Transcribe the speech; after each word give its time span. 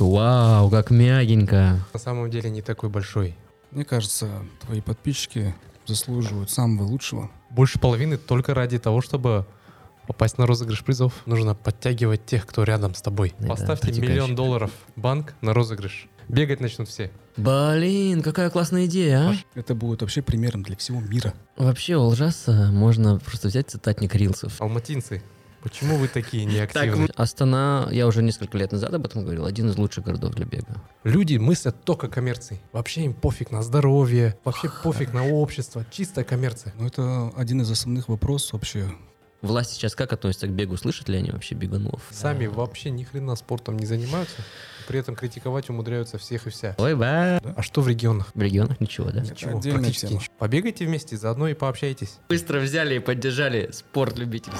Вау, 0.00 0.70
как 0.70 0.90
мягенько. 0.90 1.78
На 1.92 1.98
самом 2.00 2.30
деле 2.30 2.50
не 2.50 2.62
такой 2.62 2.88
большой. 2.88 3.36
Мне 3.70 3.84
кажется, 3.84 4.28
твои 4.60 4.80
подписчики 4.80 5.54
заслуживают 5.86 6.50
самого 6.50 6.84
лучшего. 6.84 7.30
Больше 7.50 7.78
половины 7.78 8.16
только 8.16 8.54
ради 8.54 8.78
того, 8.78 9.00
чтобы 9.00 9.46
попасть 10.06 10.38
на 10.38 10.46
розыгрыш 10.46 10.82
призов. 10.84 11.12
Нужно 11.26 11.54
подтягивать 11.54 12.24
тех, 12.26 12.46
кто 12.46 12.64
рядом 12.64 12.94
с 12.94 13.02
тобой. 13.02 13.34
Это 13.38 13.48
Поставьте 13.48 13.86
протекающий. 13.88 14.12
миллион 14.12 14.34
долларов 14.34 14.70
банк 14.96 15.34
на 15.40 15.54
розыгрыш. 15.54 16.08
Бегать 16.28 16.60
начнут 16.60 16.88
все. 16.88 17.10
Блин, 17.36 18.22
какая 18.22 18.50
классная 18.50 18.86
идея, 18.86 19.18
а? 19.30 19.34
Это 19.54 19.74
будет 19.74 20.02
вообще 20.02 20.22
примером 20.22 20.62
для 20.62 20.76
всего 20.76 21.00
мира. 21.00 21.34
Вообще, 21.56 21.96
у 21.96 22.02
Лжаса 22.06 22.70
можно 22.72 23.18
просто 23.18 23.48
взять 23.48 23.70
цитатник 23.70 24.14
рилсов. 24.14 24.60
Алматинцы, 24.60 25.22
почему 25.62 25.96
вы 25.96 26.08
такие 26.08 26.44
Так, 26.44 26.54
неактивные? 26.54 27.08
Астана, 27.16 27.88
я 27.90 28.06
уже 28.06 28.22
несколько 28.22 28.58
лет 28.58 28.72
назад 28.72 28.92
об 28.94 29.06
этом 29.06 29.22
говорил, 29.22 29.46
один 29.46 29.68
из 29.68 29.76
лучших 29.76 30.04
городов 30.04 30.34
для 30.34 30.46
бега. 30.46 30.82
Люди 31.04 31.36
мыслят 31.36 31.84
только 31.84 32.08
коммерцией. 32.08 32.60
Вообще 32.72 33.02
им 33.02 33.14
пофиг 33.14 33.50
на 33.50 33.62
здоровье, 33.62 34.36
вообще 34.44 34.70
пофиг 34.82 35.12
на 35.12 35.26
общество. 35.26 35.84
Чистая 35.90 36.24
коммерция. 36.24 36.74
Но 36.78 36.86
это 36.86 37.32
один 37.36 37.62
из 37.62 37.70
основных 37.70 38.08
вопросов 38.08 38.54
вообще. 38.54 38.90
Власть 39.42 39.70
сейчас 39.70 39.94
как 39.94 40.12
относится 40.12 40.46
к 40.46 40.50
бегу? 40.50 40.76
Слышат 40.76 41.08
ли 41.08 41.16
они 41.16 41.30
вообще 41.30 41.54
бегунов? 41.54 42.02
Сами 42.10 42.44
вообще 42.46 42.90
ни 42.90 43.04
хрена 43.04 43.36
спортом 43.36 43.78
не 43.78 43.86
занимаются, 43.86 44.36
при 44.86 45.00
этом 45.00 45.16
критиковать 45.16 45.70
умудряются 45.70 46.18
всех 46.18 46.46
и 46.46 46.50
вся. 46.50 46.74
Ой, 46.76 46.94
ба. 46.94 47.40
А 47.56 47.62
что 47.62 47.80
в 47.80 47.88
регионах? 47.88 48.32
В 48.34 48.42
регионах 48.42 48.80
ничего, 48.80 49.10
да? 49.10 49.22
Это 49.22 49.32
отдельная 49.32 49.80
практически 49.80 50.06
тема. 50.08 50.20
ничего. 50.20 50.34
Побегайте 50.38 50.84
вместе, 50.84 51.16
заодно 51.16 51.48
и 51.48 51.54
пообщайтесь. 51.54 52.18
Быстро 52.28 52.60
взяли 52.60 52.96
и 52.96 52.98
поддержали 52.98 53.70
спорт 53.72 54.18
любительский. 54.18 54.58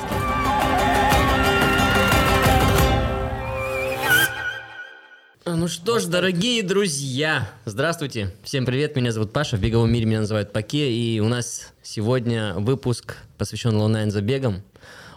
Ну 5.46 5.68
что 5.68 5.98
ж, 5.98 6.04
дорогие 6.06 6.62
друзья, 6.62 7.50
здравствуйте. 7.64 8.32
Всем 8.44 8.64
привет, 8.64 8.94
меня 8.94 9.10
зовут 9.10 9.32
Паша, 9.32 9.56
в 9.56 9.60
беговом 9.60 9.92
мире 9.92 10.06
меня 10.06 10.20
называют 10.20 10.52
Паке, 10.52 10.92
и 10.92 11.18
у 11.18 11.28
нас 11.28 11.72
сегодня 11.82 12.54
выпуск 12.54 13.16
посвящен 13.36 13.74
онлайн 13.76 14.10
забегам. 14.10 14.62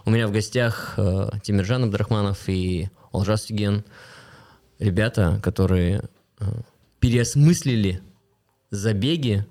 У 0.06 0.10
меня 0.10 0.28
в 0.28 0.32
гостях 0.32 0.94
э, 0.98 1.30
Тимиржан 1.42 1.84
Абдрахманов 1.84 2.46
и 2.48 2.90
Олжас 3.10 3.44
Фиген. 3.44 3.84
Ребята, 4.78 5.40
которые 5.42 6.02
э, 6.40 6.44
переосмыслили 7.00 8.02
забеги 8.70 9.46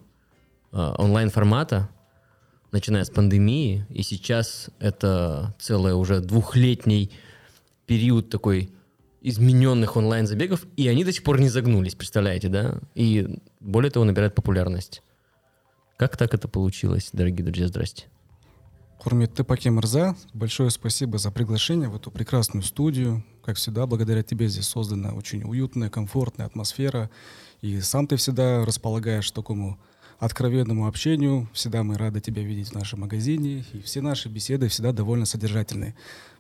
э, 0.72 0.78
онлайн-формата, 0.78 1.90
начиная 2.72 3.04
с 3.04 3.10
пандемии, 3.10 3.88
и 3.90 4.04
сейчас 4.04 4.70
это 4.78 5.56
целый 5.60 5.96
уже 5.96 6.20
двухлетний 6.20 7.12
период 7.88 8.30
такой 8.30 8.70
измененных 9.22 9.98
онлайн-забегов, 9.98 10.68
и 10.78 10.88
они 10.88 11.04
до 11.04 11.12
сих 11.12 11.24
пор 11.24 11.40
не 11.40 11.50
загнулись, 11.50 11.96
представляете, 11.96 12.50
да? 12.50 12.80
И 12.94 13.40
более 13.60 13.90
того, 13.90 14.06
набирают 14.06 14.36
популярность. 14.36 15.02
Как 15.98 16.16
так 16.16 16.36
это 16.36 16.48
получилось, 16.48 17.10
дорогие 17.12 17.44
друзья, 17.44 17.68
здрасте. 17.68 18.06
Хурмет 19.04 19.34
Паке 19.46 19.70
Мырза, 19.70 20.16
большое 20.34 20.70
спасибо 20.70 21.18
за 21.18 21.30
приглашение 21.30 21.90
в 21.90 21.96
эту 21.98 22.10
прекрасную 22.10 22.64
студию. 22.64 23.22
Как 23.44 23.58
всегда, 23.58 23.86
благодаря 23.86 24.24
тебе 24.24 24.48
здесь 24.48 24.66
создана 24.66 25.12
очень 25.14 25.44
уютная, 25.44 25.90
комфортная 25.90 26.46
атмосфера. 26.46 27.10
И 27.60 27.82
сам 27.82 28.08
ты 28.08 28.16
всегда 28.16 28.64
располагаешь 28.64 29.30
такому 29.32 29.78
откровенному 30.20 30.88
общению. 30.88 31.50
Всегда 31.52 31.84
мы 31.84 31.98
рады 31.98 32.22
тебя 32.22 32.44
видеть 32.44 32.70
в 32.70 32.76
нашем 32.76 33.02
магазине. 33.02 33.66
И 33.74 33.82
все 33.82 34.00
наши 34.00 34.30
беседы 34.30 34.70
всегда 34.70 34.94
довольно 34.94 35.26
содержательные. 35.26 35.96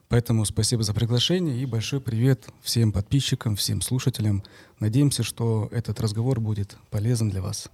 Поэтому 0.07 0.45
спасибо 0.45 0.83
за 0.83 0.93
приглашение 0.93 1.61
и 1.61 1.65
большой 1.65 1.99
привет 1.99 2.47
всем 2.61 2.93
подписчикам, 2.93 3.57
всем 3.57 3.81
слушателям. 3.81 4.41
Надеемся, 4.79 5.23
что 5.23 5.67
этот 5.73 5.99
разговор 5.99 6.39
будет 6.39 6.77
полезен 6.91 7.29
для 7.29 7.41
вас. 7.41 7.69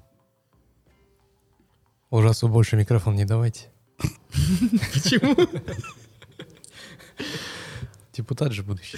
Ужасу 2.10 2.48
больше 2.48 2.76
микрофон 2.76 3.16
не 3.16 3.26
давайте. 3.26 3.70
Почему? 4.94 5.36
Депутат 8.14 8.52
же 8.54 8.64
будущий. 8.64 8.98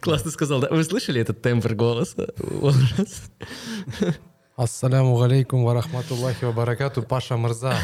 Классно 0.00 0.30
сказал, 0.30 0.60
да? 0.60 0.68
Вы 0.70 0.84
слышали 0.84 1.20
этот 1.20 1.40
тембр 1.42 1.74
голоса? 1.74 2.28
Ассаляму 4.56 5.20
алейкум 5.22 5.64
ва 5.64 5.74
рахматуллахи 5.74 6.44
ва 6.44 6.52
баракату. 6.52 7.02
Паша 7.02 7.36
Мырза. 7.36 7.74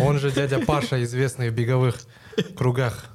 Он 0.00 0.18
же 0.18 0.30
дядя 0.30 0.58
Паша, 0.58 1.02
известный 1.02 1.48
в 1.50 1.54
беговых 1.54 1.98
кругах. 2.56 3.06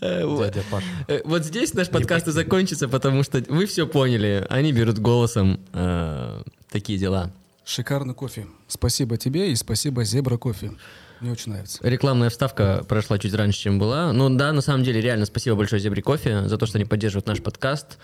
Дядя 0.00 0.62
Паша. 0.70 0.86
Э, 1.08 1.20
Вот 1.24 1.44
здесь 1.44 1.72
наш 1.72 1.88
подкаст 1.88 2.28
и 2.28 2.32
закончится, 2.32 2.88
потому 2.88 3.22
что 3.22 3.42
вы 3.48 3.66
все 3.66 3.86
поняли. 3.86 4.46
Они 4.50 4.72
берут 4.72 4.98
голосом 4.98 5.60
э, 5.72 6.42
такие 6.68 6.98
дела. 6.98 7.32
Шикарный 7.70 8.14
кофе. 8.14 8.48
Спасибо 8.66 9.16
тебе 9.16 9.52
и 9.52 9.54
спасибо 9.54 10.02
Зебра 10.02 10.36
кофе. 10.38 10.72
Мне 11.20 11.30
очень 11.30 11.52
нравится. 11.52 11.78
Рекламная 11.82 12.28
вставка 12.28 12.84
прошла 12.88 13.16
чуть 13.16 13.32
раньше, 13.32 13.60
чем 13.60 13.78
была. 13.78 14.12
Ну 14.12 14.28
да, 14.28 14.52
на 14.52 14.60
самом 14.60 14.82
деле, 14.82 15.00
реально 15.00 15.24
спасибо 15.24 15.54
большое 15.54 15.80
Зебре 15.80 16.02
Кофе 16.02 16.48
за 16.48 16.58
то, 16.58 16.66
что 16.66 16.78
они 16.78 16.84
поддерживают 16.84 17.28
наш 17.28 17.40
подкаст. 17.40 17.98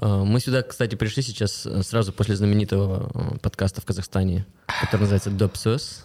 Э, 0.00 0.24
Мы 0.24 0.40
сюда, 0.40 0.62
кстати, 0.62 0.96
пришли 0.96 1.22
сейчас 1.22 1.64
э, 1.64 1.80
сразу 1.84 2.12
после 2.12 2.34
знаменитого 2.34 3.08
э, 3.14 3.38
подкаста 3.38 3.80
в 3.80 3.84
Казахстане, 3.84 4.46
который 4.80 5.02
называется 5.02 5.30
«Допсос». 5.30 6.04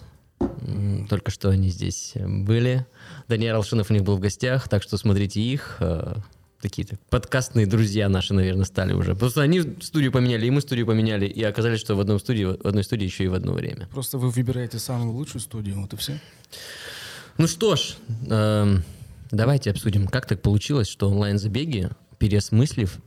Только 1.10 1.32
что 1.32 1.50
они 1.50 1.70
здесь 1.70 2.14
были. 2.16 2.86
Даниил 3.28 3.56
Алшинов 3.56 3.90
у 3.90 3.94
них 3.94 4.04
был 4.04 4.18
в 4.18 4.20
гостях, 4.20 4.70
так 4.70 4.84
что 4.84 4.98
смотрите 4.98 5.42
их. 5.42 5.82
Э, 6.57 6.62
Такие 6.62 6.88
так, 6.88 7.00
подкастные 7.09 7.66
друзья 7.68 8.09
наши, 8.09 8.34
наверное, 8.34 8.66
стали 8.66 8.94
уже. 8.94 9.16
Просто 9.16 9.41
они 9.41 9.62
студию 9.81 10.12
поменяли, 10.12 10.47
и 10.47 10.50
мы 10.50 10.62
студию 10.62 10.85
поменяли, 10.85 11.25
и 11.25 11.44
оказались, 11.44 11.79
что 11.79 11.95
в, 11.95 12.00
одном 12.00 12.19
студии, 12.19 12.44
в 12.44 12.66
одной 12.66 12.84
студии 12.84 13.06
еще 13.06 13.25
и 13.25 13.28
в 13.28 13.34
одно 13.34 13.53
время. 13.53 13.88
Просто 13.91 14.18
вы 14.18 14.29
выбираете 14.29 14.79
самую 14.79 15.13
лучшую 15.13 15.41
студию, 15.41 15.79
вот 15.79 15.94
и 15.94 15.97
все. 15.97 16.19
Ну 17.38 17.47
что 17.47 17.75
ж, 17.75 17.95
эм, 18.29 18.84
давайте 19.31 19.69
обсудим, 19.69 20.07
как 20.07 20.25
так 20.25 20.41
получилось, 20.41 20.88
что 20.88 21.09
онлайн-забеги, 21.09 21.90
переосмыслив, 22.18 22.97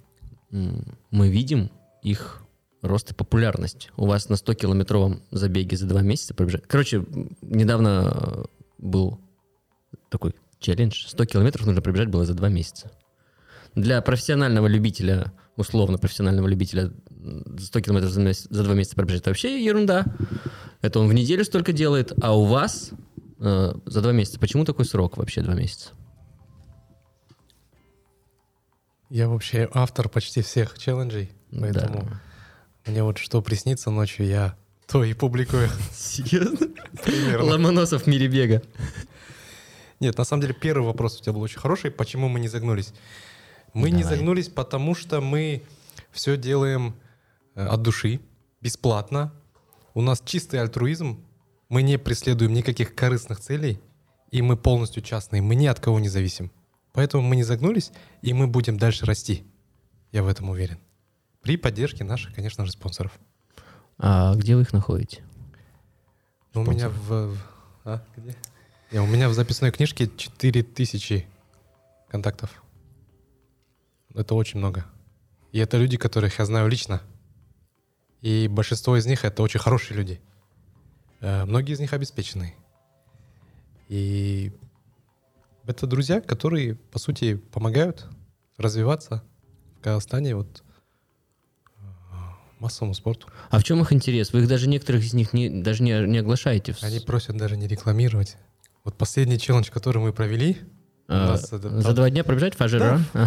мы 0.50 1.28
видим 1.28 1.70
их 2.02 2.42
рост 2.82 3.10
и 3.10 3.14
популярность. 3.14 3.90
У 3.96 4.06
вас 4.06 4.28
на 4.28 4.34
100-километровом 4.34 5.22
забеге 5.30 5.76
за 5.76 5.86
два 5.86 6.02
месяца 6.02 6.34
пробежать. 6.34 6.62
Короче, 6.66 7.04
недавно 7.42 8.12
э, 8.12 8.44
был 8.78 9.20
такой 10.08 10.34
челлендж. 10.58 11.06
100 11.06 11.24
километров 11.26 11.66
нужно 11.66 11.82
пробежать 11.82 12.08
было 12.08 12.24
за 12.24 12.34
два 12.34 12.48
месяца. 12.48 12.90
Для 13.74 14.00
профессионального 14.02 14.66
любителя, 14.66 15.32
условно 15.56 15.98
профессионального 15.98 16.46
любителя, 16.48 16.92
м, 17.10 17.56
100 17.58 17.80
километров 17.80 18.10
за, 18.12 18.20
месяц- 18.20 18.46
за 18.50 18.64
два 18.64 18.74
месяца 18.74 18.96
пробежать 18.96 19.20
это 19.22 19.30
вообще 19.30 19.64
ерунда. 19.64 20.04
Это 20.82 20.98
он 21.00 21.08
в 21.08 21.12
неделю 21.14 21.44
столько 21.44 21.72
делает, 21.72 22.12
а 22.22 22.36
у 22.36 22.44
вас 22.44 22.90
э, 23.42 23.72
за 23.86 24.02
два 24.02 24.12
месяца. 24.12 24.38
Почему 24.38 24.64
такой 24.64 24.84
срок 24.84 25.16
вообще 25.16 25.40
два 25.42 25.54
месяца? 25.54 25.90
Я 29.08 29.28
вообще 29.28 29.68
автор 29.72 30.08
почти 30.08 30.40
всех 30.42 30.78
челленджей, 30.78 31.32
поэтому 31.50 32.08
Да. 32.84 32.90
мне 32.90 33.02
вот 33.02 33.18
что 33.18 33.42
приснится 33.42 33.90
ночью, 33.90 34.26
я 34.26 34.56
то 34.86 35.02
и 35.04 35.14
публикую. 35.14 35.68
Серьезно? 35.92 36.68
Ломоносов 37.42 38.02
в 38.04 38.06
мире 38.06 38.28
бега. 38.28 38.62
Нет, 40.00 40.16
на 40.16 40.24
самом 40.24 40.42
деле 40.42 40.54
первый 40.54 40.86
вопрос 40.86 41.18
у 41.18 41.22
тебя 41.22 41.32
был 41.32 41.40
очень 41.42 41.58
хороший. 41.58 41.90
Почему 41.90 42.28
мы 42.28 42.40
не 42.40 42.48
загнулись? 42.48 42.92
Мы 43.72 43.90
не 43.90 44.02
Давай. 44.02 44.16
загнулись, 44.16 44.48
потому 44.48 44.94
что 44.94 45.20
мы 45.20 45.62
все 46.10 46.36
делаем 46.36 46.94
э, 47.54 47.66
от 47.66 47.82
души, 47.82 48.20
бесплатно. 48.60 49.32
У 49.94 50.02
нас 50.02 50.22
чистый 50.24 50.60
альтруизм. 50.60 51.24
Мы 51.68 51.82
не 51.82 51.98
преследуем 51.98 52.52
никаких 52.52 52.94
корыстных 52.94 53.40
целей. 53.40 53.80
И 54.30 54.42
мы 54.42 54.56
полностью 54.56 55.02
частные. 55.02 55.42
Мы 55.42 55.54
ни 55.54 55.66
от 55.66 55.80
кого 55.80 56.00
не 56.00 56.08
зависим. 56.08 56.50
Поэтому 56.92 57.22
мы 57.22 57.36
не 57.36 57.44
загнулись, 57.44 57.92
и 58.22 58.32
мы 58.32 58.46
будем 58.46 58.76
дальше 58.76 59.06
расти. 59.06 59.44
Я 60.12 60.22
в 60.22 60.28
этом 60.28 60.50
уверен. 60.50 60.78
При 61.42 61.56
поддержке 61.56 62.04
наших, 62.04 62.34
конечно 62.34 62.66
же, 62.66 62.72
спонсоров. 62.72 63.12
А 63.98 64.34
где 64.34 64.56
вы 64.56 64.62
их 64.62 64.72
находите? 64.72 65.22
Ну, 66.54 66.62
у 66.62 66.64
меня 66.64 66.88
в... 66.88 67.36
а, 67.84 68.02
где? 68.16 68.34
Не, 68.90 69.00
у 69.00 69.06
меня 69.06 69.28
в 69.28 69.34
записной 69.34 69.70
книжке 69.70 70.10
4000 70.16 71.26
контактов. 72.08 72.62
Это 74.14 74.34
очень 74.34 74.58
много. 74.58 74.84
И 75.52 75.58
это 75.58 75.76
люди, 75.78 75.96
которых 75.96 76.38
я 76.38 76.44
знаю 76.44 76.68
лично. 76.68 77.00
И 78.22 78.48
большинство 78.48 78.96
из 78.96 79.06
них 79.06 79.24
это 79.24 79.42
очень 79.42 79.60
хорошие 79.60 79.96
люди. 79.96 80.20
Э, 81.20 81.44
Многие 81.44 81.72
из 81.72 81.80
них 81.80 81.92
обеспеченные. 81.92 82.54
И 83.88 84.52
это 85.66 85.86
друзья, 85.86 86.20
которые, 86.20 86.74
по 86.74 86.98
сути, 86.98 87.36
помогают 87.36 88.06
развиваться 88.58 89.22
в 89.78 89.82
Казахстане 89.82 90.36
вот 90.36 90.62
э, 91.78 91.82
массовому 92.58 92.94
спорту. 92.94 93.28
А 93.50 93.58
в 93.58 93.64
чем 93.64 93.80
их 93.80 93.92
интерес? 93.92 94.32
Вы 94.32 94.40
их 94.42 94.48
даже 94.48 94.68
некоторых 94.68 95.02
из 95.02 95.14
них 95.14 95.32
не, 95.32 95.48
даже 95.62 95.82
не, 95.82 95.92
не 96.06 96.18
оглашаете. 96.18 96.76
Они 96.82 97.00
просят 97.00 97.36
даже 97.36 97.56
не 97.56 97.66
рекламировать. 97.66 98.36
Вот 98.84 98.96
последний 98.96 99.38
челлендж, 99.38 99.70
который 99.70 99.98
мы 100.02 100.12
провели, 100.12 100.58
А, 101.08 101.28
нас 101.32 101.52
это 101.52 101.68
за 101.80 101.82
там- 101.82 101.94
два 101.94 102.10
дня 102.10 102.22
пробежать 102.24 102.54
Фажер 102.54 102.80
Да, 102.80 102.90
Ран? 102.92 103.04
Ага. 103.14 103.26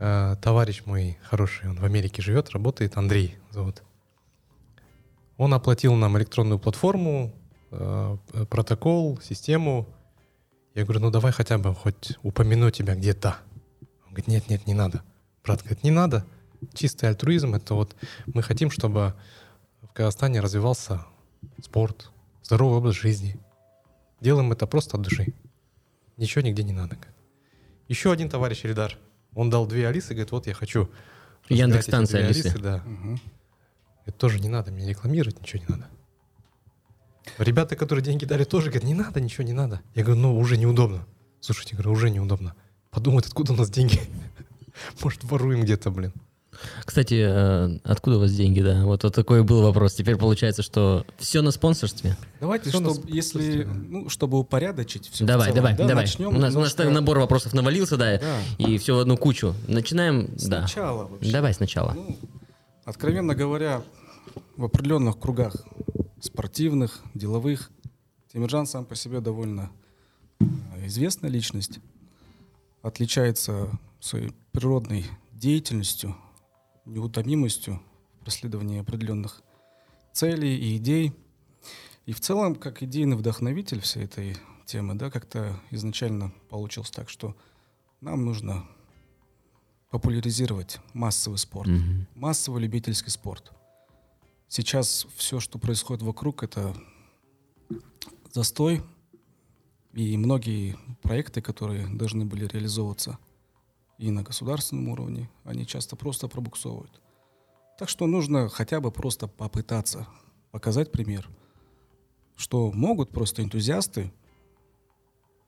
Э, 0.00 0.36
товарищ 0.40 0.82
мой 0.86 1.18
хороший, 1.22 1.68
он 1.70 1.76
в 1.76 1.84
Америке 1.84 2.22
живет, 2.22 2.50
работает, 2.50 2.96
Андрей 2.96 3.36
зовут. 3.50 3.82
Он 5.36 5.54
оплатил 5.54 5.94
нам 5.94 6.16
электронную 6.18 6.58
платформу, 6.58 7.32
э, 7.70 8.16
протокол, 8.50 9.20
систему. 9.20 9.88
Я 10.74 10.84
говорю, 10.84 11.00
ну 11.00 11.10
давай 11.10 11.32
хотя 11.32 11.58
бы 11.58 11.74
хоть 11.74 12.18
упомяну 12.22 12.70
тебя 12.70 12.94
где-то. 12.94 13.36
Он 14.06 14.10
говорит, 14.10 14.26
нет, 14.28 14.48
нет, 14.48 14.66
не 14.66 14.74
надо. 14.74 15.02
Брат 15.44 15.60
говорит, 15.60 15.84
не 15.84 15.90
надо. 15.90 16.24
Чистый 16.72 17.08
альтруизм— 17.08 17.54
это 17.56 17.74
вот 17.74 17.94
мы 18.26 18.42
хотим, 18.42 18.70
чтобы 18.70 19.14
в 19.82 19.88
Казахстане 19.92 20.40
развивался 20.40 21.04
спорт, 21.62 22.10
здоровый 22.42 22.78
образ 22.78 22.94
жизни. 22.94 23.36
Делаем 24.20 24.50
это 24.52 24.66
просто 24.66 24.96
от 24.96 25.02
души. 25.02 25.34
Ничего 26.16 26.42
нигде 26.42 26.62
не 26.62 26.72
надо. 26.72 26.96
Еще 27.88 28.10
один 28.10 28.30
товарищ 28.30 28.64
Ридар. 28.64 28.98
Он 29.34 29.50
дал 29.50 29.66
две 29.66 29.88
Алисы, 29.88 30.14
говорит, 30.14 30.32
вот 30.32 30.46
я 30.46 30.54
хочу. 30.54 30.88
Яндекс 31.48 31.86
станция 31.86 32.20
две 32.20 32.28
Алисы. 32.30 32.58
да. 32.58 32.82
Мгм. 32.84 33.20
Это 34.06 34.16
тоже 34.16 34.38
не 34.38 34.48
надо, 34.48 34.70
мне 34.70 34.88
рекламировать 34.88 35.40
ничего 35.40 35.62
не 35.66 35.74
надо. 35.74 35.88
Ребята, 37.38 37.74
которые 37.74 38.04
деньги 38.04 38.24
дали, 38.24 38.44
тоже 38.44 38.66
говорят, 38.70 38.84
не 38.84 38.94
надо, 38.94 39.20
ничего 39.20 39.44
не 39.44 39.52
надо. 39.52 39.80
Я 39.94 40.04
говорю, 40.04 40.20
ну 40.20 40.38
уже 40.38 40.56
неудобно. 40.56 41.06
Слушайте, 41.40 41.74
говорю, 41.74 41.92
уже 41.92 42.10
неудобно. 42.10 42.54
Подумают, 42.90 43.26
откуда 43.26 43.52
у 43.54 43.56
нас 43.56 43.70
деньги. 43.70 44.00
Может, 45.02 45.24
воруем 45.24 45.62
где-то, 45.62 45.90
блин. 45.90 46.12
Кстати, 46.84 47.24
э, 47.26 47.78
откуда 47.84 48.16
у 48.16 48.20
вас 48.20 48.32
деньги, 48.32 48.60
да? 48.60 48.84
Вот, 48.84 49.04
вот 49.04 49.14
такой 49.14 49.42
был 49.42 49.62
вопрос. 49.62 49.94
Теперь 49.94 50.16
получается, 50.16 50.62
что 50.62 51.04
все 51.18 51.42
на 51.42 51.50
спонсорстве. 51.50 52.16
Давайте, 52.40 52.70
Всё 52.70 52.80
на 52.80 52.90
чтоб- 52.94 53.06
если, 53.08 53.64
ну, 53.64 54.08
чтобы 54.08 54.38
упорядочить 54.38 55.08
все. 55.10 55.24
давай, 55.24 55.52
давай, 55.52 55.74
давай. 55.76 55.94
Начнем 55.94 56.28
у, 56.28 56.38
нас, 56.38 56.54
у 56.54 56.60
нас 56.60 56.76
набор 56.76 57.18
вопросов 57.18 57.52
навалился, 57.54 57.96
да, 57.96 58.18
Да. 58.18 58.40
и 58.58 58.78
все 58.78 58.96
в 58.96 58.98
одну 59.00 59.16
кучу. 59.16 59.54
Начинаем, 59.68 60.26
да. 60.46 60.66
Сначала 60.66 61.06
вообще. 61.06 61.30
Давай 61.32 61.54
сначала. 61.54 61.92
Ну, 61.94 62.16
откровенно 62.84 63.34
говоря, 63.34 63.82
в 64.56 64.64
определенных 64.64 65.18
кругах 65.18 65.56
спортивных, 66.20 67.00
деловых, 67.14 67.70
Тимиржан 68.32 68.66
сам 68.66 68.84
по 68.84 68.94
себе 68.96 69.20
довольно 69.20 69.70
э, 70.40 70.44
известная 70.86 71.30
личность. 71.30 71.78
Отличается 72.82 73.68
своей 74.00 74.32
природной 74.52 75.06
деятельностью, 75.32 76.14
неутомимостью 76.84 77.80
в 78.20 78.24
преследовании 78.24 78.80
определенных 78.80 79.42
целей 80.12 80.56
и 80.56 80.76
идей. 80.76 81.12
И 82.06 82.12
в 82.12 82.20
целом, 82.20 82.54
как 82.54 82.82
идейный 82.82 83.16
вдохновитель 83.16 83.80
всей 83.80 84.04
этой 84.04 84.36
темы, 84.66 84.94
да, 84.94 85.10
как-то 85.10 85.58
изначально 85.70 86.32
получилось 86.50 86.90
так, 86.90 87.08
что 87.08 87.36
нам 88.00 88.24
нужно 88.24 88.66
популяризировать 89.90 90.80
массовый 90.92 91.38
спорт, 91.38 91.68
Мгм. 91.68 92.06
массовый 92.14 92.62
любительский 92.62 93.10
спорт. 93.10 93.52
Сейчас 94.48 95.06
все, 95.16 95.40
что 95.40 95.58
происходит 95.58 96.02
вокруг, 96.02 96.42
это 96.42 96.74
застой, 98.32 98.82
и 99.92 100.16
многие 100.16 100.76
проекты, 101.02 101.40
которые 101.40 101.86
должны 101.86 102.24
были 102.24 102.46
реализовываться 102.46 103.18
и 103.98 104.10
на 104.10 104.22
государственном 104.22 104.88
уровне, 104.88 105.30
они 105.44 105.66
часто 105.66 105.96
просто 105.96 106.28
пробуксовывают. 106.28 107.00
Так 107.78 107.88
что 107.88 108.06
нужно 108.06 108.48
хотя 108.48 108.80
бы 108.80 108.90
просто 108.90 109.26
попытаться 109.26 110.06
показать 110.50 110.92
пример, 110.92 111.28
что 112.36 112.70
могут 112.72 113.10
просто 113.10 113.42
энтузиасты, 113.42 114.12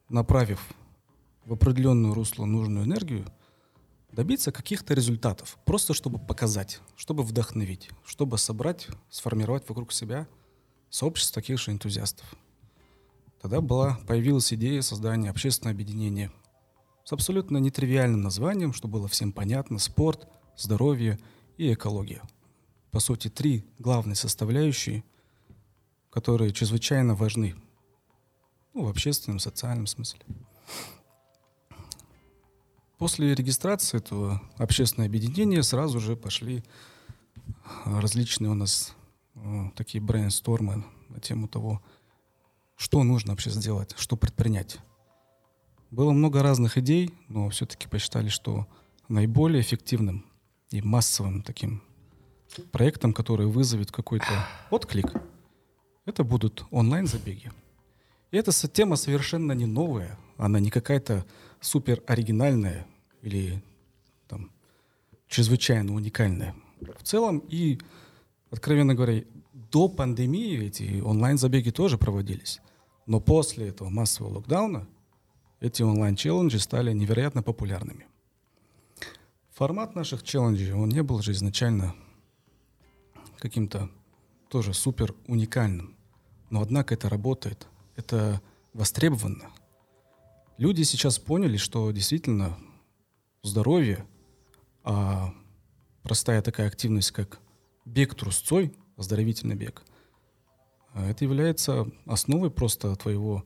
направив 0.09 0.61
в 1.45 1.53
определенное 1.53 2.13
русло 2.15 2.45
нужную 2.45 2.87
энергию, 2.87 3.27
добиться 4.11 4.51
каких-то 4.51 4.95
результатов, 4.95 5.59
просто 5.65 5.95
чтобы 5.95 6.19
показать, 6.19 6.81
чтобы 6.97 7.23
вдохновить, 7.23 7.91
чтобы 8.05 8.39
собрать, 8.39 8.89
сформировать 9.11 9.69
вокруг 9.69 9.93
себя 9.93 10.27
сообщество 10.91 11.41
таких 11.41 11.61
же 11.61 11.71
энтузиастов. 11.71 12.27
Тогда 13.41 13.61
была, 13.61 13.99
появилась 14.07 14.53
идея 14.53 14.81
создания 14.81 15.31
общественного 15.31 15.75
объединения 15.75 16.33
с 17.07 17.13
абсолютно 17.13 17.59
нетривиальным 17.59 18.21
названием, 18.21 18.73
что 18.73 18.89
было 18.89 19.07
всем 19.07 19.31
понятно, 19.31 19.79
спорт, 19.79 20.27
здоровье 20.57 21.21
и 21.57 21.73
экология. 21.73 22.21
По 22.91 22.99
сути, 22.99 23.29
три 23.29 23.65
главные 23.79 24.17
составляющие, 24.17 25.05
которые 26.11 26.53
чрезвычайно 26.53 27.15
важны 27.15 27.55
ну, 28.75 28.87
в 28.87 28.89
общественном, 28.89 29.39
социальном 29.39 29.87
смысле. 29.87 30.19
После 32.99 33.37
регистрации 33.37 33.99
этого 33.99 34.43
общественного 34.57 35.09
объединения 35.09 35.63
сразу 35.63 36.01
же 36.01 36.17
пошли 36.17 36.65
а, 37.85 38.01
различные 38.01 38.51
у 38.51 38.55
нас 38.55 38.97
э, 39.37 39.71
такие 39.77 40.03
брейнстормы 40.03 40.85
на 41.09 41.21
тему 41.21 41.47
того, 41.47 41.81
что 42.75 43.05
нужно 43.05 43.31
вообще 43.31 43.51
сделать, 43.51 43.95
что 43.97 44.17
предпринять. 44.17 44.81
Было 45.97 46.13
много 46.13 46.43
разных 46.43 46.77
идей, 46.77 47.15
но 47.29 47.49
все-таки 47.49 47.89
посчитали, 47.89 48.29
что 48.29 48.67
наиболее 49.09 49.63
эффективным 49.63 50.27
и 50.69 50.83
массовым 50.83 51.41
таким 51.41 51.83
проектом, 52.71 53.15
который 53.15 53.47
вызовет 53.47 53.91
какой-то 53.91 54.27
отклик, 54.71 55.07
это 56.05 56.23
будут 56.23 56.67
онлайн-забеги. 56.71 57.51
И 58.31 58.37
эта 58.37 58.53
тема 58.69 58.97
совершенно 58.97 59.53
не 59.53 59.65
новая, 59.65 60.19
она 60.37 60.61
не 60.61 60.69
какая-то 60.69 61.25
супер 61.63 62.03
оригинальная 62.07 62.87
или 63.23 63.63
там 64.29 64.51
чрезвычайно 65.29 65.95
уникальная. 65.95 66.55
В 66.99 67.05
целом 67.05 67.39
и, 67.49 67.81
откровенно 68.51 68.95
говоря, 68.95 69.25
до 69.55 69.89
пандемии 69.89 70.63
эти 70.63 71.01
онлайн-забеги 71.01 71.71
тоже 71.71 71.97
проводились. 71.97 72.61
Но 73.07 73.19
после 73.19 73.69
этого 73.69 73.89
массового 73.89 74.35
локдауна 74.35 74.87
эти 75.67 75.83
онлайн-челленджи 75.83 76.59
стали 76.59 76.93
невероятно 76.93 77.43
популярными. 77.43 78.07
Формат 79.53 79.95
наших 79.95 80.23
челленджей, 80.23 80.73
он 80.73 80.89
не 80.89 81.03
был 81.03 81.23
же 81.23 81.33
изначально 81.33 81.95
каким-то 83.39 83.91
тоже 84.49 84.75
супер 84.75 85.15
уникальным. 85.27 85.97
Но 86.51 86.61
однако 86.63 86.95
это 86.95 87.09
работает, 87.09 87.67
это 87.97 88.41
востребовано. 88.73 89.51
Люди 90.59 90.83
сейчас 90.83 91.19
поняли, 91.19 91.57
что 91.57 91.91
действительно 91.91 92.57
здоровье, 93.43 94.07
а 94.85 95.35
простая 96.03 96.41
такая 96.43 96.69
активность, 96.69 97.11
как 97.11 97.41
бег 97.85 98.15
трусцой, 98.15 98.75
оздоровительный 98.97 99.57
бег, 99.57 99.83
а 100.93 101.07
это 101.11 101.25
является 101.25 101.87
основой 102.07 102.51
просто 102.51 102.95
твоего 102.97 103.45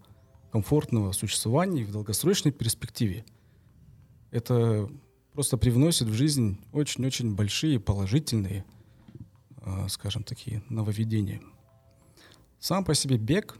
комфортного 0.50 1.12
существования 1.12 1.82
и 1.82 1.84
в 1.84 1.92
долгосрочной 1.92 2.52
перспективе. 2.52 3.24
Это 4.30 4.90
просто 5.32 5.56
привносит 5.56 6.08
в 6.08 6.12
жизнь 6.12 6.58
очень-очень 6.72 7.34
большие 7.34 7.80
положительные, 7.80 8.64
а, 9.62 9.88
скажем, 9.88 10.22
такие 10.22 10.62
нововведения. 10.68 11.40
Сам 12.58 12.84
по 12.84 12.94
себе 12.94 13.16
бег, 13.16 13.58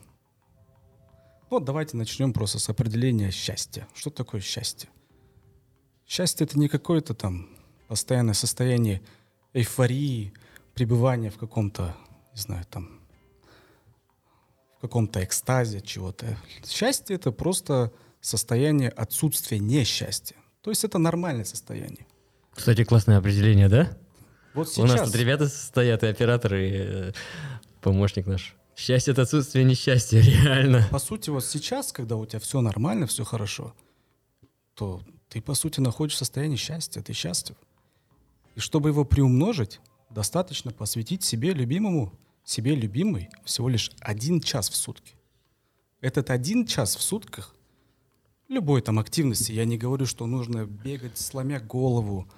вот 1.49 1.65
давайте 1.65 1.97
начнем 1.97 2.33
просто 2.33 2.59
с 2.59 2.69
определения 2.69 3.31
счастья. 3.31 3.89
Что 3.95 4.11
такое 4.11 4.41
счастье? 4.41 4.89
Счастье 6.07 6.45
это 6.45 6.59
не 6.59 6.69
какое-то 6.69 7.15
там 7.15 7.49
постоянное 7.89 8.35
состояние 8.35 9.03
эйфории, 9.53 10.33
пребывания 10.75 11.31
в 11.31 11.39
каком-то, 11.39 11.97
не 12.35 12.41
знаю, 12.41 12.65
там, 12.71 13.00
в 14.81 14.83
каком-то 14.83 15.23
экстазе 15.23 15.79
от 15.79 15.85
чего-то. 15.85 16.39
Счастье 16.67 17.15
это 17.15 17.33
просто 17.33 17.93
состояние 18.23 18.89
отсутствия 18.89 19.59
несчастья. 19.59 20.37
То 20.63 20.71
есть 20.71 20.85
это 20.85 20.97
нормальное 20.97 21.45
состояние. 21.45 22.07
Кстати, 22.55 22.85
классное 22.85 23.19
определение, 23.19 23.69
да? 23.69 23.95
Вот 24.55 24.73
У 24.79 24.83
нас 24.87 24.93
сейчас 24.93 25.11
тут 25.11 25.21
ребята 25.21 25.49
стоят, 25.49 26.03
и 26.03 26.07
операторы, 26.07 26.69
и 26.69 26.73
э, 26.75 27.13
помощник 27.83 28.27
наш. 28.27 28.57
Счастье— 28.75 29.13
это 29.13 29.23
отсутствие 29.23 29.67
несчастья, 29.67 30.19
реально. 30.23 30.89
По 30.91 30.99
сути, 30.99 31.29
вот 31.29 31.45
сейчас, 31.45 31.93
когда 31.93 32.17
у 32.17 32.25
тебя 32.25 32.41
все 32.41 32.63
нормально, 32.63 33.07
все 33.07 33.25
хорошо, 33.25 33.75
то 34.75 35.03
ты, 35.29 35.43
по 35.43 35.53
сути, 35.53 35.81
находишься 35.81 36.25
в 36.25 36.27
состоянии 36.27 36.57
счастья, 36.57 37.03
ты 37.03 37.13
счастлив. 37.13 37.57
И 38.55 38.61
чтобы 38.61 38.89
его 38.89 39.05
приумножить, 39.05 39.79
достаточно 40.09 40.71
посвятить 40.71 41.23
себе 41.23 41.53
любимому, 41.53 42.15
себе 42.51 42.75
любимой 42.75 43.31
всего 43.45 43.69
лишь 43.69 43.93
один 44.01 44.41
час 44.41 44.69
в 44.71 44.77
сутки. 44.77 45.15
Этот 46.01 46.31
один 46.31 46.67
час 46.67 46.97
в 46.97 47.03
сутках 47.03 47.55
любой 48.51 48.83
там 48.83 48.99
активности, 48.99 49.53
я 49.53 49.65
не 49.65 49.79
говорю, 49.79 50.07
что 50.07 50.27
нужно 50.27 50.67
бегать, 50.67 51.17
сломя 51.17 51.61
голову, 51.61 52.29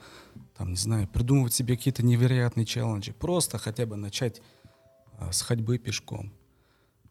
там, 0.56 0.70
не 0.70 0.76
знаю, 0.76 1.08
придумывать 1.08 1.54
себе 1.54 1.76
какие-то 1.76 2.04
невероятные 2.04 2.66
челленджи. 2.66 3.12
Просто 3.12 3.58
хотя 3.58 3.86
бы 3.86 3.96
начать 3.96 4.42
а, 5.18 5.32
с 5.32 5.40
ходьбы 5.40 5.78
пешком. 5.78 6.32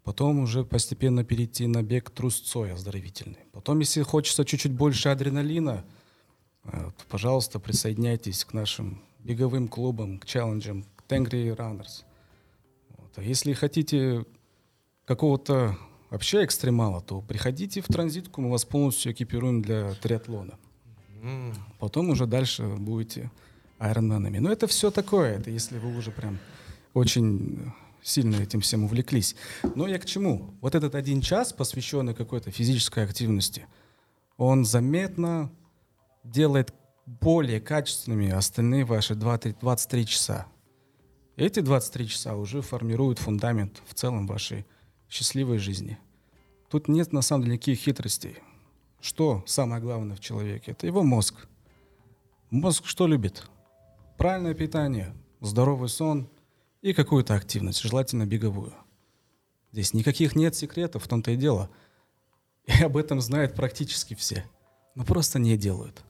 Потом 0.03 0.39
уже 0.39 0.63
постепенно 0.63 1.24
перейти 1.24 1.67
на 1.67 1.84
бег 1.84 2.12
трусцой 2.12 2.74
оздоровительный. 2.74 3.39
Потом, 3.51 3.79
если 3.79 4.01
хочется 4.03 4.46
чуть-чуть 4.46 4.72
больше 4.72 5.10
адреналина, 5.10 5.84
Вот, 6.63 6.96
пожалуйста, 7.10 7.60
присоединяйтесь 7.60 8.46
к 8.46 8.53
нашим 8.53 9.01
беговым 9.20 9.67
клубам, 9.67 10.20
к 10.20 10.25
челленджам, 10.25 10.86
Тенгри 11.08 11.50
Runners. 11.50 12.03
Вот. 13.12 13.24
А 13.24 13.25
если 13.25 13.53
хотите 13.53 14.25
какого-то 15.06 15.77
вообще 16.10 16.46
экстремала, 16.46 17.01
то 17.01 17.22
приходите 17.22 17.82
в 17.82 17.88
транзитку, 17.88 18.41
мы 18.41 18.51
вас 18.51 18.65
полностью 18.65 19.12
экипируем 19.12 19.62
для 19.62 19.94
триатлона. 19.96 20.58
Потом 21.80 22.10
уже 22.10 22.25
дальше 22.25 22.63
будете 22.63 23.32
айронменами. 23.80 24.39
Но 24.39 24.51
это 24.51 24.68
все 24.68 24.91
такое, 24.91 25.38
это 25.38 25.50
если 25.50 25.77
вы 25.77 25.96
уже 25.96 26.12
прям 26.12 26.39
очень 26.94 27.72
сильно 28.01 28.36
этим 28.38 28.62
всем 28.62 28.84
увлеклись. 28.84 29.36
Но 29.75 29.88
я 29.88 30.00
к 30.00 30.06
чему? 30.06 30.56
Вот 30.62 30.75
этот 30.75 30.96
один 30.96 31.22
час, 31.22 31.53
посвященный 31.53 32.13
какой-то 32.13 32.51
физической 32.51 33.03
активности, 33.03 33.68
он 34.38 34.65
заметно 34.65 35.51
делает 36.24 36.74
более 37.06 37.60
качественными 37.60 38.30
остальные 38.30 38.86
ваши 38.86 39.15
20, 39.15 39.60
23 39.60 40.06
часа. 40.06 40.48
Эти 41.41 41.60
23 41.60 42.07
часа 42.07 42.36
уже 42.36 42.62
формируют 42.62 43.17
фундамент 43.17 43.81
в 43.88 43.95
целом 43.95 44.27
вашей 44.27 44.63
счастливой 45.10 45.57
жизни. 45.57 45.98
Тут 46.69 46.88
нет 46.88 47.13
на 47.13 47.24
самом 47.24 47.45
деле 47.45 47.55
никаких 47.55 47.79
хитростей. 47.79 48.38
Что 49.00 49.43
самое 49.48 49.81
главное 49.81 50.15
в 50.15 50.19
человеке? 50.19 50.74
Это 50.74 50.86
его 50.86 51.01
мозг. 51.01 51.48
Мозг 52.51 52.86
что 52.86 53.07
любит? 53.07 53.50
Правильное 54.19 54.53
питание, 54.53 55.15
здоровый 55.39 55.89
сон 55.89 56.29
и 56.83 56.93
какую-то 56.93 57.33
активность, 57.33 57.81
желательно 57.81 58.27
беговую. 58.27 58.75
Здесь 59.71 59.95
никаких 59.95 60.36
нет 60.36 60.53
секретов, 60.55 61.05
в 61.05 61.07
том-то 61.07 61.31
и 61.31 61.38
дело. 61.38 61.71
И 62.67 62.83
об 62.83 62.95
этом 62.95 63.19
знают 63.19 63.55
практически 63.55 64.13
все, 64.13 64.45
но 64.93 65.03
просто 65.05 65.39
не 65.39 65.57
делают. 65.57 66.03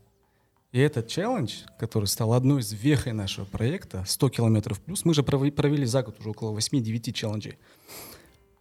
И 0.71 0.79
этот 0.79 1.09
челлендж, 1.09 1.63
который 1.77 2.05
стал 2.05 2.33
одной 2.33 2.61
из 2.61 2.71
вехой 2.71 3.11
нашего 3.11 3.43
проекта, 3.43 4.05
100 4.07 4.29
километров 4.29 4.79
плюс, 4.79 5.03
мы 5.03 5.13
же 5.13 5.21
провели 5.21 5.85
за 5.85 6.01
год 6.01 6.19
уже 6.19 6.29
около 6.29 6.57
8-9 6.57 7.11
челленджей. 7.11 7.57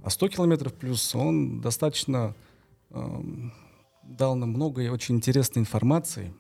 А 0.03 0.11
100 0.11 0.29
километров 0.29 0.75
плюс, 0.75 1.15
он 1.15 1.61
достаточно 1.61 2.35
э, 2.91 3.21
дал 4.03 4.35
нам 4.35 4.51
много 4.51 4.83
и 4.83 4.89
очень 4.89 5.17
интересной 5.17 5.61
информации, 5.61 6.35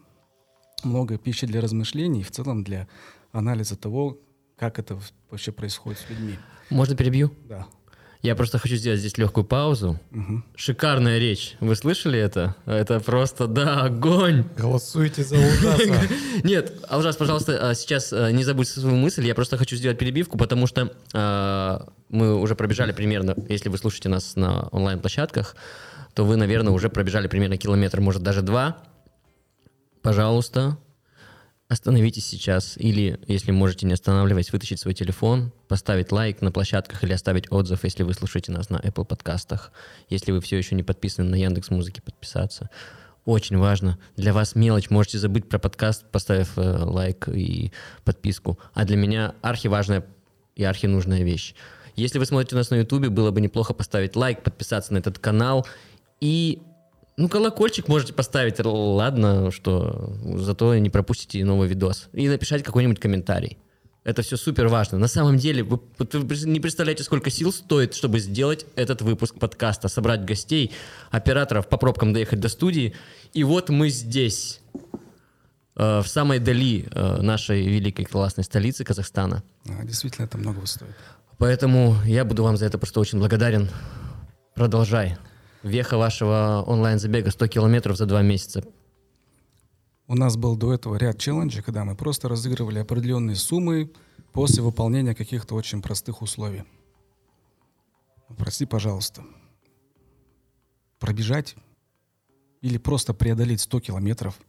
много 0.82 1.18
пищи 1.18 1.46
для 1.46 1.60
размышлений 1.60 2.20
и 2.20 2.24
в 2.24 2.32
целом 2.32 2.64
для 2.64 2.88
анализа 3.32 3.76
того, 3.76 4.18
как 4.56 4.78
это 4.78 4.98
вообще 5.30 5.52
происходит 5.52 6.00
с 6.00 6.10
людьми. 6.10 6.36
Можно 6.68 6.96
перебью? 6.96 7.30
Да. 7.48 7.68
Я 8.22 8.36
просто 8.36 8.58
хочу 8.58 8.76
сделать 8.76 9.00
здесь 9.00 9.16
легкую 9.16 9.44
паузу. 9.44 9.98
Угу. 10.10 10.42
Шикарная 10.54 11.18
речь. 11.18 11.56
Вы 11.60 11.74
слышали 11.74 12.18
это? 12.18 12.54
Это 12.66 13.00
просто, 13.00 13.46
да, 13.46 13.84
огонь. 13.84 14.44
Голосуйте 14.58 15.24
за 15.24 15.36
ужаса. 15.36 16.08
Нет, 16.44 16.84
Алжас, 16.88 17.16
пожалуйста, 17.16 17.70
а, 17.70 17.74
сейчас 17.74 18.12
а, 18.12 18.30
не 18.30 18.44
забудь 18.44 18.68
свою 18.68 18.96
мысль. 18.96 19.26
Я 19.26 19.34
просто 19.34 19.56
хочу 19.56 19.74
сделать 19.76 19.96
перебивку, 19.98 20.36
потому 20.36 20.66
что 20.66 20.92
э, 21.14 21.78
мы 22.10 22.38
уже 22.38 22.54
пробежали 22.54 22.92
примерно, 22.92 23.34
если 23.48 23.70
вы 23.70 23.78
слушаете 23.78 24.10
нас 24.10 24.36
на 24.36 24.68
онлайн-площадках, 24.68 25.56
то 26.12 26.26
вы, 26.26 26.36
наверное, 26.36 26.74
уже 26.74 26.90
пробежали 26.90 27.26
примерно 27.26 27.56
километр, 27.56 28.02
может, 28.02 28.22
даже 28.22 28.42
два. 28.42 28.76
Пожалуйста, 30.02 30.76
Остановитесь 31.70 32.26
сейчас 32.26 32.76
или, 32.78 33.20
если 33.28 33.52
можете 33.52 33.86
не 33.86 33.92
останавливаясь, 33.92 34.52
вытащить 34.52 34.80
свой 34.80 34.92
телефон, 34.92 35.52
поставить 35.68 36.10
лайк 36.10 36.42
на 36.42 36.50
площадках 36.50 37.04
или 37.04 37.12
оставить 37.12 37.52
отзыв, 37.52 37.84
если 37.84 38.02
вы 38.02 38.12
слушаете 38.12 38.50
нас 38.50 38.70
на 38.70 38.78
Apple 38.78 39.04
подкастах. 39.04 39.70
Если 40.08 40.32
вы 40.32 40.40
все 40.40 40.58
еще 40.58 40.74
не 40.74 40.82
подписаны 40.82 41.30
на 41.30 41.36
Яндекс 41.36 41.70
Музыки, 41.70 42.00
подписаться. 42.00 42.70
Очень 43.24 43.56
важно. 43.56 44.00
Для 44.16 44.32
вас 44.32 44.56
мелочь. 44.56 44.90
Можете 44.90 45.18
забыть 45.18 45.48
про 45.48 45.60
подкаст, 45.60 46.10
поставив 46.10 46.58
э, 46.58 46.78
лайк 46.82 47.28
и 47.28 47.70
подписку. 48.02 48.58
А 48.74 48.84
для 48.84 48.96
меня 48.96 49.36
архиважная 49.40 50.04
и 50.56 50.64
архинужная 50.64 51.22
вещь. 51.22 51.54
Если 51.94 52.18
вы 52.18 52.26
смотрите 52.26 52.56
нас 52.56 52.70
на 52.70 52.78
Ютубе, 52.78 53.10
было 53.10 53.30
бы 53.30 53.40
неплохо 53.40 53.74
поставить 53.74 54.16
лайк, 54.16 54.42
подписаться 54.42 54.92
на 54.92 54.98
этот 54.98 55.20
канал 55.20 55.64
и 56.20 56.62
ну, 57.16 57.28
колокольчик 57.28 57.88
можете 57.88 58.12
поставить, 58.12 58.56
ладно, 58.64 59.50
что 59.50 60.14
зато 60.36 60.76
не 60.76 60.90
пропустите 60.90 61.44
новый 61.44 61.68
видос. 61.68 62.08
И 62.12 62.28
написать 62.28 62.62
какой-нибудь 62.62 62.98
комментарий. 62.98 63.58
Это 64.02 64.22
все 64.22 64.38
супер 64.38 64.68
важно. 64.68 64.96
На 64.96 65.08
самом 65.08 65.36
деле, 65.36 65.62
вы, 65.62 65.78
вы 65.98 66.36
не 66.46 66.58
представляете, 66.58 67.02
сколько 67.02 67.28
сил 67.28 67.52
стоит, 67.52 67.94
чтобы 67.94 68.18
сделать 68.18 68.64
этот 68.74 69.02
выпуск 69.02 69.38
подкаста, 69.38 69.88
собрать 69.88 70.24
гостей, 70.24 70.72
операторов, 71.10 71.68
по 71.68 71.76
пробкам 71.76 72.14
доехать 72.14 72.40
до 72.40 72.48
студии. 72.48 72.94
И 73.34 73.44
вот 73.44 73.68
мы 73.68 73.90
здесь, 73.90 74.60
э, 75.76 76.00
в 76.00 76.06
самой 76.06 76.38
дали 76.38 76.88
э, 76.90 77.20
нашей 77.20 77.66
великой 77.66 78.06
классной 78.06 78.44
столицы 78.44 78.84
Казахстана. 78.84 79.42
А, 79.68 79.84
действительно, 79.84 80.24
это 80.24 80.38
много 80.38 80.64
стоит. 80.66 80.96
Поэтому 81.36 81.96
я 82.06 82.24
буду 82.24 82.42
вам 82.42 82.56
за 82.56 82.64
это 82.64 82.78
просто 82.78 83.00
очень 83.00 83.18
благодарен. 83.18 83.68
Продолжай. 84.54 85.18
Веха 85.62 85.98
вашего 85.98 86.64
онлайн-забега 86.66 87.30
100 87.30 87.48
километров 87.48 87.96
за 87.96 88.06
два 88.06 88.22
месяца. 88.22 88.64
У 90.06 90.14
нас 90.14 90.36
был 90.36 90.56
до 90.56 90.72
этого 90.72 90.96
ряд 90.96 91.18
челленджей, 91.18 91.62
когда 91.62 91.84
мы 91.84 91.94
просто 91.94 92.28
разыгрывали 92.28 92.78
определенные 92.78 93.36
суммы 93.36 93.92
после 94.32 94.62
выполнения 94.62 95.14
каких-то 95.14 95.54
очень 95.54 95.82
простых 95.82 96.22
условий. 96.22 96.64
Прости, 98.38 98.64
пожалуйста. 98.64 99.22
Пробежать 100.98 101.56
или 102.62 102.78
просто 102.78 103.12
преодолеть 103.12 103.60
100 103.60 103.80
километров 103.80 104.40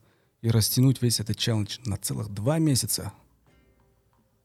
и 0.42 0.50
растянуть 0.50 1.02
весь 1.02 1.20
этот 1.20 1.38
челлендж 1.38 1.78
на 1.86 1.98
целых 1.98 2.30
два 2.30 2.58
месяца. 2.58 3.12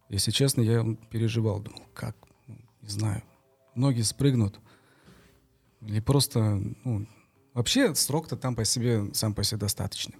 Если 0.08 0.32
честно, 0.32 0.62
я 0.62 0.84
переживал, 1.10 1.60
думал, 1.60 1.82
как, 1.94 2.16
ну, 2.46 2.58
не 2.82 2.88
знаю. 2.88 3.22
Многие 3.74 4.02
спрыгнут, 4.02 4.58
или 5.86 6.00
просто, 6.00 6.60
ну, 6.84 7.06
вообще 7.54 7.94
срок-то 7.94 8.36
там 8.36 8.54
по 8.54 8.64
себе, 8.64 9.04
сам 9.14 9.34
по 9.34 9.44
себе 9.44 9.60
достаточный. 9.60 10.16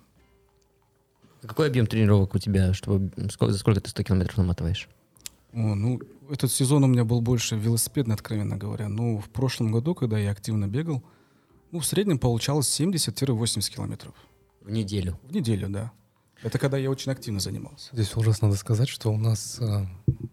Какой 1.43 1.69
объем 1.69 1.87
тренировок 1.87 2.35
у 2.35 2.39
тебя, 2.39 2.73
чтобы 2.73 3.13
сколько, 3.31 3.53
за 3.53 3.59
сколько 3.59 3.81
ты 3.81 3.91
100 3.91 4.03
километров 4.05 4.39
наматываешь? 4.39 4.89
О, 5.53 5.75
ну, 5.75 6.01
этот 6.31 6.51
сезон 6.51 6.85
у 6.85 6.87
меня 6.87 7.05
был 7.05 7.21
больше 7.21 7.57
велосипедный, 7.57 8.15
откровенно 8.15 8.57
говоря. 8.57 8.89
Ну, 8.89 9.19
в 9.19 9.29
прошлом 9.29 9.73
году, 9.73 9.95
когда 9.95 10.19
я 10.19 10.31
активно 10.31 10.67
бегал, 10.67 11.03
ну, 11.71 11.81
в 11.81 11.87
среднем 11.87 12.19
получалось 12.19 12.81
70-80 12.81 13.71
километров. 13.71 14.15
В 14.61 14.71
неделю? 14.71 15.19
В 15.23 15.33
неделю, 15.33 15.69
да. 15.69 15.93
Это 16.43 16.59
когда 16.59 16.77
я 16.79 16.91
очень 16.91 17.13
активно 17.13 17.41
занимался. 17.41 17.91
Здесь 17.93 18.15
ужасно 18.17 18.49
надо 18.49 18.59
сказать, 18.59 18.89
что 18.89 19.11
у 19.11 19.17
нас 19.17 19.59
э, 19.61 19.87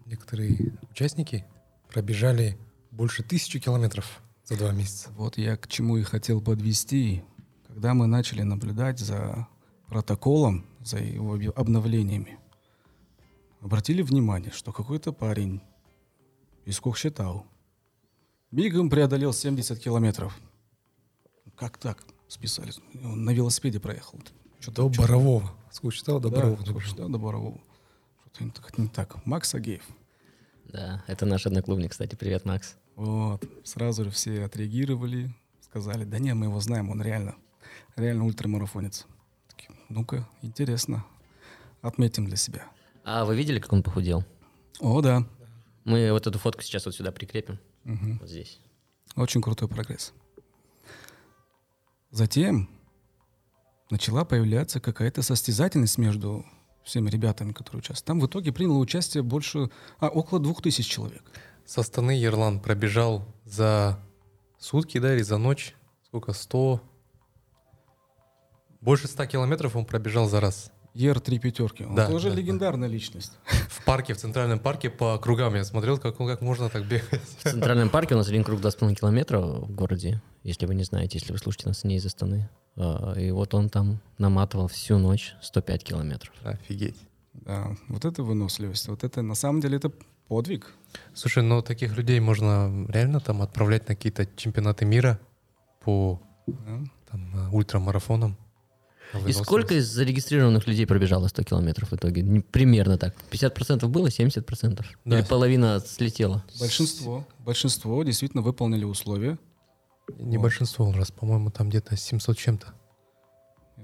некоторые 0.06 0.74
участники 0.90 1.44
пробежали 1.90 2.58
больше 2.90 3.22
тысячи 3.22 3.58
километров 3.58 4.20
за 4.44 4.56
два 4.56 4.72
месяца. 4.72 5.10
Вот 5.16 5.38
я 5.38 5.56
к 5.56 5.68
чему 5.68 5.96
и 5.96 6.02
хотел 6.02 6.40
подвести. 6.40 7.22
Когда 7.66 7.94
мы 7.94 8.06
начали 8.06 8.42
наблюдать 8.42 8.98
за 8.98 9.48
протоколом, 9.88 10.64
за 10.80 10.98
его 10.98 11.38
обновлениями, 11.56 12.38
обратили 13.60 14.02
внимание, 14.02 14.52
что 14.52 14.72
какой-то 14.72 15.12
парень 15.12 15.60
из 16.64 16.78
Кокшетау 16.80 17.46
мигом 18.50 18.90
преодолел 18.90 19.32
70 19.32 19.78
километров. 19.78 20.38
Как 21.56 21.78
так? 21.78 22.04
Списали. 22.28 22.72
Он 23.02 23.24
на 23.24 23.30
велосипеде 23.30 23.80
проехал. 23.80 24.20
Что-то, 24.60 24.88
до 24.88 25.02
Борового. 25.02 25.50
С 25.70 25.80
Кокшетау 25.80 26.20
до 26.20 26.30
да, 26.30 26.36
Борового. 26.36 26.64
С 26.64 26.72
Кокшетау 26.72 27.08
до 27.08 27.18
Борового. 27.18 27.60
Что-то 28.32 28.80
не 28.80 28.88
так. 28.88 29.24
Макс 29.26 29.54
Агеев. 29.54 29.84
Да, 30.74 31.04
это 31.06 31.24
наш 31.24 31.46
одноклубник, 31.46 31.92
кстати. 31.92 32.16
Привет, 32.16 32.44
Макс. 32.44 32.74
Вот. 32.96 33.44
Сразу 33.62 34.02
же 34.02 34.10
все 34.10 34.42
отреагировали, 34.42 35.32
сказали, 35.60 36.02
да 36.02 36.18
не, 36.18 36.34
мы 36.34 36.46
его 36.46 36.58
знаем, 36.58 36.90
он 36.90 37.00
реально, 37.00 37.36
реально 37.94 38.24
ультрамарафонец. 38.24 39.06
Ну-ка, 39.88 40.28
интересно. 40.42 41.04
Отметим 41.80 42.24
для 42.24 42.34
себя. 42.36 42.64
А 43.04 43.24
вы 43.24 43.36
видели, 43.36 43.60
как 43.60 43.72
он 43.72 43.84
похудел? 43.84 44.24
О, 44.80 45.00
да. 45.00 45.24
Мы 45.84 46.10
вот 46.10 46.26
эту 46.26 46.40
фотку 46.40 46.62
сейчас 46.62 46.86
вот 46.86 46.96
сюда 46.96 47.12
прикрепим. 47.12 47.60
Угу. 47.84 48.18
Вот 48.22 48.28
здесь. 48.28 48.58
Очень 49.14 49.42
крутой 49.42 49.68
прогресс. 49.68 50.12
Затем 52.10 52.68
начала 53.90 54.24
появляться 54.24 54.80
какая-то 54.80 55.22
состязательность 55.22 55.98
между 55.98 56.44
всеми 56.84 57.10
ребятами, 57.10 57.52
которые 57.52 57.80
участвуют. 57.80 58.06
Там 58.06 58.20
в 58.20 58.26
итоге 58.26 58.52
приняло 58.52 58.78
участие 58.78 59.22
больше, 59.22 59.70
а, 59.98 60.08
около 60.08 60.40
двух 60.40 60.62
тысяч 60.62 60.86
человек. 60.86 61.22
Со 61.64 61.80
Астаны 61.80 62.12
Ерлан 62.12 62.60
пробежал 62.60 63.24
за 63.44 63.98
сутки, 64.58 64.98
да, 64.98 65.14
или 65.14 65.22
за 65.22 65.38
ночь? 65.38 65.74
Сколько? 66.06 66.32
100? 66.32 66.80
Больше 68.80 69.08
100 69.08 69.26
километров 69.26 69.76
он 69.76 69.86
пробежал 69.86 70.28
за 70.28 70.40
раз. 70.40 70.70
Ер 70.92 71.18
три 71.18 71.40
пятерки. 71.40 71.84
Он 71.84 71.94
да, 71.96 72.06
тоже 72.06 72.30
да, 72.30 72.36
легендарная 72.36 72.88
да. 72.88 72.92
личность. 72.92 73.32
В 73.68 73.84
парке, 73.84 74.14
в 74.14 74.18
Центральном 74.18 74.60
парке 74.60 74.90
по 74.90 75.18
кругам 75.18 75.54
я 75.56 75.64
смотрел, 75.64 75.98
как, 75.98 76.16
как 76.16 76.40
можно 76.40 76.68
так 76.68 76.86
бегать. 76.86 77.20
В 77.38 77.42
Центральном 77.42 77.88
парке 77.88 78.14
у 78.14 78.18
нас 78.18 78.28
один 78.28 78.44
круг 78.44 78.60
2,5 78.60 78.94
километра 78.94 79.40
в 79.40 79.72
городе, 79.72 80.22
если 80.44 80.66
вы 80.66 80.76
не 80.76 80.84
знаете, 80.84 81.18
если 81.18 81.32
вы 81.32 81.38
слушаете 81.38 81.68
нас 81.68 81.82
не 81.82 81.96
из 81.96 82.06
Астаны. 82.06 82.48
Э, 82.76 83.20
и 83.20 83.30
вот 83.30 83.54
он 83.54 83.68
там 83.68 84.00
наматывал 84.18 84.68
всю 84.68 84.98
ночь 84.98 85.34
105 85.42 85.84
километров. 85.84 86.34
Офигеть. 86.42 86.96
Да, 87.32 87.76
вот 87.88 88.04
это 88.04 88.22
выносливость. 88.22 88.88
Вот 88.88 89.04
это 89.04 89.22
на 89.22 89.34
самом 89.34 89.60
деле 89.60 89.76
это 89.76 89.90
подвиг. 90.28 90.72
Слушай, 91.14 91.42
ну 91.42 91.62
таких 91.62 91.96
людей 91.96 92.20
можно 92.20 92.86
реально 92.88 93.20
там 93.20 93.42
отправлять 93.42 93.88
на 93.88 93.94
какие-то 93.94 94.26
чемпионаты 94.36 94.84
мира 94.84 95.18
по 95.80 96.20
да. 96.46 96.80
там, 97.10 97.54
ультрамарафонам. 97.54 98.36
на 99.12 99.28
И 99.28 99.32
сколько 99.32 99.74
из 99.74 99.86
зарегистрированных 99.86 100.66
людей 100.66 100.86
пробежало 100.86 101.28
100 101.28 101.42
километров 101.42 101.90
в 101.90 101.94
итоге? 101.94 102.42
Примерно 102.50 102.98
так. 102.98 103.14
50% 103.30 103.86
было, 103.88 104.08
70%? 104.08 104.84
Да. 105.04 105.18
Или 105.18 105.26
половина 105.26 105.80
слетела? 105.80 106.44
Большинство, 106.58 107.26
большинство 107.38 108.02
действительно 108.02 108.42
выполнили 108.42 108.84
условия. 108.84 109.38
Не 110.18 110.38
большинство, 110.38 110.92
раз, 110.92 111.10
по-моему, 111.10 111.50
там 111.50 111.68
где-то 111.68 111.96
700 111.96 112.36
чем-то. 112.36 112.74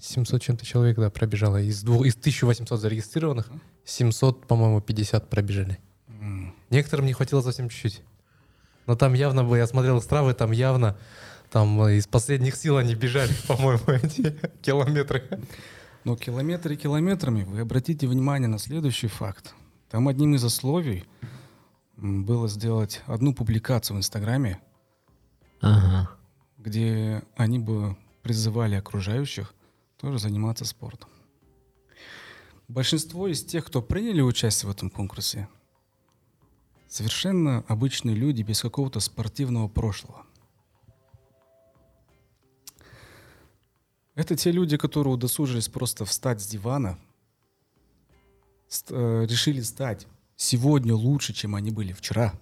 700 0.00 0.42
чем-то 0.42 0.64
человек, 0.64 0.96
да, 0.98 1.10
пробежало. 1.10 1.60
Из, 1.60 1.82
двух, 1.82 2.06
из 2.06 2.16
1800 2.16 2.80
зарегистрированных, 2.80 3.50
700, 3.84 4.46
по-моему, 4.46 4.80
50 4.80 5.28
пробежали. 5.28 5.78
М. 6.08 6.54
Некоторым 6.70 7.06
не 7.06 7.12
хватило 7.12 7.40
совсем 7.40 7.68
чуть-чуть. 7.68 8.02
Но 8.86 8.96
там 8.96 9.14
явно 9.14 9.44
бы, 9.44 9.56
я 9.56 9.66
смотрел 9.66 10.00
стравы, 10.00 10.34
там 10.34 10.52
явно 10.52 10.96
там 11.50 11.88
из 11.88 12.06
последних 12.06 12.56
сил 12.56 12.76
они 12.76 12.94
бежали, 12.94 13.32
по-моему, 13.48 13.82
эти 13.86 14.38
километры. 14.62 15.24
Но 16.04 16.16
километры 16.16 16.76
километрами 16.76 17.44
вы 17.44 17.60
обратите 17.60 18.06
внимание 18.06 18.48
на 18.48 18.58
следующий 18.58 19.08
факт. 19.08 19.54
Там 19.90 20.08
одним 20.08 20.34
из 20.34 20.44
условий 20.44 21.04
было 21.96 22.48
сделать 22.48 23.02
одну 23.06 23.34
публикацию 23.34 23.96
в 23.96 23.98
Инстаграме, 23.98 24.60
Ага. 25.60 26.10
где 26.58 27.22
они 27.36 27.58
бы 27.58 27.96
призывали 28.22 28.74
окружающих 28.74 29.54
тоже 29.98 30.18
заниматься 30.18 30.64
спортом. 30.64 31.08
Большинство 32.68 33.26
из 33.28 33.44
тех, 33.44 33.64
кто 33.66 33.82
приняли 33.82 34.20
участие 34.20 34.68
в 34.68 34.72
этом 34.74 34.90
конкурсе, 34.90 35.48
совершенно 36.88 37.64
обычные 37.68 38.14
люди 38.14 38.42
без 38.42 38.60
какого-то 38.62 39.00
спортивного 39.00 39.68
прошлого. 39.68 40.24
Это 44.14 44.36
те 44.36 44.50
люди, 44.52 44.76
которые 44.76 45.14
удосужились 45.14 45.68
просто 45.68 46.04
встать 46.04 46.40
с 46.40 46.46
дивана, 46.46 46.98
ст- 48.68 48.90
э, 48.90 49.26
решили 49.28 49.60
стать 49.62 50.06
сегодня 50.36 50.94
лучше, 50.94 51.32
чем 51.32 51.54
они 51.54 51.70
были 51.70 51.92
вчера. 51.92 52.34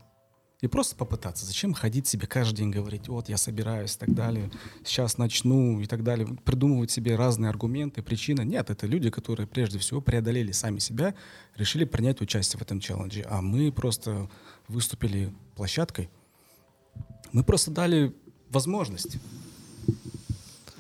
И 0.61 0.67
просто 0.67 0.97
попытаться. 0.97 1.47
Зачем 1.47 1.73
ходить 1.73 2.09
себе 2.09 2.27
каждый 2.27 2.57
день 2.57 2.71
говорить, 2.71 3.07
вот 3.07 3.29
я 3.29 3.37
собираюсь 3.37 3.95
и 3.95 3.99
так 3.99 4.13
далее, 4.13 4.51
сейчас 4.85 5.17
начну 5.17 5.79
и 5.81 5.87
так 5.87 6.03
далее, 6.03 6.27
придумывать 6.45 6.91
себе 6.91 7.15
разные 7.15 7.49
аргументы, 7.49 8.03
причины. 8.03 8.43
Нет, 8.43 8.69
это 8.69 8.87
люди, 8.89 9.09
которые 9.09 9.47
прежде 9.47 9.79
всего 9.79 10.01
преодолели 10.01 10.51
сами 10.51 10.81
себя, 10.81 11.15
решили 11.55 11.85
принять 11.85 12.21
участие 12.21 12.59
в 12.59 12.63
этом 12.63 12.81
челлендже. 12.81 13.25
А 13.29 13.41
мы 13.41 13.71
просто 13.71 14.29
выступили 14.67 15.33
площадкой. 15.55 16.11
Мы 17.31 17.45
просто 17.45 17.71
дали 17.71 18.13
возможность. 18.51 19.19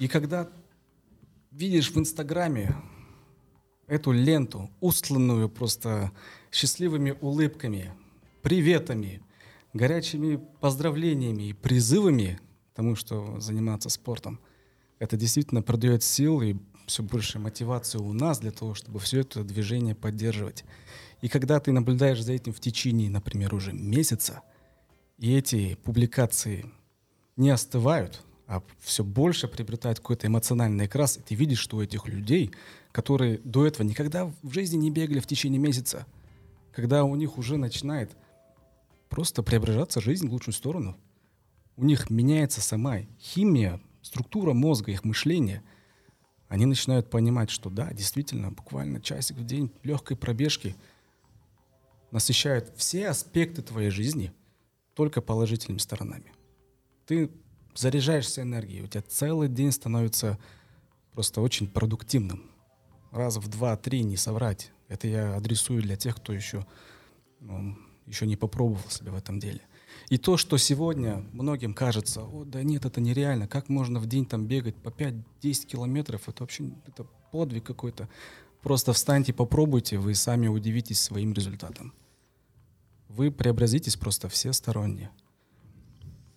И 0.00 0.08
когда 0.08 0.48
видишь 1.52 1.92
в 1.92 1.98
Инстаграме 1.98 2.74
эту 3.86 4.10
ленту, 4.10 4.70
устланную 4.80 5.48
просто 5.48 6.10
счастливыми 6.50 7.16
улыбками, 7.20 7.92
приветами, 8.42 9.22
горячими 9.78 10.40
поздравлениями 10.60 11.50
и 11.50 11.52
призывами 11.54 12.38
к 12.72 12.76
тому, 12.76 12.96
что 12.96 13.40
заниматься 13.40 13.88
спортом, 13.88 14.40
это 14.98 15.16
действительно 15.16 15.62
продает 15.62 16.02
сил 16.02 16.42
и 16.42 16.56
все 16.86 17.02
больше 17.02 17.38
мотивации 17.38 17.98
у 17.98 18.12
нас 18.12 18.40
для 18.40 18.50
того, 18.50 18.74
чтобы 18.74 18.98
все 18.98 19.20
это 19.20 19.44
движение 19.44 19.94
поддерживать. 19.94 20.64
И 21.22 21.28
когда 21.28 21.60
ты 21.60 21.72
наблюдаешь 21.72 22.22
за 22.22 22.32
этим 22.32 22.52
в 22.52 22.60
течение, 22.60 23.10
например, 23.10 23.54
уже 23.54 23.72
месяца, 23.72 24.42
и 25.18 25.34
эти 25.34 25.76
публикации 25.76 26.66
не 27.36 27.50
остывают, 27.50 28.22
а 28.46 28.62
все 28.80 29.04
больше 29.04 29.46
приобретают 29.46 30.00
какой-то 30.00 30.26
эмоциональный 30.26 30.86
окрас, 30.86 31.18
и 31.18 31.20
ты 31.20 31.34
видишь, 31.34 31.58
что 31.58 31.76
у 31.76 31.82
этих 31.82 32.08
людей, 32.08 32.50
которые 32.92 33.38
до 33.38 33.66
этого 33.66 33.86
никогда 33.86 34.32
в 34.42 34.52
жизни 34.52 34.76
не 34.76 34.90
бегали 34.90 35.20
в 35.20 35.26
течение 35.26 35.60
месяца, 35.60 36.06
когда 36.72 37.04
у 37.04 37.14
них 37.14 37.36
уже 37.36 37.56
начинает 37.56 38.16
просто 39.08 39.42
преображаться 39.42 40.00
жизнь 40.00 40.28
в 40.28 40.32
лучшую 40.32 40.54
сторону, 40.54 40.96
у 41.76 41.84
них 41.84 42.10
меняется 42.10 42.60
сама 42.60 43.00
химия, 43.20 43.80
структура 44.02 44.52
мозга, 44.52 44.90
их 44.90 45.04
мышление, 45.04 45.62
они 46.48 46.66
начинают 46.66 47.10
понимать, 47.10 47.50
что 47.50 47.70
да, 47.70 47.92
действительно, 47.92 48.50
буквально 48.50 49.00
часик 49.00 49.36
в 49.36 49.44
день 49.44 49.70
легкой 49.82 50.16
пробежки 50.16 50.76
насыщают 52.10 52.72
все 52.76 53.08
аспекты 53.08 53.62
твоей 53.62 53.90
жизни 53.90 54.32
только 54.94 55.20
положительными 55.20 55.78
сторонами. 55.78 56.32
Ты 57.06 57.30
заряжаешься 57.74 58.42
энергией, 58.42 58.82
у 58.82 58.86
тебя 58.86 59.02
целый 59.02 59.48
день 59.48 59.72
становится 59.72 60.38
просто 61.12 61.40
очень 61.40 61.68
продуктивным. 61.68 62.50
Раз 63.10 63.36
в 63.36 63.48
два-три 63.48 64.02
не 64.02 64.16
соврать. 64.16 64.72
Это 64.88 65.06
я 65.06 65.36
адресую 65.36 65.82
для 65.82 65.96
тех, 65.96 66.16
кто 66.16 66.32
еще, 66.32 66.66
еще 68.08 68.26
не 68.26 68.36
попробовал 68.36 68.88
себя 68.88 69.12
в 69.12 69.16
этом 69.16 69.38
деле. 69.38 69.60
И 70.08 70.16
то, 70.16 70.36
что 70.36 70.56
сегодня 70.56 71.24
многим 71.32 71.74
кажется, 71.74 72.22
о, 72.22 72.44
да 72.44 72.62
нет, 72.62 72.84
это 72.84 73.00
нереально, 73.00 73.46
как 73.46 73.68
можно 73.68 74.00
в 74.00 74.06
день 74.06 74.24
там 74.24 74.46
бегать 74.46 74.76
по 74.76 74.88
5-10 74.88 75.22
километров, 75.66 76.28
это 76.28 76.42
вообще 76.42 76.70
это 76.86 77.04
подвиг 77.30 77.64
какой-то. 77.64 78.08
Просто 78.62 78.92
встаньте, 78.92 79.32
попробуйте, 79.32 79.98
вы 79.98 80.14
сами 80.14 80.48
удивитесь 80.48 81.00
своим 81.00 81.32
результатом. 81.32 81.92
Вы 83.08 83.30
преобразитесь 83.30 83.96
просто 83.96 84.28
всесторонне. 84.28 85.10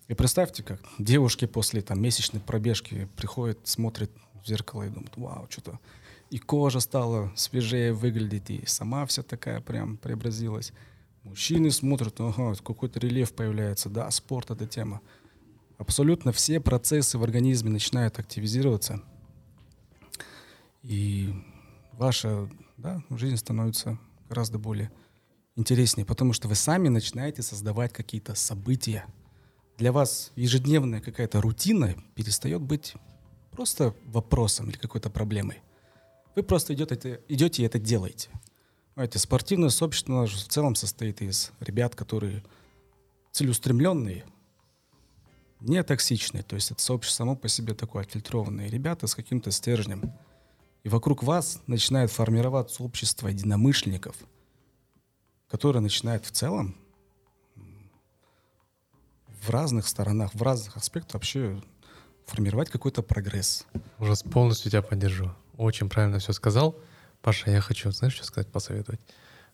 И 0.08 0.14
представьте, 0.14 0.62
как 0.62 0.80
девушки 0.98 1.46
после 1.46 1.80
там, 1.80 2.00
месячной 2.00 2.40
пробежки 2.40 3.08
приходят, 3.16 3.58
смотрят 3.66 4.10
в 4.42 4.46
зеркало 4.46 4.82
и 4.82 4.90
думают, 4.90 5.16
вау, 5.16 5.46
что-то 5.48 5.80
и 6.32 6.38
кожа 6.38 6.80
стала 6.80 7.30
свежее 7.36 7.92
выглядеть, 7.92 8.48
и 8.48 8.64
сама 8.64 9.04
вся 9.04 9.22
такая 9.22 9.60
прям 9.60 9.98
преобразилась. 9.98 10.72
Мужчины 11.24 11.70
смотрят, 11.70 12.20
ага, 12.20 12.54
какой-то 12.56 12.98
рельеф 12.98 13.32
появляется, 13.32 13.88
да, 13.88 14.10
спорт 14.10 14.50
это 14.50 14.66
тема. 14.66 15.00
Абсолютно 15.78 16.32
все 16.32 16.60
процессы 16.60 17.18
в 17.18 17.22
организме 17.22 17.70
начинают 17.70 18.18
активизироваться, 18.18 19.02
и 20.82 21.32
ваша 21.92 22.50
да, 22.76 23.02
жизнь 23.10 23.36
становится 23.36 23.98
гораздо 24.28 24.58
более 24.58 24.90
интереснее, 25.54 26.04
потому 26.04 26.32
что 26.32 26.48
вы 26.48 26.54
сами 26.54 26.88
начинаете 26.88 27.42
создавать 27.42 27.92
какие-то 27.92 28.34
события. 28.34 29.04
Для 29.78 29.92
вас 29.92 30.32
ежедневная 30.36 31.00
какая-то 31.00 31.40
рутина 31.40 31.94
перестает 32.14 32.62
быть 32.62 32.94
просто 33.52 33.94
вопросом 34.06 34.70
или 34.70 34.76
какой-то 34.76 35.10
проблемой. 35.10 35.62
Вы 36.34 36.42
просто 36.42 36.74
идете, 36.74 37.20
идете 37.28 37.62
и 37.62 37.66
это 37.66 37.78
делаете. 37.78 38.30
Знаете, 38.94 39.18
спортивное 39.18 39.70
сообщество 39.70 40.12
наше 40.12 40.36
в 40.36 40.48
целом 40.48 40.74
состоит 40.74 41.22
из 41.22 41.50
ребят, 41.60 41.94
которые 41.94 42.42
целеустремленные, 43.30 44.26
не 45.60 45.82
токсичные. 45.82 46.42
То 46.42 46.56
есть 46.56 46.70
это 46.70 46.82
сообщество 46.82 47.24
само 47.24 47.36
по 47.36 47.48
себе 47.48 47.74
такое 47.74 48.02
отфильтрованные 48.02 48.68
ребята 48.68 49.06
с 49.06 49.14
каким-то 49.14 49.50
стержнем. 49.50 50.12
И 50.82 50.88
вокруг 50.88 51.22
вас 51.22 51.62
начинает 51.66 52.10
формироваться 52.10 52.82
общество 52.82 53.28
единомышленников, 53.28 54.16
которое 55.48 55.80
начинает 55.80 56.26
в 56.26 56.32
целом 56.32 56.76
в 59.40 59.48
разных 59.50 59.88
сторонах, 59.88 60.34
в 60.34 60.42
разных 60.42 60.76
аспектах 60.76 61.14
вообще 61.14 61.60
формировать 62.26 62.68
какой-то 62.68 63.02
прогресс. 63.02 63.66
Ужас, 63.98 64.22
полностью 64.22 64.70
тебя 64.70 64.82
поддержу. 64.82 65.32
Очень 65.56 65.88
правильно 65.88 66.18
все 66.18 66.32
сказал. 66.32 66.76
Паша, 67.22 67.50
я 67.50 67.60
хочу, 67.60 67.90
знаешь, 67.92 68.14
что 68.14 68.24
сказать, 68.24 68.50
посоветовать? 68.50 69.00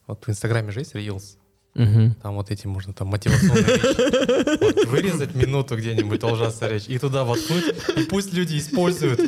Вот 0.06 0.24
в 0.26 0.30
Инстаграме 0.30 0.72
же 0.72 0.80
есть 0.80 0.94
Reels. 0.94 1.36
Мгм. 1.74 2.14
Там 2.22 2.34
вот 2.34 2.50
эти 2.50 2.66
можно 2.66 2.92
там 2.92 3.08
мотивационные 3.08 3.76
речи. 3.76 4.64
Вот 4.64 4.86
вырезать 4.86 5.34
минуту 5.34 5.76
где-нибудь 5.76 6.24
ужасная 6.24 6.70
речь 6.70 6.88
и 6.88 6.98
туда 6.98 7.24
воткнуть, 7.24 7.74
и 7.96 8.02
пусть 8.04 8.32
люди 8.32 8.58
используют. 8.58 9.20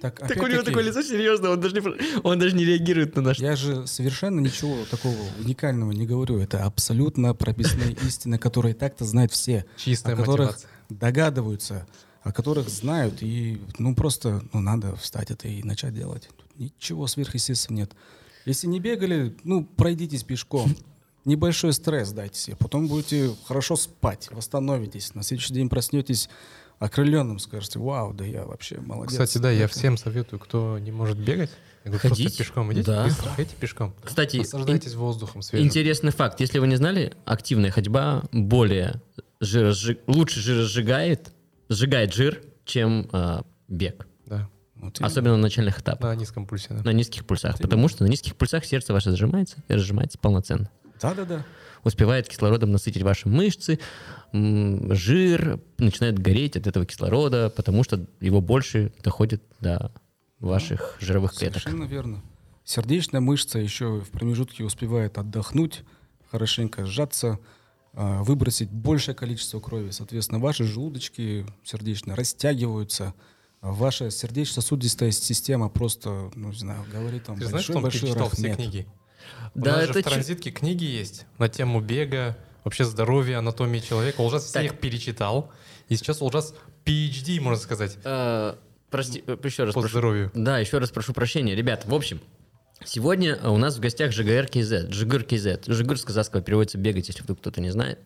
Так, 0.00 0.18
Так 0.18 0.42
у 0.42 0.46
него 0.46 0.62
такое 0.62 0.82
лицо 0.82 1.00
серьезное, 1.00 1.50
он 1.50 1.60
даже 1.60 1.80
не, 1.80 2.20
он 2.22 2.38
даже 2.38 2.54
не 2.54 2.64
реагирует 2.64 3.16
на 3.16 3.22
наш... 3.22 3.38
Я 3.38 3.56
же 3.56 3.86
совершенно 3.86 4.38
ничего 4.38 4.84
такого 4.90 5.16
уникального 5.38 5.92
не 5.92 6.06
говорю. 6.06 6.38
Это 6.38 6.64
абсолютно 6.64 7.34
прописные 7.34 7.92
истины, 8.06 8.36
которые 8.36 8.74
так-то 8.74 9.06
знают 9.06 9.32
все. 9.32 9.64
Чистая 9.78 10.14
о 10.14 10.16
которых 10.18 10.46
мотивация. 10.48 10.70
догадываются, 10.90 11.86
о 12.22 12.32
которых 12.32 12.68
знают, 12.68 13.22
и 13.22 13.62
ну 13.78 13.94
просто 13.94 14.42
ну, 14.52 14.60
надо 14.60 14.94
встать 14.96 15.30
это 15.30 15.48
и 15.48 15.62
начать 15.62 15.94
делать. 15.94 16.28
Ничего 16.56 17.06
сверхъестественного 17.06 17.80
нет. 17.82 17.92
Если 18.46 18.66
не 18.66 18.80
бегали, 18.80 19.36
ну 19.44 19.64
пройдитесь 19.64 20.22
пешком. 20.22 20.74
Небольшой 21.24 21.72
стресс 21.72 22.12
дайте 22.12 22.38
себе, 22.38 22.56
потом 22.56 22.86
будете 22.86 23.30
хорошо 23.46 23.76
спать, 23.76 24.28
восстановитесь, 24.30 25.14
на 25.14 25.22
следующий 25.22 25.54
день 25.54 25.70
проснетесь 25.70 26.28
окрыленным, 26.78 27.38
скажете, 27.38 27.78
вау, 27.78 28.12
да 28.12 28.26
я 28.26 28.44
вообще 28.44 28.78
молодец. 28.80 29.12
Кстати, 29.12 29.38
да, 29.38 29.50
я 29.50 29.66
всем 29.66 29.96
советую, 29.96 30.38
кто 30.38 30.78
не 30.78 30.92
может 30.92 31.16
бегать, 31.18 31.48
я 31.84 31.90
говорю, 31.92 32.00
Ходить? 32.10 32.26
просто 32.26 32.38
пешком 32.44 32.72
идите, 32.74 32.86
Да. 32.90 33.04
быстро 33.04 33.30
ходите 33.30 33.56
пешком. 33.58 33.94
Кстати, 34.04 34.36
Наслаждайтесь 34.38 34.94
воздухом 34.94 35.40
свежим. 35.40 35.66
Интересный 35.66 36.12
факт. 36.12 36.40
Если 36.40 36.58
вы 36.58 36.66
не 36.66 36.76
знали, 36.76 37.14
активная 37.24 37.70
ходьба 37.70 38.24
более 38.30 39.00
жиросжи- 39.40 39.98
лучше 40.06 40.40
жиросжигает, 40.40 41.32
сжигает 41.70 42.12
жир, 42.12 42.42
чем 42.66 43.08
а, 43.12 43.44
бег. 43.68 44.06
Да, 44.84 44.90
Вот. 45.00 45.00
Особенно 45.00 45.36
на 45.36 45.42
начальных 45.42 45.80
этапах, 45.80 46.14
на 46.14 46.18
низком 46.18 46.46
пульсе. 46.46 46.68
да. 46.70 46.82
на 46.82 46.90
низких 46.92 47.26
пульсах. 47.26 47.58
Потому 47.58 47.88
что 47.88 48.04
на 48.04 48.08
низких 48.08 48.36
пульсах 48.36 48.64
сердце 48.64 48.92
ваше 48.92 49.14
сжимается 49.16 49.56
и 49.68 49.74
разжимается 49.74 50.18
полноценно. 50.18 50.70
Да-да-да. 51.00 51.44
Успевает 51.82 52.28
кислородом 52.28 52.72
насытить 52.72 53.02
ваши 53.02 53.28
мышцы, 53.28 53.78
жир 54.32 55.60
начинает 55.78 56.18
гореть 56.18 56.56
от 56.56 56.66
этого 56.66 56.86
кислорода, 56.86 57.50
потому 57.54 57.84
что 57.84 58.06
его 58.20 58.40
больше 58.40 58.92
доходит 59.02 59.42
до 59.60 59.92
ваших 60.40 60.96
жировых 61.00 61.34
клеток. 61.34 61.62
Совершенно 61.62 61.84
верно. 61.84 62.22
Сердечная 62.64 63.20
мышца 63.20 63.58
еще 63.58 64.00
в 64.00 64.10
промежутке 64.10 64.64
успевает 64.64 65.18
отдохнуть, 65.18 65.82
хорошенько 66.30 66.86
сжаться, 66.86 67.38
а, 67.92 68.22
выбросить 68.22 68.70
большее 68.70 69.14
количество 69.14 69.60
крови. 69.60 69.90
Соответственно, 69.90 70.40
ваши 70.40 70.64
желудочки 70.64 71.46
сердечные 71.62 72.14
растягиваются, 72.14 73.14
ваша 73.72 74.10
сердечно-сосудистая 74.10 75.10
система 75.10 75.68
просто, 75.68 76.30
ну, 76.34 76.50
не 76.50 76.56
знаю, 76.58 76.84
говорит 76.92 77.28
вам 77.28 77.38
Ты 77.38 77.46
знаешь, 77.46 77.64
что 77.64 77.76
он 77.76 77.82
большой-большой 77.82 78.14
перечитал 78.14 78.30
все 78.30 78.54
книги? 78.54 78.86
У 79.54 79.60
Да, 79.60 79.72
нас 79.76 79.84
же 79.84 79.90
это 79.90 80.00
в 80.00 80.02
чё- 80.04 80.10
транзитке 80.10 80.50
книги 80.50 80.84
есть 80.84 81.26
на 81.38 81.48
тему 81.48 81.80
бега, 81.80 82.36
вообще 82.62 82.84
здоровья, 82.84 83.38
анатомии 83.38 83.80
человека. 83.80 84.20
Улжас 84.20 84.44
все 84.44 84.52
Так. 84.54 84.64
их 84.64 84.78
перечитал. 84.80 85.50
И 85.88 85.96
сейчас 85.96 86.20
Улжас 86.22 86.54
PhD, 86.84 87.40
можно 87.40 87.60
сказать, 87.62 87.96
Э, 88.04 88.54
Прости, 88.90 89.24
э, 89.26 89.36
еще 89.42 89.64
раз 89.64 89.74
по 89.74 89.80
прошу. 89.80 89.92
здоровью. 89.92 90.30
Да, 90.34 90.58
еще 90.58 90.78
раз 90.78 90.90
прошу 90.90 91.12
прощения. 91.14 91.54
Ребят, 91.54 91.84
в 91.86 91.94
общем, 91.94 92.20
сегодня 92.84 93.36
у 93.48 93.56
нас 93.56 93.76
в 93.76 93.80
гостях 93.80 94.12
ЖГР 94.12 94.46
КЗ. 94.48 94.90
ЖГР 94.92 95.24
КЗ. 95.24 95.58
ЖГР 95.66 95.98
с 95.98 96.04
казахского 96.04 96.42
переводится 96.42 96.78
«бегать», 96.78 97.08
если 97.08 97.22
вдруг 97.22 97.40
кто-то 97.40 97.60
не 97.60 97.70
знает. 97.70 97.98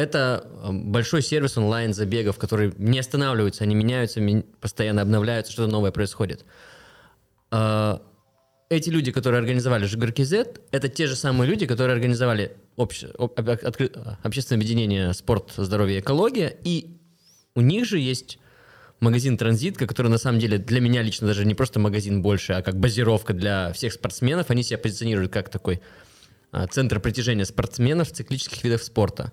Это 0.00 0.46
э, 0.62 0.72
большой 0.72 1.22
сервис 1.22 1.58
онлайн 1.58 1.92
забегов, 1.92 2.38
который 2.38 2.72
не 2.78 2.98
останавливается, 2.98 3.64
они 3.64 3.74
меняются, 3.74 4.20
мен- 4.20 4.44
постоянно 4.60 5.02
обновляются, 5.02 5.52
что-то 5.52 5.70
новое 5.70 5.90
происходит. 5.90 6.44
Э, 7.50 7.98
Эти 8.70 8.88
люди, 8.88 9.10
которые 9.10 9.40
организовали 9.40 9.84
ЖГР 9.84 10.12
КЗ, 10.12 10.32
это 10.70 10.88
те 10.88 11.06
же 11.08 11.16
самые 11.16 11.50
люди, 11.50 11.66
которые 11.66 11.94
организовали 11.94 12.52
обще- 12.76 13.10
об- 13.18 13.32
об- 13.36 13.48
откры- 13.50 13.90
э, 13.92 14.16
общественное 14.22 14.58
объединение 14.60 15.12
«Спорт, 15.12 15.52
здоровье, 15.56 15.98
экология», 15.98 16.56
и 16.64 16.96
у 17.56 17.60
них 17.62 17.84
же 17.84 17.98
есть 17.98 18.38
магазин 19.00 19.36
«Транзитка», 19.36 19.86
который 19.88 20.06
на 20.08 20.18
самом 20.18 20.38
деле 20.38 20.56
для 20.58 20.80
меня 20.80 21.02
лично 21.02 21.26
даже 21.26 21.44
не 21.44 21.54
просто 21.54 21.80
магазин 21.80 22.22
больше, 22.22 22.52
а 22.52 22.62
как 22.62 22.76
базировка 22.78 23.32
для 23.34 23.72
всех 23.72 23.92
спортсменов. 23.92 24.50
Они 24.50 24.62
себя 24.62 24.78
позиционируют 24.78 25.32
как 25.32 25.48
такой 25.48 25.80
а, 26.52 26.66
центр 26.68 27.00
притяжения 27.00 27.44
спортсменов 27.44 28.12
циклических 28.12 28.62
видов 28.62 28.82
спорта. 28.84 29.32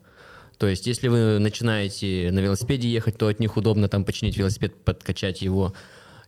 То 0.58 0.68
есть, 0.68 0.88
если 0.88 1.08
вы 1.08 1.40
начинаете 1.40 2.30
на 2.32 2.40
велосипеде 2.40 2.90
ехать, 2.90 3.18
то 3.18 3.28
от 3.28 3.40
них 3.40 3.58
удобно 3.58 3.88
там 3.88 4.04
починить 4.04 4.38
велосипед, 4.38 4.76
подкачать 4.84 5.42
его. 5.42 5.74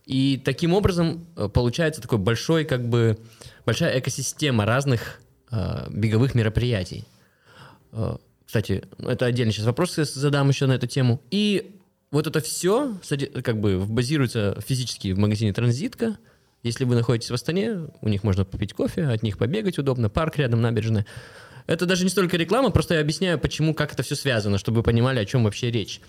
И 0.06 0.40
таким 0.44 0.72
образом 0.72 1.26
э, 1.36 1.48
получается 1.48 2.00
такой 2.00 2.18
большой, 2.18 2.64
как 2.64 2.88
бы, 2.88 3.18
большая 3.66 3.98
экосистема 3.98 4.64
разных 4.64 5.20
э, 5.50 5.88
беговых 5.90 6.34
мероприятий. 6.34 7.04
Э, 7.92 8.16
Кстати, 8.46 8.82
это 8.98 9.26
отдельный 9.26 9.52
сейчас 9.52 9.66
вопрос 9.66 9.94
задам 9.94 10.48
еще 10.48 10.66
на 10.66 10.72
эту 10.72 10.86
тему. 10.86 11.20
И 11.30 11.76
вот 12.10 12.26
это 12.26 12.40
все 12.40 12.96
как 13.44 13.60
бы 13.60 13.78
базируется 13.78 14.58
физически 14.66 15.12
в 15.12 15.18
магазине 15.18 15.52
«Транзитка». 15.52 16.18
Если 16.62 16.84
вы 16.84 16.94
находитесь 16.94 17.30
в 17.30 17.34
Астане, 17.34 17.88
у 18.00 18.08
них 18.08 18.22
можно 18.22 18.44
попить 18.44 18.74
кофе, 18.74 19.04
от 19.04 19.22
них 19.22 19.38
побегать 19.38 19.78
удобно, 19.78 20.10
парк 20.10 20.36
рядом, 20.36 20.60
набережная. 20.60 21.06
Это 21.70 21.86
даже 21.86 22.02
не 22.02 22.10
столько 22.10 22.36
реклама, 22.36 22.70
просто 22.70 22.94
я 22.94 23.00
объясняю, 23.00 23.38
почему, 23.38 23.74
как 23.74 23.92
это 23.92 24.02
все 24.02 24.16
связано, 24.16 24.58
чтобы 24.58 24.78
вы 24.78 24.82
понимали, 24.82 25.20
о 25.20 25.24
чем 25.24 25.44
вообще 25.44 25.70
речь. 25.70 26.00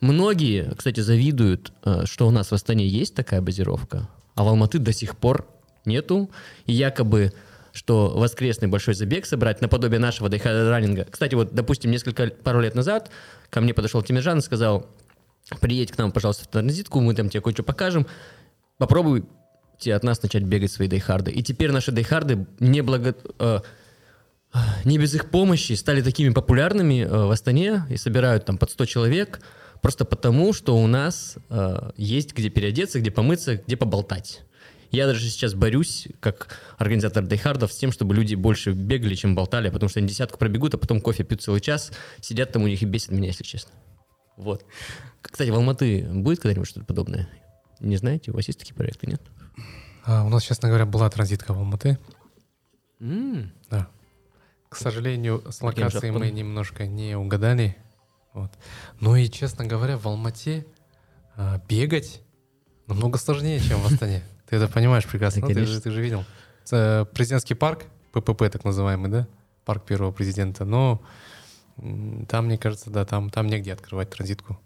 Многие, 0.00 0.72
кстати, 0.76 1.00
завидуют, 1.00 1.72
э, 1.84 2.04
что 2.04 2.28
у 2.28 2.30
нас 2.30 2.52
в 2.52 2.54
Астане 2.54 2.86
есть 2.86 3.16
такая 3.16 3.40
базировка, 3.40 4.08
а 4.36 4.44
в 4.44 4.48
Алматы 4.48 4.78
до 4.78 4.92
сих 4.92 5.16
пор 5.16 5.48
нету. 5.84 6.30
И 6.66 6.72
якобы, 6.72 7.32
что 7.72 8.10
воскресный 8.10 8.68
большой 8.68 8.94
забег 8.94 9.26
собрать 9.26 9.60
наподобие 9.60 9.98
нашего 9.98 10.30
раннинга. 10.30 11.04
Кстати, 11.10 11.34
вот, 11.34 11.52
допустим, 11.52 11.90
несколько, 11.90 12.28
пару 12.28 12.60
лет 12.60 12.76
назад 12.76 13.10
ко 13.50 13.60
мне 13.60 13.74
подошел 13.74 14.00
Тимиржан 14.02 14.38
и 14.38 14.42
сказал, 14.42 14.86
приедь 15.60 15.90
к 15.90 15.98
нам, 15.98 16.12
пожалуйста, 16.12 16.44
в 16.44 16.46
транзитку, 16.46 17.00
мы 17.00 17.16
там 17.16 17.28
тебе 17.28 17.40
кое-что 17.40 17.64
покажем. 17.64 18.06
Попробуй 18.76 19.24
те 19.80 19.94
от 19.94 20.04
нас 20.04 20.22
начать 20.22 20.44
бегать 20.44 20.70
свои 20.70 20.86
дейхарды. 20.86 21.32
И 21.32 21.42
теперь 21.42 21.72
наши 21.72 21.90
дейхарды 21.90 22.46
не 22.60 22.82
благо... 22.82 23.16
э, 23.40 23.60
не 24.84 24.98
без 24.98 25.14
их 25.14 25.30
помощи 25.30 25.72
стали 25.74 26.02
такими 26.02 26.30
популярными 26.30 27.02
э, 27.02 27.08
в 27.26 27.30
Астане 27.30 27.84
и 27.90 27.96
собирают 27.96 28.44
там 28.46 28.58
под 28.58 28.70
100 28.70 28.86
человек 28.86 29.40
просто 29.82 30.04
потому, 30.04 30.52
что 30.52 30.76
у 30.76 30.86
нас 30.86 31.36
э, 31.50 31.90
есть 31.96 32.34
где 32.34 32.48
переодеться, 32.48 33.00
где 33.00 33.10
помыться, 33.10 33.56
где 33.56 33.76
поболтать. 33.76 34.42
Я 34.90 35.06
даже 35.06 35.28
сейчас 35.28 35.52
борюсь, 35.52 36.08
как 36.20 36.58
организатор 36.78 37.24
дейхардов, 37.24 37.72
с 37.72 37.76
тем, 37.76 37.92
чтобы 37.92 38.14
люди 38.14 38.34
больше 38.34 38.72
бегали, 38.72 39.14
чем 39.14 39.34
болтали, 39.34 39.68
потому 39.68 39.90
что 39.90 40.00
они 40.00 40.08
десятку 40.08 40.38
пробегут, 40.38 40.74
а 40.74 40.78
потом 40.78 41.00
кофе 41.02 41.24
пьют 41.24 41.42
целый 41.42 41.60
час, 41.60 41.92
сидят 42.20 42.52
там 42.52 42.62
у 42.62 42.68
них 42.68 42.82
и 42.82 42.86
бесит 42.86 43.10
меня, 43.10 43.26
если 43.26 43.44
честно. 43.44 43.72
Вот. 44.36 44.64
Кстати, 45.20 45.50
в 45.50 45.54
Алматы 45.56 46.08
будет 46.10 46.40
когда-нибудь 46.40 46.68
что-то 46.68 46.86
подобное? 46.86 47.28
Не 47.80 47.96
знаете, 47.98 48.30
у 48.30 48.34
вас 48.34 48.46
есть 48.46 48.58
такие 48.58 48.74
проекты, 48.74 49.06
нет? 49.06 49.20
А, 50.04 50.24
у 50.24 50.30
нас, 50.30 50.42
честно 50.42 50.68
говоря, 50.68 50.86
была 50.86 51.10
транзитка 51.10 51.52
в 51.52 51.58
Алматы. 51.58 51.98
М, 53.00 53.52
Да. 53.70 53.88
К 54.68 54.76
сожалению, 54.76 55.42
с 55.50 55.62
локацией 55.62 56.12
мы 56.12 56.30
немножко 56.30 56.86
не 56.86 57.16
угадали. 57.16 57.76
Вот. 58.34 58.52
Ну 59.00 59.16
и, 59.16 59.28
честно 59.28 59.64
говоря, 59.64 59.96
в 59.96 60.06
Алмате 60.06 60.66
а, 61.36 61.60
бегать 61.68 62.22
намного 62.86 63.18
сложнее, 63.18 63.60
чем 63.60 63.80
в 63.80 63.86
Астане. 63.86 64.22
Ты 64.46 64.56
это 64.56 64.68
понимаешь 64.68 65.06
прекрасно, 65.06 65.46
ты, 65.46 65.66
же, 65.66 65.78
ты 65.78 65.90
же 65.90 66.00
видел. 66.00 66.24
Это 66.64 67.06
президентский 67.12 67.52
парк, 67.52 67.84
ППП 68.12 68.50
так 68.50 68.64
называемый, 68.64 69.10
да? 69.10 69.28
Парк 69.66 69.84
первого 69.84 70.10
президента. 70.10 70.64
Но 70.64 71.02
там, 72.28 72.46
мне 72.46 72.56
кажется, 72.56 72.88
да, 72.88 73.04
там, 73.04 73.28
там 73.28 73.46
негде 73.46 73.74
открывать 73.74 74.08
транзитку. 74.08 74.58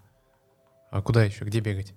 А 0.91 1.03
куда 1.03 1.25
еще? 1.25 1.45
Где 1.45 1.59
бегать? 1.59 1.95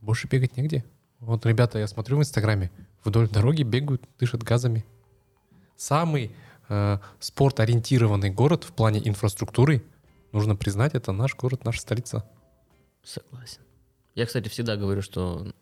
Больше 0.00 0.28
бегать 0.28 0.56
негде. 0.56 0.84
Вот 1.18 1.44
ребята, 1.44 1.78
я 1.78 1.88
смотрю 1.88 2.18
в 2.18 2.20
Инстаграме, 2.20 2.70
вдоль 3.02 3.28
дороги 3.28 3.64
бегают, 3.64 4.04
дышат 4.20 4.44
газами. 4.44 4.84
Самый 5.76 6.30
э, 6.68 6.98
спорт-ориентированный 7.20 8.30
город 8.30 8.64
в 8.64 8.72
плане 8.72 9.06
инфраструктуры, 9.06 9.82
нужно 10.32 10.56
признать, 10.56 10.94
это 10.94 11.12
наш 11.12 11.34
город, 11.36 11.64
наша 11.64 11.80
столица. 11.80 12.28
Согласен. 13.02 13.60
Я, 14.14 14.26
кстати, 14.26 14.48
всегда 14.48 14.76
говорю, 14.76 15.02
что 15.02 15.52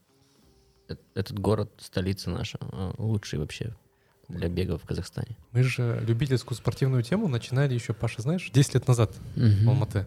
э- 0.89 0.97
этот 1.15 1.39
город, 1.39 1.71
столица 1.79 2.31
наша, 2.31 2.59
э, 2.61 2.93
лучший 2.99 3.39
вообще 3.39 3.75
для 4.29 4.49
бега 4.49 4.77
в 4.79 4.85
Казахстане. 4.85 5.37
Мы 5.53 5.63
же 5.63 6.03
любительскую 6.07 6.57
спортивную 6.57 7.03
тему 7.03 7.29
начинали 7.29 7.75
еще, 7.75 7.93
Паша, 7.93 8.23
знаешь, 8.23 8.51
10 8.53 8.75
лет 8.75 8.89
назад 8.89 9.15
в 9.37 9.39
Мгм. 9.41 9.69
Алматы. 9.69 10.07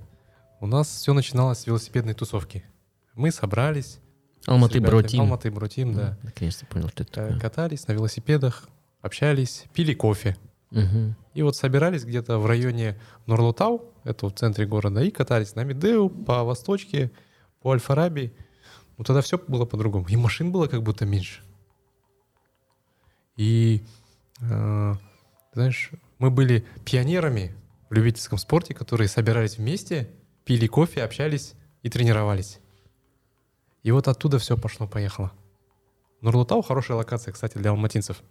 У 0.60 0.68
нас 0.68 0.88
все 0.90 1.14
начиналось 1.14 1.60
с 1.60 1.68
велосипедной 1.68 2.14
тусовки. 2.14 2.66
Мы 3.16 3.32
собрались. 3.32 4.00
Алматы 4.46 4.76
ребятами- 4.80 4.90
Бро 5.02 5.02
Тим. 5.08 5.22
Алматы 5.22 5.52
Бро 5.52 5.68
Тим, 5.68 5.94
да. 5.94 6.18
Наконец-то 6.24 6.66
понял, 6.66 6.90
что 6.90 7.04
это 7.04 7.22
Э, 7.22 7.26
такое. 7.28 7.40
Катались 7.40 7.88
на 7.88 7.94
велосипедах, 7.94 8.68
общались, 9.02 9.66
пили 9.74 9.94
кофе. 9.94 10.36
Мгм. 10.72 11.16
И 11.34 11.42
вот 11.42 11.56
собирались 11.56 12.06
где-то 12.06 12.38
в 12.38 12.46
районе 12.46 13.00
Нурлутау, 13.26 13.92
это 14.04 14.28
в 14.28 14.34
центре 14.34 14.66
города, 14.66 15.02
и 15.02 15.10
катались 15.10 15.56
на 15.56 15.64
Медеу, 15.64 16.10
по 16.10 16.44
Восточке, 16.44 17.12
по 17.62 17.72
Альфараби. 17.72 18.34
Ну 18.98 19.04
тогда 19.04 19.22
все 19.22 19.38
было 19.38 19.66
по-другому. 19.66 20.08
И 20.10 20.16
машин 20.16 20.52
было 20.52 20.68
как 20.68 20.84
будто 20.84 21.06
меньше. 21.06 21.42
И, 23.36 23.82
э, 24.42 24.96
знаешь, 25.54 25.92
мы 26.18 26.30
были 26.30 26.66
пионерами 26.86 27.56
в 27.90 27.94
любительском 27.94 28.38
спорте, 28.38 28.74
которые 28.74 29.08
собирались 29.08 29.58
вместе, 29.58 30.10
пили 30.44 30.68
кофе, 30.68 31.04
общались 31.04 31.54
и 31.82 31.90
тренировались. 31.90 32.60
И 33.84 33.92
вот 33.92 34.08
оттуда 34.08 34.38
все 34.40 34.58
пошло-поехало. 34.58 35.32
Нурлутау 36.22 36.62
хорошая 36.62 36.98
локация, 36.98 37.32
кстати, 37.32 37.58
для 37.58 37.72
алматинцев. 37.72 38.22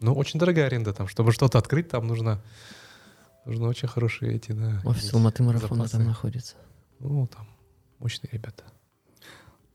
Но 0.00 0.14
очень 0.14 0.38
дорогая 0.38 0.66
аренда 0.66 0.92
там. 0.92 1.08
Чтобы 1.08 1.32
что-то 1.32 1.58
открыть, 1.58 1.88
там 1.88 2.06
нужно, 2.06 2.40
нужно 3.44 3.68
очень 3.68 3.88
хорошие 3.88 4.34
эти, 4.34 4.52
да. 4.52 4.80
Офис 4.84 5.12
Алматы 5.14 5.42
Марафона 5.42 5.84
запасы. 5.84 5.96
там 5.98 6.06
находится. 6.06 6.54
Ну, 7.00 7.26
там 7.26 7.46
мощные 7.98 8.28
ребята. 8.32 8.64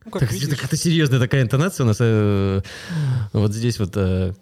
Ну, 0.05 0.11
как 0.11 0.21
Так, 0.21 0.31
видишь, 0.31 0.47
это 0.47 0.57
как-то 0.57 0.77
серьезная 0.77 1.19
такая 1.19 1.41
интонация 1.43 1.83
у 1.83 1.87
нас. 1.87 1.97
э, 1.99 2.61
Вот 3.33 3.53
здесь 3.53 3.79
вот 3.79 3.95
э, 3.95 4.33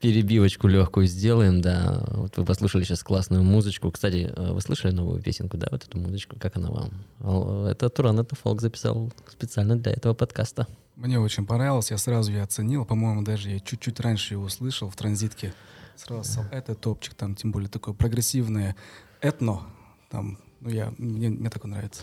перебивочку 0.00 0.66
легкую 0.68 1.06
сделаем, 1.06 1.60
да. 1.62 2.04
Вот 2.08 2.36
вы 2.36 2.44
послушали 2.44 2.84
сейчас 2.84 3.02
классную 3.02 3.42
музычку. 3.42 3.90
Кстати, 3.90 4.30
э, 4.34 4.52
вы 4.52 4.60
слышали 4.60 4.92
новую 4.92 5.22
песенку, 5.22 5.56
да, 5.56 5.68
вот 5.70 5.84
эту 5.84 5.98
музычку? 5.98 6.38
Как 6.38 6.56
она 6.56 6.70
вам? 6.70 7.66
Это 7.68 7.88
Туран, 7.88 8.18
это 8.20 8.34
Фолк 8.36 8.60
записал 8.60 9.12
специально 9.30 9.76
для 9.76 9.92
этого 9.92 10.12
подкаста. 10.14 10.66
Мне 10.96 11.18
очень 11.18 11.46
понравилось, 11.46 11.90
я 11.90 11.98
сразу 11.98 12.30
ее 12.30 12.42
оценил. 12.42 12.84
По-моему, 12.84 13.22
даже 13.22 13.50
я 13.50 13.60
чуть-чуть 13.60 13.98
раньше 14.00 14.34
его 14.34 14.44
услышал 14.44 14.90
в 14.90 14.96
транзитке. 14.96 15.54
Сразу 15.96 16.24
сказал, 16.24 16.50
это 16.52 16.74
топчик, 16.74 17.14
там 17.14 17.34
тем 17.34 17.52
более 17.52 17.68
такое 17.68 17.94
прогрессивное 17.94 18.76
этно. 19.20 19.62
Там, 20.10 20.38
ну 20.60 20.68
я, 20.70 20.92
мне, 20.98 21.30
мне 21.30 21.50
такое 21.50 21.70
нравится. 21.70 22.02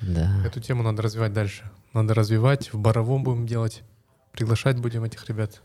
Да. 0.00 0.42
Эту 0.44 0.60
тему 0.60 0.82
надо 0.82 1.02
развивать 1.02 1.32
дальше. 1.32 1.70
Надо 1.92 2.14
развивать, 2.14 2.72
в 2.72 2.78
Боровом 2.78 3.24
будем 3.24 3.46
делать. 3.46 3.82
Приглашать 4.32 4.78
будем 4.78 5.04
этих 5.04 5.28
ребят. 5.28 5.62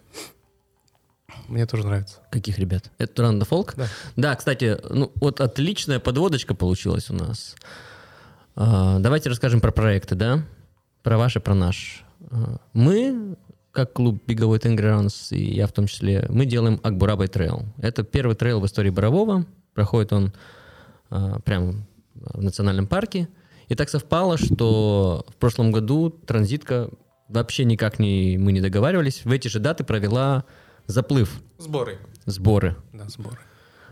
Мне 1.48 1.66
тоже 1.66 1.86
нравится. 1.86 2.20
Каких 2.32 2.60
ребят? 2.60 2.92
Это 2.98 3.24
это 3.24 3.46
Фолк? 3.46 3.74
Да. 3.76 3.88
Да, 4.16 4.36
кстати, 4.36 4.78
ну 4.90 5.12
вот 5.16 5.42
отличная 5.42 6.00
подводочка 6.00 6.54
получилась 6.54 7.10
у 7.10 7.14
нас. 7.14 7.56
А, 8.56 9.00
Давайте 9.00 9.30
расскажем 9.30 9.62
про 9.62 9.72
проекты, 9.72 10.16
да? 10.16 10.44
Про 11.04 11.18
ваш 11.18 11.36
и 11.38 11.40
про 11.40 11.56
наш. 11.56 12.04
А, 12.32 12.58
Мы, 12.74 13.36
как 13.72 13.94
клуб 13.94 14.22
Беговой 14.26 14.60
Тенгранс, 14.60 15.32
и 15.32 15.44
я 15.44 15.68
в 15.68 15.72
том 15.72 15.88
числе, 15.88 16.26
мы 16.30 16.46
делаем 16.46 16.80
Акбурабай 16.84 17.28
трейл. 17.28 17.64
Это 17.78 18.04
первый 18.04 18.36
трейл 18.36 18.60
в 18.60 18.66
истории 18.66 18.90
Борового. 18.90 19.46
Проходит 19.74 20.14
он 20.14 20.34
а, 21.10 21.40
прямо 21.40 21.76
в 22.16 22.42
национальном 22.42 22.88
парке. 22.88 23.28
И 23.68 23.76
так 23.76 23.90
совпало, 23.90 24.38
что 24.38 25.26
в 25.30 25.36
прошлом 25.36 25.72
году 25.72 26.10
транзитка 26.10 26.90
вообще 27.28 27.64
никак 27.66 28.00
не, 28.00 28.38
мы 28.40 28.52
не 28.52 28.62
договаривались. 28.62 29.24
В 29.24 29.32
эти 29.32 29.48
же 29.48 29.60
даты 29.60 29.84
провела 29.84 30.44
заплыв, 30.88 31.40
Сборы. 31.60 32.00
сборы. 32.26 32.76
Да, 32.94 33.08
сборы. 33.10 33.38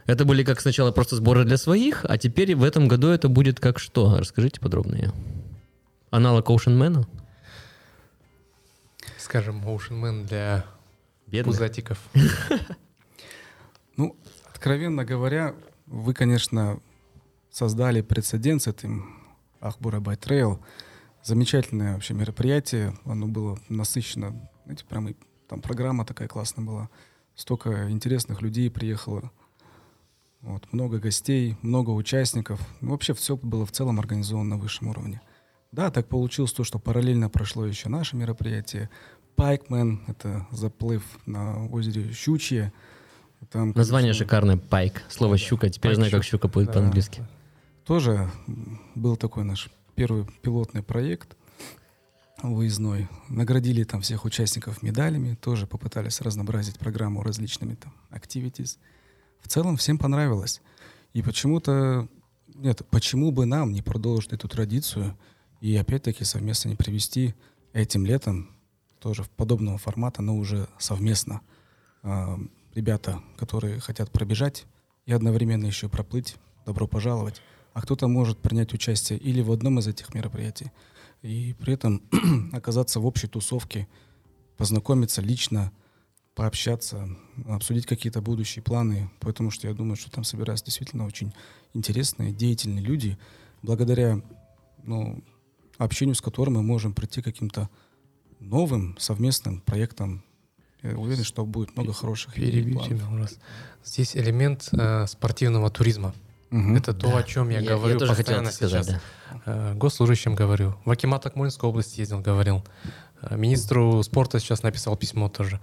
Это 0.08 0.26
были 0.26 0.44
как 0.44 0.62
сначала 0.62 0.92
просто 0.92 1.16
сборы 1.18 1.44
для 1.44 1.58
своих, 1.58 2.06
а 2.08 2.18
теперь 2.18 2.56
в 2.56 2.64
этом 2.64 2.88
году 2.88 3.10
это 3.10 3.28
будет 3.30 3.60
как 3.60 3.78
что? 3.78 4.18
Расскажите 4.18 4.60
подробнее. 4.60 5.12
Аналог 6.10 6.50
Oceanman 6.50 6.94
а? 6.94 7.06
Скажем, 9.28 9.62
Oceanman 9.66 10.26
для 10.26 10.66
Бедных? 11.28 11.54
пузатиков. 11.54 12.00
Ну, 13.98 14.16
откровенно 14.48 15.04
говоря, 15.04 15.54
вы, 15.86 16.14
конечно, 16.14 16.80
создали 17.50 18.02
прецедент 18.02 18.62
с 18.62 18.68
этим 18.68 19.20
Акбурабай 19.60 20.16
Трейл. 20.16 20.64
Замечательное 21.24 21.96
вообще 21.96 22.14
мероприятие. 22.14 22.96
Оно 23.04 23.28
было 23.28 23.60
насыщено. 23.68 24.50
Знаете, 24.64 24.86
прям 24.86 25.10
и 25.10 25.16
там 25.50 25.60
программа 25.60 26.06
такая 26.06 26.30
классная 26.30 26.64
была. 26.64 26.90
Столько 27.36 27.90
интересных 27.90 28.42
людей 28.42 28.72
приехало. 28.72 29.32
Вот, 30.40 30.72
много 30.72 31.00
гостей, 31.00 31.58
много 31.64 31.90
участников. 31.90 32.62
Ну, 32.80 32.92
вообще 32.92 33.14
все 33.14 33.36
было 33.36 33.66
в 33.66 33.74
целом 33.74 34.00
организовано 34.00 34.56
на 34.56 34.58
высшем 34.58 34.88
уровне. 34.88 35.22
Да, 35.72 35.92
так 35.92 36.08
получилось 36.08 36.54
то, 36.54 36.64
что 36.64 36.80
параллельно 36.80 37.30
прошло 37.30 37.66
еще 37.66 37.90
наше 37.90 38.16
мероприятие. 38.16 38.90
Пайкмен— 39.38 40.02
это 40.08 40.48
заплыв 40.52 41.04
на 41.28 41.68
озере 41.68 42.12
Щучье. 42.12 42.74
Там, 43.52 43.72
Название 43.76 44.10
конечно, 44.10 44.26
шикарное, 44.26 44.58
пайк. 44.58 45.04
Слово 45.10 45.36
Да. 45.36 45.38
щука. 45.38 45.70
Теперь 45.70 45.92
Пайк 45.92 45.96
знаю, 45.96 46.12
как 46.12 46.24
щука. 46.24 46.48
будет 46.48 46.68
Да. 46.68 46.74
по-английски. 46.74 47.24
Тоже 47.86 48.30
был 48.96 49.16
такой 49.16 49.44
наш 49.44 49.70
первый 49.96 50.26
пилотный 50.42 50.82
проект 50.82 51.38
выездной. 52.42 53.08
Наградили 53.30 53.84
там 53.84 54.02
всех 54.02 54.26
участников 54.26 54.82
медалями, 54.82 55.36
тоже 55.36 55.68
попытались 55.68 56.20
разнообразить 56.20 56.80
программу 56.80 57.22
различными 57.22 57.76
там 57.76 57.94
activities. 58.10 58.78
В 59.42 59.48
целом 59.48 59.78
всем 59.78 60.00
понравилось. 60.00 60.62
И 61.14 61.22
почему-то, 61.22 62.08
нет, 62.56 62.82
почему 62.90 63.32
бы 63.32 63.46
нам 63.46 63.72
не 63.72 63.84
продолжить 63.84 64.34
эту 64.34 64.48
традицию 64.48 65.16
и 65.62 65.76
опять-таки 65.78 66.24
совместно 66.24 66.70
не 66.70 66.76
привести 66.76 67.36
этим 67.74 68.04
летом 68.04 68.50
тоже 69.08 69.24
подобного 69.38 69.78
формата, 69.78 70.22
но 70.22 70.36
уже 70.36 70.68
совместно 70.78 71.40
а, 72.04 72.38
ребята, 72.76 73.22
которые 73.38 73.80
хотят 73.80 74.12
пробежать 74.12 74.66
и 75.06 75.14
одновременно 75.14 75.66
еще 75.66 75.88
проплыть, 75.88 76.36
добро 76.66 76.88
пожаловать. 76.88 77.42
А 77.74 77.82
кто-то 77.84 78.10
может 78.10 78.38
принять 78.40 78.74
участие 78.74 79.18
или 79.18 79.40
в 79.40 79.54
одном 79.54 79.80
из 79.80 79.88
этих 79.88 80.14
мероприятий, 80.14 80.74
и 81.22 81.56
при 81.58 81.76
этом 81.76 82.02
оказаться 82.52 83.00
в 83.00 83.06
общей 83.06 83.28
тусовке, 83.28 83.88
познакомиться 84.58 85.22
лично, 85.22 85.72
пообщаться, 86.36 87.08
обсудить 87.46 87.86
какие-то 87.86 88.22
будущие 88.22 88.62
планы, 88.62 89.10
потому 89.22 89.52
что 89.52 89.70
я 89.70 89.74
думаю, 89.74 89.96
что 89.96 90.12
там 90.12 90.26
собираются 90.26 90.66
действительно 90.66 91.06
очень 91.06 91.34
интересные, 91.74 92.34
деятельные 92.34 92.84
люди, 92.84 93.18
благодаря 93.62 94.22
ну, 94.84 95.24
общению 95.78 96.16
с 96.16 96.22
которым 96.22 96.56
мы 96.56 96.64
можем 96.64 96.94
прийти 96.94 97.22
к 97.22 97.24
каким-то 97.24 97.70
новым 98.40 98.96
совместным 99.00 99.62
проектам. 99.62 100.24
Я 100.84 100.96
уверен, 100.98 101.24
что 101.24 101.46
будет 101.46 101.76
много 101.76 101.94
хороших 101.94 102.36
Перебью 102.36 102.80
тебя 102.82 103.06
раз. 103.18 103.38
Здесь 103.84 104.16
элемент 104.16 104.70
э, 104.72 105.08
спортивного 105.08 105.70
туризма. 105.70 106.14
Мгм. 106.50 106.78
Это 106.78 106.94
то, 106.94 107.16
о 107.16 107.24
чем 107.24 107.50
я, 107.50 107.62
говорю 107.62 108.00
тоже 108.00 108.14
хотел 108.14 108.42
постоянно 108.42 108.48
это 108.48 108.56
сказать, 108.56 108.86
сейчас. 108.86 109.02
да. 109.36 109.42
Э, 109.46 109.74
госслужащим 109.74 110.36
говорю. 110.36 110.76
В 110.86 110.92
Акимат 110.92 111.26
Акмолинской 111.26 111.70
области 111.70 112.00
ездил, 112.00 112.22
говорил. 112.22 112.64
Э, 113.22 113.36
Министру 113.36 114.02
спорта 114.04 114.40
сейчас 114.40 114.64
написал 114.64 114.96
письмо 114.96 115.30
тоже. 115.30 115.60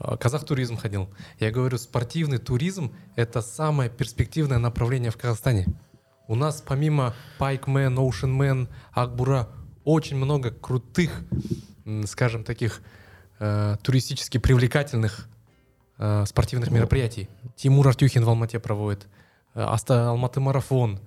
Э, 0.00 0.16
Казахтуризм 0.16 0.76
ходил. 0.76 1.08
Я 1.38 1.50
говорю, 1.50 1.78
спортивный 1.78 2.38
туризм— 2.38 2.92
это 3.16 3.42
самое 3.42 3.90
перспективное 3.90 4.58
направление 4.58 5.10
в 5.10 5.16
Казахстане. 5.16 5.66
У 6.26 6.34
нас 6.34 6.62
помимо 6.66 7.14
Пайкмен, 7.38 7.96
Оушенмен, 7.98 8.68
Акбура 8.92 9.48
очень 9.84 10.16
много 10.16 10.50
крутых, 10.50 11.22
скажем, 12.06 12.44
таких 12.44 12.80
э, 13.38 13.76
туристически 13.82 14.38
привлекательных 14.38 15.28
э, 15.98 16.24
спортивных 16.26 16.70
мероприятий. 16.70 17.28
Тимур 17.56 17.86
Артюхин 17.88 18.24
в 18.24 18.28
Алмате 18.28 18.58
проводит, 18.58 19.06
э, 19.54 19.60
Аста 19.62 20.08
Алматы 20.08 20.40
марафон. 20.40 21.00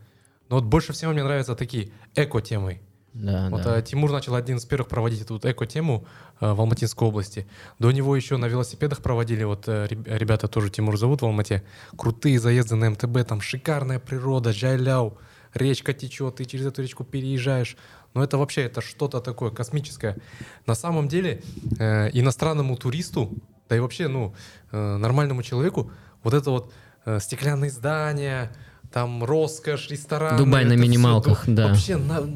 Но 0.49 0.55
вот 0.57 0.65
больше 0.65 0.93
всего 0.93 1.11
мне 1.11 1.23
нравятся 1.23 1.55
такие 1.55 1.91
эко-темы. 2.15 2.79
Да, 3.13 3.49
Вот 3.49 3.63
да. 3.63 3.79
э, 3.79 3.81
Тимур 3.81 4.11
начал 4.11 4.35
один 4.35 4.57
из 4.57 4.65
первых 4.65 4.87
проводить 4.87 5.21
эту 5.21 5.33
вот 5.33 5.45
эко-тему 5.45 6.05
э, 6.39 6.53
в 6.53 6.61
Алматинской 6.61 7.07
области. 7.07 7.47
До 7.79 7.91
него 7.91 8.15
еще 8.15 8.37
на 8.37 8.45
велосипедах 8.45 9.01
проводили, 9.01 9.43
вот 9.43 9.67
э, 9.67 9.87
реб- 9.89 10.07
ребята 10.07 10.47
тоже 10.47 10.69
Тимур 10.69 10.97
зовут 10.97 11.21
в 11.21 11.25
Алмате. 11.25 11.63
Крутые 11.97 12.39
заезды 12.39 12.75
на 12.75 12.91
МТБ, 12.91 13.27
там 13.27 13.41
шикарная 13.41 13.99
природа, 13.99 14.53
жайляу, 14.53 15.17
речка 15.55 15.93
течет, 15.93 16.35
ты 16.35 16.45
через 16.45 16.67
эту 16.67 16.83
речку 16.83 17.03
переезжаешь. 17.03 17.75
Но 18.17 18.23
это 18.23 18.37
вообще 18.39 18.63
это 18.63 18.81
что-то 18.81 19.19
такое 19.21 19.51
космическое. 19.51 20.17
На 20.65 20.73
самом 20.73 21.07
деле 21.07 21.43
э, 21.77 22.09
иностранному 22.13 22.75
туристу, 22.75 23.31
да 23.69 23.75
и 23.75 23.79
вообще 23.79 24.07
ну 24.07 24.33
э, 24.71 24.97
нормальному 24.97 25.43
человеку 25.43 25.91
вот 26.23 26.33
это 26.33 26.49
вот 26.49 26.73
э, 27.05 27.19
стеклянные 27.19 27.69
здания, 27.69 28.51
там 28.91 29.23
роскошь, 29.23 29.89
рестораны. 29.91 30.37
Дубай 30.39 30.65
на 30.65 30.71
всё 30.73 30.81
минималках, 30.81 31.45
ду- 31.45 31.53
да. 31.53 31.67
Вообще 31.67 31.97
на- 31.97 32.27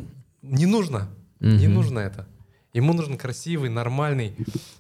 не 0.44 0.68
нужно. 0.68 1.10
Не 1.40 1.66
Мгм. 1.68 1.74
нужно 1.74 2.00
это. 2.00 2.28
Ему 2.74 2.94
нужен 2.94 3.18
красивый, 3.18 3.72
нормальный, 3.72 4.36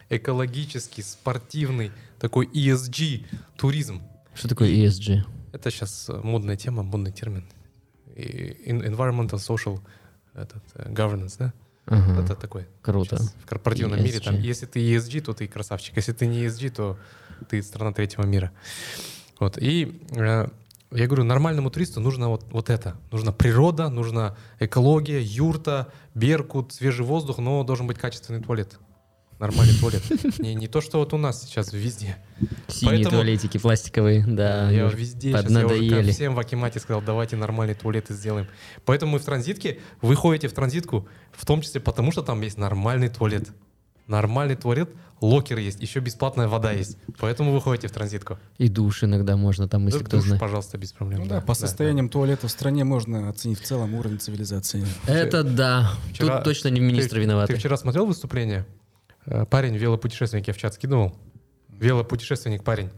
экологический, 0.09 1.01
спортивный, 1.01 1.91
такой 2.19 2.45
ESG 2.45 3.25
туризм. 3.57 4.01
Что 4.35 4.47
такое 4.49 4.69
ESG? 4.69 5.23
Это 5.51 5.71
сейчас 5.71 6.09
модная 6.23 6.57
тема, 6.57 6.83
модный 6.83 7.11
термин. 7.11 7.43
Environmental 8.15 9.39
Social 9.39 9.79
этот, 10.33 10.63
э, 10.75 10.91
Governance, 10.91 11.35
да? 11.39 11.53
Ага, 11.85 12.21
Это 12.21 12.35
такой. 12.35 12.67
Круто. 12.81 13.17
в 13.17 13.45
корпоративном 13.45 14.03
мире 14.03 14.19
там, 14.19 14.35
ESG. 14.35 14.41
если 14.41 14.65
ты 14.65 14.79
ESG, 14.79 15.21
то 15.21 15.33
ты 15.33 15.47
красавчик. 15.47 15.95
Если 15.95 16.13
ты 16.13 16.27
не 16.27 16.45
ESG, 16.45 16.69
то 16.69 16.97
ты 17.49 17.61
страна 17.63 17.91
третьего 17.91 18.23
мира. 18.23 18.51
Вот. 19.39 19.57
И 19.57 20.01
э, 20.15 20.47
я 20.91 21.07
говорю, 21.07 21.23
нормальному 21.23 21.69
туристу 21.69 21.99
нужно 21.99 22.29
вот, 22.29 22.45
вот 22.51 22.69
это. 22.69 22.95
Нужна 23.11 23.31
природа, 23.31 23.89
нужна 23.89 24.35
экология, 24.59 25.21
юрта, 25.21 25.91
беркут, 26.13 26.73
свежий 26.73 27.05
воздух, 27.05 27.39
но 27.39 27.63
должен 27.63 27.87
быть 27.87 27.97
качественный 27.97 28.41
туалет. 28.41 28.77
Нормальный 29.41 29.73
туалет. 29.80 30.04
Не, 30.39 30.54
не 30.54 30.67
то, 30.67 30.82
что 30.82 30.99
вот 30.99 31.13
у 31.13 31.17
нас 31.17 31.41
сейчас 31.43 31.73
везде. 31.73 32.15
Синие 32.67 32.97
Поэтому- 32.97 33.17
туалетики 33.17 33.58
пластиковые, 33.58 34.23
да. 34.25 34.69
я 34.69 34.86
везде 34.86 35.32
сейчас, 35.32 35.49
я 35.49 35.65
уже 35.65 36.12
всем 36.12 36.36
в 36.36 36.39
Акимате 36.39 36.80
сказал, 36.80 37.01
давайте 37.01 37.36
нормальные 37.38 37.73
туалеты 37.73 38.13
сделаем. 38.13 38.47
Поэтому 38.86 39.13
мы 39.13 39.19
в 39.19 39.25
транзитке, 39.25 39.80
вы 40.01 40.15
ходите 40.15 40.47
в 40.47 40.54
транзитку, 40.54 41.08
в 41.32 41.43
том 41.47 41.62
числе 41.62 41.82
потому, 41.82 42.12
что 42.12 42.21
там 42.21 42.39
есть 42.41 42.60
нормальный 42.60 43.10
туалет. 43.10 43.49
Нормальный 44.08 44.56
туалет, 44.56 44.91
локер 45.21 45.58
есть, 45.58 45.82
еще 45.82 46.01
бесплатная 46.01 46.47
вода 46.47 46.71
есть. 46.71 46.97
Поэтому 47.19 47.51
вы 47.51 47.62
ходите 47.62 47.88
в 47.88 47.91
транзитку. 47.91 48.38
И 48.60 48.67
душ 48.67 49.04
иногда 49.04 49.38
можно 49.38 49.67
там, 49.67 49.86
если 49.88 49.99
Ну, 49.99 50.06
кто 50.06 50.17
душ, 50.17 50.25
знает. 50.25 50.39
пожалуйста, 50.41 50.77
без 50.77 50.91
проблем. 50.91 51.21
Ну 51.21 51.25
да, 51.27 51.41
по 51.41 51.56
состояниям 51.56 52.10
туалета 52.10 52.47
в 52.47 52.51
стране 52.51 52.84
можно 52.84 53.27
оценить 53.30 53.60
в 53.60 53.63
целом 53.63 53.95
уровень 53.95 54.19
цивилизации. 54.19 54.86
Это 55.08 55.43
да. 55.43 55.93
Вчера- 56.12 56.36
Тут 56.38 56.43
точно 56.43 56.67
не 56.67 56.80
министр 56.80 57.15
ты, 57.15 57.21
виноват. 57.21 57.47
Ты 57.47 57.56
вчера 57.56 57.75
смотрел 57.77 58.06
выступление? 58.06 58.65
Э, 59.25 59.45
Парень, 59.45 59.75
велопутешественник, 59.77 60.47
я 60.47 60.53
в 60.53 60.57
чат 60.57 60.73
скидывал. 60.73 61.15
Велопутешественник 61.69 62.63
парень. 62.63 62.89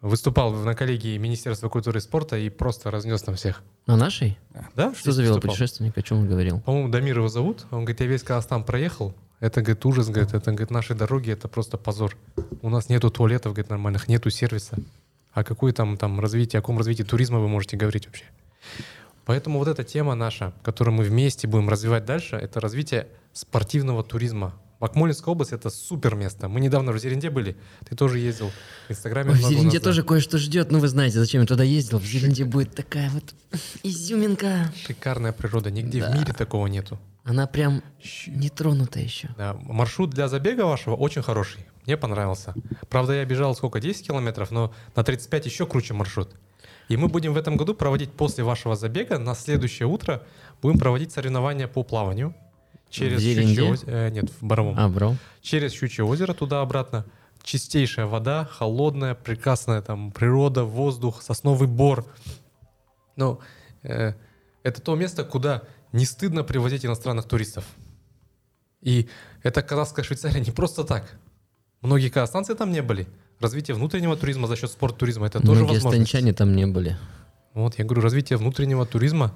выступал 0.00 0.52
на 0.52 0.74
коллегии 0.74 1.16
Министерства 1.18 1.68
культуры 1.68 1.98
и 1.98 2.00
спорта 2.00 2.36
и 2.36 2.48
просто 2.50 2.90
разнес 2.90 3.22
там 3.22 3.36
всех. 3.36 3.62
На 3.86 3.96
нашей? 3.96 4.36
Да? 4.74 4.92
Что 4.94 5.12
за 5.12 5.22
велопутешественник, 5.22 5.96
о 5.96 6.02
чем 6.02 6.18
он 6.18 6.28
говорил? 6.28 6.60
По-моему, 6.60 6.88
Дамир 6.88 7.18
его 7.18 7.28
зовут. 7.28 7.66
Он 7.70 7.84
говорит, 7.84 8.00
я 8.00 8.06
весь 8.06 8.22
Казахстан 8.22 8.64
проехал. 8.64 9.14
Это, 9.38 9.60
говорит, 9.60 9.84
ужас, 9.86 10.08
говорит, 10.08 10.34
это, 10.34 10.50
говорит, 10.50 10.70
наши 10.70 10.94
дороги, 10.94 11.30
это 11.30 11.48
просто 11.48 11.76
позор. 11.76 12.16
У 12.62 12.68
нас 12.68 12.88
нету 12.88 13.10
туалетов, 13.10 13.52
говорит, 13.52 13.70
нормальных, 13.70 14.08
нету 14.08 14.30
сервиса. 14.30 14.76
А 15.32 15.44
какое 15.44 15.72
там, 15.72 15.96
там 15.96 16.20
развитие, 16.20 16.58
о 16.58 16.62
каком 16.62 16.78
развитии 16.78 17.02
туризма 17.02 17.38
вы 17.38 17.48
можете 17.48 17.76
говорить 17.76 18.06
вообще? 18.06 18.24
Поэтому 19.24 19.58
вот 19.58 19.68
эта 19.68 19.84
тема 19.84 20.14
наша, 20.14 20.52
которую 20.62 20.94
мы 20.96 21.04
вместе 21.04 21.46
будем 21.46 21.68
развивать 21.68 22.04
дальше, 22.04 22.36
это 22.36 22.60
развитие 22.60 23.08
спортивного 23.32 24.02
туризма. 24.02 24.52
Акмолинская 24.82 25.32
область— 25.32 25.52
это 25.52 25.70
супер 25.70 26.16
место. 26.16 26.48
Мы 26.48 26.60
недавно 26.60 26.92
в 26.92 26.98
Зеренде 26.98 27.30
были. 27.30 27.56
Ты 27.88 27.94
тоже 27.94 28.18
ездил. 28.18 28.50
В 28.88 28.90
Инстаграме 28.90 29.30
Ой, 29.30 29.36
в 29.36 29.42
Зеренде 29.42 29.78
да. 29.78 29.84
тоже 29.84 30.02
кое-что 30.02 30.38
ждет. 30.38 30.72
Ну, 30.72 30.80
вы 30.80 30.88
знаете, 30.88 31.18
зачем 31.20 31.40
я 31.42 31.46
туда 31.46 31.62
ездил. 31.62 31.98
В 32.00 32.04
Зеренде 32.04 32.44
будет 32.44 32.74
такая 32.74 33.08
вот 33.10 33.32
изюминка. 33.84 34.72
Шикарная 34.86 35.32
природа. 35.32 35.70
Нигде 35.70 36.02
в 36.02 36.06
Да. 36.10 36.18
мире 36.18 36.32
такого 36.32 36.66
нету. 36.66 36.98
Она 37.24 37.46
прям 37.46 37.82
не 38.26 38.48
тронута 38.50 38.98
еще. 38.98 39.28
Да, 39.38 39.54
маршрут 39.62 40.10
для 40.10 40.26
забега 40.26 40.62
вашего 40.62 40.96
очень 40.96 41.22
хороший. 41.22 41.64
Мне 41.86 41.96
понравился. 41.96 42.54
Правда, 42.90 43.12
я 43.12 43.24
бежал 43.24 43.54
сколько, 43.54 43.80
10 43.80 44.06
километров, 44.08 44.50
но 44.50 44.74
на 44.96 45.04
35 45.04 45.46
еще 45.46 45.66
круче 45.66 45.94
маршрут. 45.94 46.30
И 46.88 46.96
мы 46.96 47.06
будем 47.08 47.32
в 47.32 47.36
этом 47.36 47.56
году 47.56 47.74
проводить 47.74 48.10
после 48.10 48.42
вашего 48.42 48.74
забега, 48.74 49.18
на 49.18 49.34
следующее 49.36 49.86
утро 49.86 50.24
будем 50.60 50.78
проводить 50.78 51.12
соревнования 51.12 51.68
по 51.68 51.84
плаванию. 51.84 52.34
Через? 52.92 53.20
Щучье 53.22 53.72
оз- 53.72 53.84
э, 53.86 54.10
нет, 54.10 54.30
в 54.30 54.44
Боровом. 54.44 54.74
А, 54.78 54.88
бро. 54.88 55.16
Через 55.40 55.72
Щучье 55.72 56.04
озеро 56.04 56.34
туда-обратно. 56.34 57.04
Чистейшая 57.42 58.06
вода, 58.06 58.44
холодная, 58.44 59.14
прекрасная 59.14 59.82
там 59.82 60.12
природа, 60.12 60.64
воздух, 60.64 61.22
сосновый 61.22 61.66
бор. 61.68 62.04
Ну, 63.16 63.40
э, 63.82 64.12
это 64.62 64.80
то 64.80 64.94
место, 64.94 65.24
куда 65.24 65.62
не 65.92 66.04
стыдно 66.04 66.44
привозить 66.44 66.84
иностранных 66.86 67.26
туристов. 67.26 67.64
И 68.80 69.08
это 69.42 69.62
казахская 69.62 70.04
Швейцария 70.04 70.40
не 70.40 70.50
просто 70.50 70.84
так. 70.84 71.18
Многие 71.80 72.10
казахстанцы 72.10 72.54
там 72.54 72.70
не 72.72 72.82
были. 72.82 73.08
Развитие 73.40 73.74
внутреннего 73.74 74.16
туризма 74.16 74.46
за 74.46 74.56
счет 74.56 74.70
спорттуризма 74.70 75.26
это 75.26 75.40
тоже 75.40 75.60
Многие 75.60 75.74
возможность. 75.74 76.08
станчане 76.08 76.32
там 76.32 76.54
не 76.54 76.66
были. 76.66 76.96
Вот, 77.54 77.78
я 77.78 77.84
говорю, 77.84 78.02
развитие 78.02 78.36
внутреннего 78.38 78.86
туризма 78.86 79.34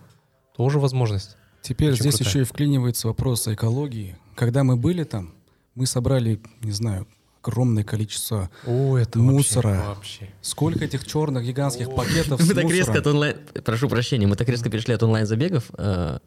тоже 0.57 0.79
возможность. 0.79 1.37
Теперь 1.67 1.91
Очень 1.93 2.03
здесь 2.03 2.15
крутая. 2.17 2.29
еще 2.31 2.41
и 2.43 2.45
вклинивается 2.45 3.09
вопрос 3.09 3.49
экологии. 3.49 4.17
Когда 4.37 4.63
мы 4.63 4.77
были 4.77 5.03
там, 5.05 5.35
мы 5.75 5.87
собрали, 5.87 6.41
не 6.63 6.71
знаю, 6.71 7.09
огромное 7.43 7.83
количество 7.83 8.51
О, 8.67 8.97
это 8.97 9.19
Мусора. 9.19 9.69
Вообще, 9.69 9.87
вообще. 9.89 10.29
Сколько 10.43 10.85
этих 10.85 11.05
черных 11.05 11.45
гигантских 11.45 11.93
пакетов 11.95 12.41
Мы 12.41 12.47
с 12.47 12.55
так 12.55 12.65
резко 12.71 12.99
от 12.99 13.07
онлайн... 13.09 13.37
Прошу 13.65 13.89
прощения, 13.89 14.27
мы 14.29 14.37
так 14.37 14.49
резко 14.49 14.71
перешли 14.71 14.95
от 14.95 15.03
онлайн-забегов. 15.03 15.65
э, 15.77 16.19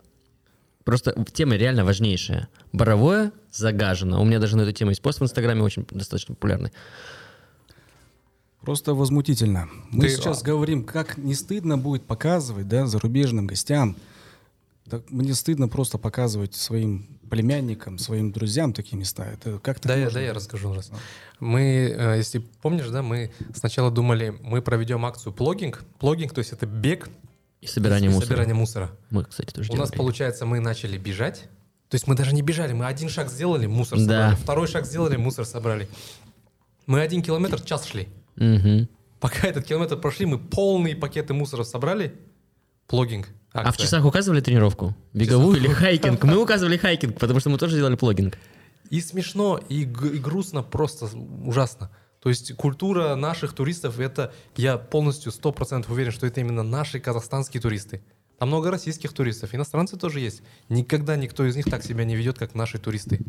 Просто 0.83 1.15
тема 1.33 1.55
реально 1.55 1.85
важнейшая. 1.85 2.47
Боровое 2.73 3.31
загажено. 3.51 4.21
У 4.21 4.25
меня 4.25 4.39
даже 4.39 4.57
на 4.57 4.61
эту 4.63 4.71
тему 4.73 4.91
есть 4.91 5.01
пост 5.01 5.19
в 5.21 5.23
Инстаграме, 5.23 5.61
очень 5.61 5.85
достаточно 5.91 6.35
популярный. 6.35 6.71
Просто 8.61 8.93
возмутительно. 8.93 9.69
Мы 9.91 10.03
Ты- 10.05 10.09
сейчас 10.15 10.41
говорим, 10.43 10.83
как 10.83 11.17
не 11.17 11.33
стыдно 11.33 11.77
будет 11.77 12.03
показывать 12.03 12.67
да, 12.67 12.87
зарубежным 12.87 13.47
гостям. 13.47 13.95
Да, 14.89 15.01
мне 15.09 15.33
стыдно 15.33 15.67
просто 15.67 15.97
показывать 15.97 16.55
своим 16.55 17.19
племянникам, 17.29 17.99
своим 17.99 18.31
друзьям 18.31 18.73
такие 18.73 18.97
места. 18.97 19.23
Это 19.25 19.59
как-то 19.59 19.87
Да, 19.89 19.95
я, 19.95 20.09
да, 20.09 20.19
я 20.19 20.33
расскажу 20.33 20.73
раз. 20.73 20.91
Мы, 21.39 21.93
э, 21.95 22.17
если 22.17 22.39
помнишь, 22.61 22.87
да, 22.89 23.01
мы 23.03 23.31
сначала 23.55 23.91
думали, 23.91 24.33
мы 24.41 24.61
проведем 24.61 25.05
акцию 25.05 25.31
плогинг. 25.33 25.83
Плогинг, 25.99 26.33
то 26.33 26.39
есть 26.39 26.53
это 26.53 26.65
бег 26.65 27.07
И 27.61 27.67
собирание 27.67 28.09
и 28.09 28.13
мусора. 28.13 28.27
собирание 28.27 28.55
мусора. 28.55 28.91
Мы, 29.11 29.25
кстати, 29.25 29.51
тоже 29.53 29.71
У 29.71 29.75
нас, 29.75 29.89
делали. 29.89 29.97
получается, 29.97 30.45
мы 30.47 30.59
начали 30.59 30.97
бежать. 30.97 31.43
То 31.89 31.95
есть 31.95 32.07
мы 32.07 32.15
даже 32.15 32.33
не 32.33 32.41
бежали, 32.41 32.73
мы 32.73 32.85
один 32.85 33.09
шаг 33.09 33.29
сделали, 33.29 33.65
мусор 33.67 33.99
Да. 33.99 34.03
собрали. 34.05 34.35
Второй 34.35 34.67
шаг 34.67 34.85
сделали, 34.85 35.15
мусор 35.17 35.45
собрали. 35.45 35.87
Мы 36.87 37.01
один 37.01 37.21
километр 37.21 37.61
час 37.61 37.85
шли. 37.85 38.07
Мгм. 38.37 38.87
Пока 39.19 39.47
этот 39.47 39.65
километр 39.65 39.97
прошли, 39.99 40.25
мы 40.25 40.39
полные 40.39 40.95
пакеты 40.95 41.33
мусора 41.33 41.63
собрали. 41.63 42.15
Plogging. 42.87 43.27
А 43.51 43.63
в 43.63 43.67
акция. 43.67 43.85
часах 43.85 44.05
указывали 44.05 44.41
тренировку? 44.41 44.95
Беговую 45.13 45.57
или 45.57 45.67
хайкинг? 45.67 46.23
Мы 46.23 46.41
указывали 46.41 46.77
хайкинг, 46.77 47.17
потому 47.17 47.39
что 47.39 47.49
мы 47.49 47.57
тоже 47.57 47.77
делали 47.77 47.95
plogging. 47.95 48.37
И 48.89 49.01
смешно, 49.01 49.59
и, 49.69 49.81
и 49.81 49.85
грустно, 49.85 50.63
просто 50.63 51.09
ужасно. 51.45 51.89
То 52.21 52.29
есть 52.29 52.55
культура 52.55 53.15
наших 53.15 53.53
туристов, 53.53 53.99
это 53.99 54.33
я 54.55 54.77
полностью 54.77 55.31
100% 55.31 55.91
уверен, 55.91 56.11
что 56.11 56.27
это 56.27 56.41
именно 56.41 56.63
наши 56.63 56.99
казахстанские 56.99 57.61
туристы. 57.61 58.01
Там 58.37 58.49
много 58.49 58.71
российских 58.71 59.13
туристов, 59.13 59.53
иностранцы 59.53 59.97
тоже 59.97 60.19
есть. 60.19 60.41
Никогда 60.69 61.15
никто 61.15 61.45
из 61.45 61.55
них 61.55 61.65
так 61.65 61.83
себя 61.83 62.03
не 62.05 62.15
ведет, 62.15 62.37
как 62.37 62.55
наши 62.55 62.77
туристы. 62.77 63.19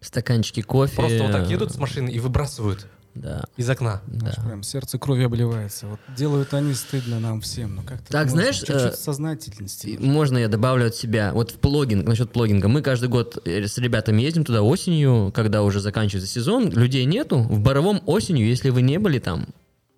Стаканчики 0.00 0.62
кофе. 0.62 0.96
Просто 0.96 1.22
вот 1.22 1.32
так 1.32 1.48
едут 1.48 1.72
с 1.72 1.76
машины 1.76 2.10
и 2.10 2.18
выбрасывают 2.18 2.86
Да. 3.14 3.44
из 3.56 3.70
окна. 3.70 4.02
Знаешь, 4.08 4.36
прям 4.36 4.62
сердце 4.62 4.98
кровью 4.98 5.26
обливается. 5.26 5.86
Вот 5.86 6.00
делают 6.16 6.52
они 6.52 6.74
стыдно 6.74 7.20
нам 7.20 7.40
всем. 7.40 7.76
Но 7.76 7.82
как-то 7.82 8.10
Так, 8.10 8.24
можно 8.24 8.40
знаешь, 8.40 8.58
чуть-чуть 8.58 8.76
э, 8.76 8.92
сознательности. 8.92 9.86
И 9.86 9.98
Можно 9.98 10.38
я 10.38 10.48
добавлю 10.48 10.86
от 10.86 10.96
себя? 10.96 11.32
Вот 11.32 11.52
в 11.52 11.58
плогинг, 11.58 12.06
насчет 12.06 12.32
плогинга. 12.32 12.68
Мы 12.68 12.82
каждый 12.82 13.08
год 13.08 13.38
э, 13.46 13.66
с 13.66 13.78
ребятами 13.78 14.22
ездим 14.22 14.44
туда 14.44 14.62
осенью, 14.62 15.32
когда 15.34 15.62
уже 15.62 15.80
заканчивается 15.80 16.30
сезон. 16.30 16.70
Людей 16.70 17.04
нету. 17.04 17.38
В 17.38 17.60
Боровом 17.60 18.02
осенью, 18.06 18.46
если 18.46 18.70
вы 18.70 18.82
не 18.82 18.98
были 18.98 19.20
там, 19.20 19.46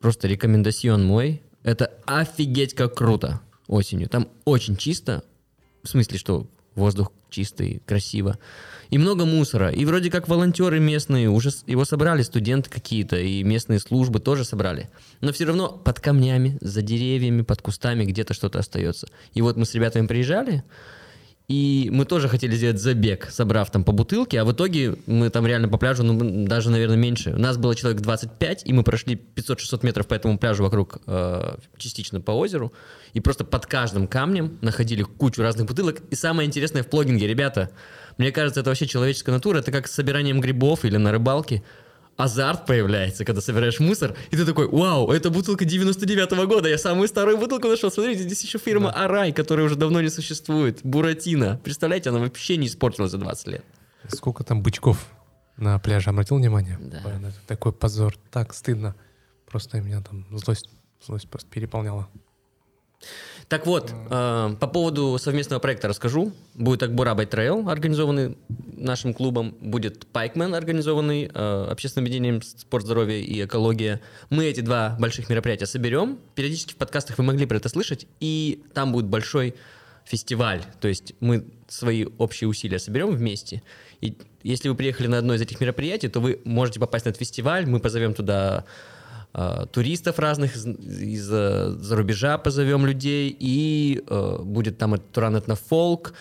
просто 0.00 0.28
рекомендацион 0.28 1.04
мой. 1.04 1.42
Это 1.62 1.90
офигеть 2.06 2.74
как 2.74 2.94
круто 2.94 3.40
осенью. 3.66 4.08
Там 4.08 4.28
очень 4.44 4.76
чисто. 4.76 5.24
В 5.82 5.88
смысле, 5.88 6.18
что 6.18 6.46
воздух 6.76 7.10
чистый, 7.30 7.82
красиво. 7.86 8.38
И 8.90 8.98
много 8.98 9.24
мусора. 9.24 9.70
И 9.70 9.84
вроде 9.84 10.10
как 10.10 10.28
волонтеры 10.28 10.78
местные, 10.78 11.28
уже 11.28 11.50
его 11.66 11.84
собрали 11.84 12.22
студенты 12.22 12.70
какие-то, 12.70 13.16
и 13.16 13.42
местные 13.42 13.80
службы 13.80 14.20
тоже 14.20 14.44
собрали. 14.44 14.88
Но 15.20 15.32
все 15.32 15.44
равно 15.44 15.68
под 15.70 15.98
камнями, 15.98 16.56
за 16.60 16.82
деревьями, 16.82 17.42
под 17.42 17.62
кустами 17.62 18.04
где-то 18.04 18.32
что-то 18.32 18.60
остается. 18.60 19.08
И 19.34 19.42
вот 19.42 19.56
мы 19.56 19.66
с 19.66 19.74
ребятами 19.74 20.06
приезжали, 20.06 20.62
и 21.48 21.90
мы 21.92 22.04
тоже 22.06 22.28
хотели 22.28 22.56
сделать 22.56 22.80
забег, 22.80 23.28
собрав 23.30 23.70
там 23.70 23.84
по 23.84 23.92
бутылке, 23.92 24.40
а 24.40 24.44
в 24.44 24.52
итоге 24.52 24.96
мы 25.06 25.30
там 25.30 25.46
реально 25.46 25.68
по 25.68 25.78
пляжу, 25.78 26.02
ну, 26.02 26.44
даже, 26.46 26.70
наверное, 26.70 26.96
меньше. 26.96 27.34
У 27.34 27.38
нас 27.38 27.56
было 27.56 27.76
человек 27.76 28.00
25, 28.00 28.62
и 28.64 28.72
мы 28.72 28.82
прошли 28.82 29.14
500-600 29.14 29.86
метров 29.86 30.08
по 30.08 30.14
этому 30.14 30.38
пляжу 30.38 30.64
вокруг, 30.64 30.98
э, 31.06 31.56
частично 31.76 32.20
по 32.20 32.32
озеру, 32.32 32.72
и 33.12 33.20
просто 33.20 33.44
под 33.44 33.66
каждым 33.66 34.08
камнем 34.08 34.58
находили 34.60 35.04
кучу 35.04 35.40
разных 35.40 35.68
бутылок. 35.68 36.02
И 36.10 36.16
самое 36.16 36.48
интересное 36.48 36.82
в 36.82 36.88
плогинге, 36.88 37.28
ребята, 37.28 37.70
мне 38.18 38.32
кажется, 38.32 38.60
это 38.60 38.70
вообще 38.70 38.86
человеческая 38.86 39.32
натура, 39.32 39.58
это 39.58 39.70
как 39.70 39.86
с 39.86 39.92
собиранием 39.92 40.40
грибов 40.40 40.84
или 40.84 40.96
на 40.96 41.12
рыбалке. 41.12 41.62
Азарт 42.16 42.64
появляется, 42.64 43.24
когда 43.24 43.40
собираешь 43.40 43.78
мусор, 43.78 44.16
и 44.30 44.36
ты 44.36 44.46
такой, 44.46 44.68
вау, 44.68 45.10
это 45.10 45.30
бутылка 45.30 45.64
99-го 45.64 46.46
года, 46.46 46.68
я 46.68 46.78
самую 46.78 47.08
старую 47.08 47.36
бутылку 47.36 47.68
нашел, 47.68 47.90
смотрите, 47.90 48.22
здесь 48.22 48.42
еще 48.42 48.58
фирма 48.58 48.90
Арай, 48.90 49.32
которая 49.32 49.66
уже 49.66 49.76
давно 49.76 50.00
не 50.00 50.08
существует, 50.08 50.80
Буратино. 50.82 51.60
Представляете, 51.62 52.10
она 52.10 52.20
вообще 52.20 52.56
не 52.56 52.68
испортилась 52.68 53.10
за 53.10 53.18
20 53.18 53.46
лет. 53.48 53.64
Сколько 54.08 54.44
там 54.44 54.62
бычков 54.62 55.06
на 55.56 55.78
пляже, 55.78 56.10
обратил 56.10 56.36
внимание? 56.36 56.78
Да. 56.80 57.02
Блин, 57.04 57.32
такой 57.46 57.72
позор, 57.72 58.16
так 58.30 58.54
стыдно. 58.54 58.94
Просто 59.46 59.80
меня 59.80 60.00
там 60.00 60.26
злость, 60.30 60.70
злость 61.04 61.28
просто 61.28 61.50
переполняла. 61.50 62.08
Так 63.48 63.64
вот, 63.64 63.92
э, 64.10 64.56
по 64.58 64.66
поводу 64.66 65.18
совместного 65.18 65.60
проекта 65.60 65.86
расскажу. 65.86 66.32
Будет 66.54 66.82
Акбура 66.82 67.14
Трейл, 67.14 67.68
организованный 67.68 68.36
нашим 68.48 69.14
клубом. 69.14 69.56
Будет 69.60 70.06
Пайкмен, 70.08 70.52
организованный 70.52 71.30
э, 71.32 71.66
общественным 71.70 72.06
объединением 72.06 72.42
«Спорт, 72.42 72.84
здоровье 72.84 73.22
и 73.22 73.44
экология». 73.44 74.00
Мы 74.30 74.46
эти 74.46 74.62
два 74.62 74.96
больших 74.98 75.28
мероприятия 75.28 75.66
соберем. 75.66 76.18
Периодически 76.34 76.72
в 76.72 76.76
подкастах 76.76 77.18
вы 77.18 77.24
могли 77.24 77.46
про 77.46 77.58
это 77.58 77.68
слышать. 77.68 78.08
И 78.18 78.64
там 78.74 78.90
будет 78.90 79.06
большой 79.06 79.54
фестиваль. 80.04 80.62
То 80.80 80.88
есть 80.88 81.14
мы 81.20 81.46
свои 81.68 82.04
общие 82.18 82.48
усилия 82.48 82.80
соберем 82.80 83.14
вместе. 83.14 83.62
И 84.00 84.16
если 84.42 84.68
вы 84.68 84.74
приехали 84.74 85.06
на 85.06 85.18
одно 85.18 85.34
из 85.34 85.40
этих 85.40 85.60
мероприятий, 85.60 86.08
то 86.08 86.18
вы 86.18 86.40
можете 86.44 86.80
попасть 86.80 87.04
на 87.04 87.10
этот 87.10 87.20
фестиваль. 87.20 87.66
Мы 87.66 87.78
позовем 87.78 88.12
туда 88.12 88.64
э, 89.36 89.66
туристов 89.70 90.18
разных 90.18 90.56
из, 90.56 90.66
из, 90.66 91.30
э, 91.30 91.70
за 91.78 91.96
рубежа 91.96 92.38
позовем 92.38 92.86
людей, 92.86 93.36
и 93.38 94.02
э, 94.06 94.38
будет 94.42 94.78
там 94.78 94.98
Туран 94.98 95.36
этнофолк. 95.36 96.14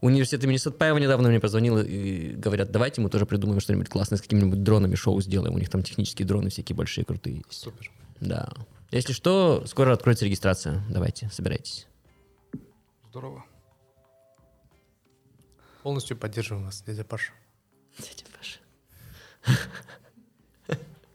Университет 0.00 0.44
имени 0.44 0.58
Сатпаева 0.58 0.98
недавно 0.98 1.30
мне 1.30 1.40
позвонил 1.40 1.78
и 1.78 2.34
говорят, 2.34 2.70
давайте 2.70 3.00
мы 3.00 3.08
тоже 3.08 3.24
придумаем 3.24 3.60
что-нибудь 3.60 3.88
классное 3.88 4.18
с 4.18 4.22
какими-нибудь 4.22 4.62
дронами 4.62 4.94
шоу 4.96 5.20
сделаем. 5.22 5.54
У 5.54 5.58
них 5.58 5.70
там 5.70 5.82
технические 5.82 6.28
дроны 6.28 6.50
всякие 6.50 6.76
большие, 6.76 7.06
крутые 7.06 7.36
есть. 7.36 7.62
Супер. 7.62 7.90
Да. 8.20 8.50
Если 8.90 9.14
что, 9.14 9.64
скоро 9.66 9.94
откроется 9.94 10.26
регистрация. 10.26 10.84
Давайте, 10.90 11.30
собирайтесь. 11.32 11.86
Здорово. 13.08 13.44
Полностью 15.82 16.16
поддерживаем 16.18 16.66
вас, 16.66 16.82
дядя 16.86 17.04
Паша. 17.04 17.32
Дядя 17.98 18.24
Паша. 18.36 18.58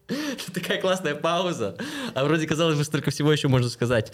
Такая 0.54 0.82
классная 0.82 1.16
пауза. 1.16 1.78
А 2.16 2.24
вроде, 2.26 2.48
казалось 2.48 2.78
бы, 2.78 2.84
столько 2.84 3.12
всего 3.12 3.32
еще 3.32 3.48
можно 3.48 3.70
сказать. 3.70 4.12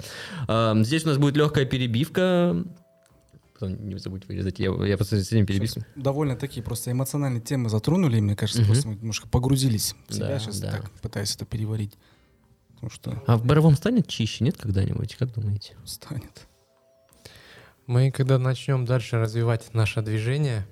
Здесь 0.48 1.06
у 1.06 1.08
нас 1.08 1.18
будет 1.18 1.36
легкая 1.38 1.66
перебивка. 1.66 2.64
Потом 3.54 3.88
не 3.88 3.98
забудь 3.98 4.28
вырезать. 4.28 4.60
Я, 4.60 4.72
я 4.86 4.98
просто 4.98 5.24
сегодня 5.24 5.48
перебивку. 5.48 5.86
Довольно 5.96 6.36
такие 6.36 6.62
просто 6.62 6.92
эмоциональные 6.92 7.42
темы 7.42 7.70
затронули, 7.70 8.20
мне 8.20 8.36
кажется, 8.36 8.62
Мгм. 8.62 8.68
просто 8.72 8.88
мы 8.90 8.96
немножко 8.96 9.28
погрузились 9.30 9.96
в 10.10 10.14
себя 10.14 10.28
Да, 10.28 10.40
сейчас, 10.40 10.60
да. 10.60 10.72
так 10.72 10.92
пытаясь 11.02 11.34
это 11.36 11.46
переварить. 11.46 11.94
Потому 12.74 12.90
что 12.92 13.24
А 13.28 13.38
в 13.38 13.46
Боровом 13.46 13.76
станет 13.78 14.08
чище, 14.10 14.44
нет, 14.44 14.58
когда-нибудь? 14.58 15.16
Как 15.16 15.34
думаете? 15.34 15.76
станет. 15.86 16.48
Мы, 17.88 18.12
когда 18.12 18.38
начнем 18.40 18.84
дальше 18.84 19.18
развивать 19.20 19.74
наше 19.74 20.02
движение, 20.02 20.68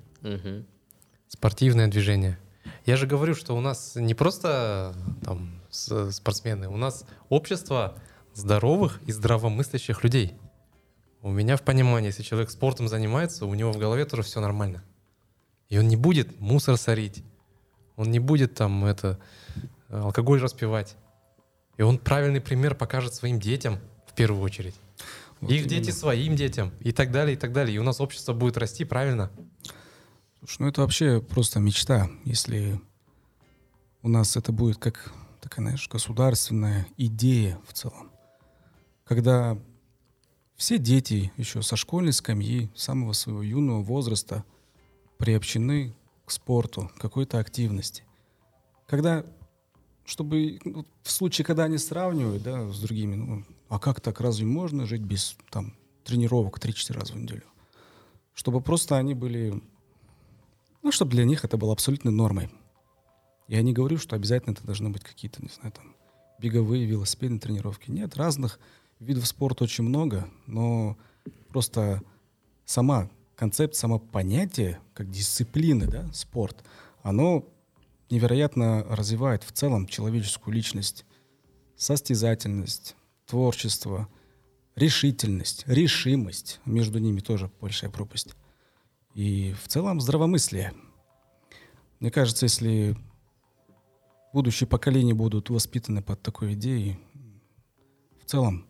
спортивное 1.30 1.88
движение, 1.88 2.38
я 2.86 2.96
же 2.98 3.08
говорю, 3.08 3.36
что 3.36 3.56
у 3.56 3.62
нас 3.62 3.96
не 3.96 4.14
просто 4.14 4.94
там 5.24 5.62
с- 5.70 6.12
спортсмены, 6.12 6.68
у 6.70 6.78
нас 6.78 7.06
общество 7.30 7.96
здоровых 8.34 9.00
и 9.06 9.12
здравомыслящих 9.12 10.04
людей. 10.04 10.38
У 11.22 11.30
меня 11.30 11.56
в 11.56 11.62
понимании, 11.62 12.08
если 12.08 12.24
человек 12.24 12.50
спортом 12.52 12.88
занимается, 12.88 13.46
у 13.46 13.54
него 13.54 13.72
в 13.72 13.78
голове 13.78 14.06
тоже 14.06 14.24
все 14.24 14.42
нормально. 14.42 14.84
И 15.70 15.78
он 15.78 15.88
не 15.88 15.96
будет 15.96 16.40
мусор 16.40 16.78
сорить, 16.78 17.24
он 17.96 18.12
не 18.12 18.20
будет 18.20 18.56
там 18.56 18.86
это 18.86 19.20
алкоголь 19.90 20.40
распивать. 20.42 20.96
И 21.78 21.82
он 21.82 21.98
правильный 21.98 22.42
пример 22.42 22.76
покажет 22.76 23.14
своим 23.14 23.40
детям 23.40 23.80
в 24.08 24.14
первую 24.14 24.42
очередь. 24.44 24.76
Вот 25.40 25.50
Их 25.52 25.62
именно. 25.66 25.70
дети 25.70 25.92
своим 25.92 26.36
детям 26.36 26.72
и 26.80 26.92
так 26.92 27.12
далее, 27.12 27.36
и 27.36 27.38
так 27.38 27.52
далее. 27.54 27.76
И 27.76 27.80
у 27.80 27.84
нас 27.84 28.00
общество 28.00 28.34
будет 28.34 28.58
расти 28.58 28.86
правильно. 28.86 29.32
Слушай, 30.46 30.58
ну 30.60 30.68
это 30.68 30.82
вообще 30.82 31.22
просто 31.22 31.62
мечта, 31.62 32.10
если 32.26 32.82
у 34.02 34.10
нас 34.10 34.36
это 34.36 34.52
будет 34.52 34.76
как 34.76 35.14
такая, 35.40 35.68
знаешь, 35.68 35.88
государственная 35.88 36.86
идея 36.98 37.62
в 37.66 37.72
целом. 37.72 38.12
Когда 39.06 39.58
все 40.58 40.80
дети 40.80 41.32
еще 41.38 41.62
со 41.62 41.78
школьной 41.78 42.12
скамьи, 42.12 42.70
самого 42.76 43.14
своего 43.14 43.42
юного 43.42 43.84
возраста 43.84 44.44
приобщены 45.18 45.96
к 46.26 46.32
спорту, 46.32 46.92
к 46.98 47.00
какой-то 47.00 47.40
активности. 47.40 48.04
Когда, 48.86 49.26
чтобы 50.04 50.60
ну, 50.66 50.86
в 51.04 51.12
случае, 51.12 51.46
когда 51.46 51.64
они 51.64 51.78
сравнивают 51.78 52.44
да, 52.44 52.70
с 52.70 52.82
другими, 52.82 53.16
ну, 53.16 53.46
а 53.70 53.80
как 53.80 54.02
так, 54.02 54.20
разве 54.20 54.46
можно 54.46 54.88
жить 54.88 55.04
без 55.04 55.38
там, 55.50 55.74
тренировок 56.04 56.60
3-4 56.60 56.94
раза 57.00 57.14
в 57.14 57.16
неделю? 57.16 57.44
Чтобы 58.34 58.60
просто 58.60 58.98
они 58.98 59.14
были 59.14 59.64
ну, 60.84 60.92
чтобы 60.92 61.12
для 61.12 61.26
них 61.26 61.44
это 61.44 61.58
было 61.58 61.74
абсолютной 61.74 62.12
нормой. 62.12 62.50
Я 63.48 63.62
не 63.62 63.74
говорю, 63.74 63.98
что 63.98 64.16
обязательно 64.16 64.54
это 64.54 64.64
должны 64.64 64.90
быть 64.90 65.04
какие-то, 65.04 65.42
не 65.42 65.50
знаю, 65.50 65.72
там, 65.72 65.96
беговые, 66.40 66.86
велосипедные 66.86 67.40
тренировки. 67.40 67.90
Нет, 67.90 68.16
разных 68.18 68.60
видов 69.00 69.26
спорта 69.28 69.64
очень 69.64 69.84
много, 69.84 70.30
но 70.46 70.98
просто 71.50 72.02
сама 72.66 73.10
концепция, 73.36 73.80
само 73.80 74.00
понятие, 74.00 74.80
как 74.94 75.10
дисциплины, 75.10 75.88
да, 75.88 76.12
спорт, 76.14 76.64
оно 77.02 77.48
невероятно 78.10 78.84
развивает 78.90 79.44
в 79.44 79.52
целом 79.52 79.88
человеческую 79.88 80.54
личность, 80.54 81.06
состязательность, 81.76 82.96
творчество, 83.26 84.08
решительность, 84.76 85.64
решимость. 85.68 86.60
Между 86.66 87.00
ними 87.00 87.20
тоже 87.20 87.50
большая 87.60 87.90
пропасть 87.90 88.36
и 89.16 89.54
в 89.62 89.68
целом 89.68 90.02
здравомыслие. 90.02 90.74
Мне 92.00 92.12
кажется, 92.12 92.46
если 92.46 92.96
будущие 94.34 94.68
поколения 94.68 95.14
будут 95.14 95.50
воспитаны 95.50 96.02
под 96.02 96.22
такой 96.22 96.54
идеей, 96.54 97.00
в 98.22 98.26
целом 98.26 98.66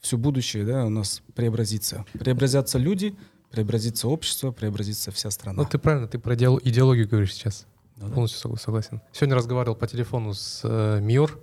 все 0.00 0.16
будущее 0.16 0.64
да, 0.64 0.84
у 0.86 0.90
нас 0.90 1.22
преобразится. 1.34 2.04
Преобразятся 2.12 2.78
люди, 2.78 3.16
преобразится 3.50 4.08
общество, 4.08 4.50
преобразится 4.52 5.10
вся 5.10 5.30
страна. 5.30 5.62
Ну, 5.62 5.68
ты 5.68 5.78
правильно, 5.78 6.06
ты 6.08 6.18
про 6.18 6.34
идеол- 6.34 6.60
идеологию 6.62 7.08
говоришь 7.08 7.34
сейчас. 7.34 7.66
Да-да. 7.96 8.14
Полностью 8.14 8.40
согла- 8.50 8.58
согласен. 8.58 9.00
Сегодня 9.12 9.36
разговаривал 9.36 9.76
по 9.76 9.86
телефону 9.86 10.32
с 10.34 10.60
э, 10.64 11.00
МИОР. 11.00 11.38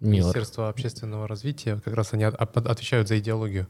Министерство 0.00 0.70
общественного 0.70 1.28
развития. 1.28 1.78
Как 1.84 1.92
раз 1.92 2.14
они 2.14 2.24
от- 2.24 2.34
от- 2.34 2.56
отвечают 2.66 3.06
за 3.08 3.18
идеологию. 3.18 3.68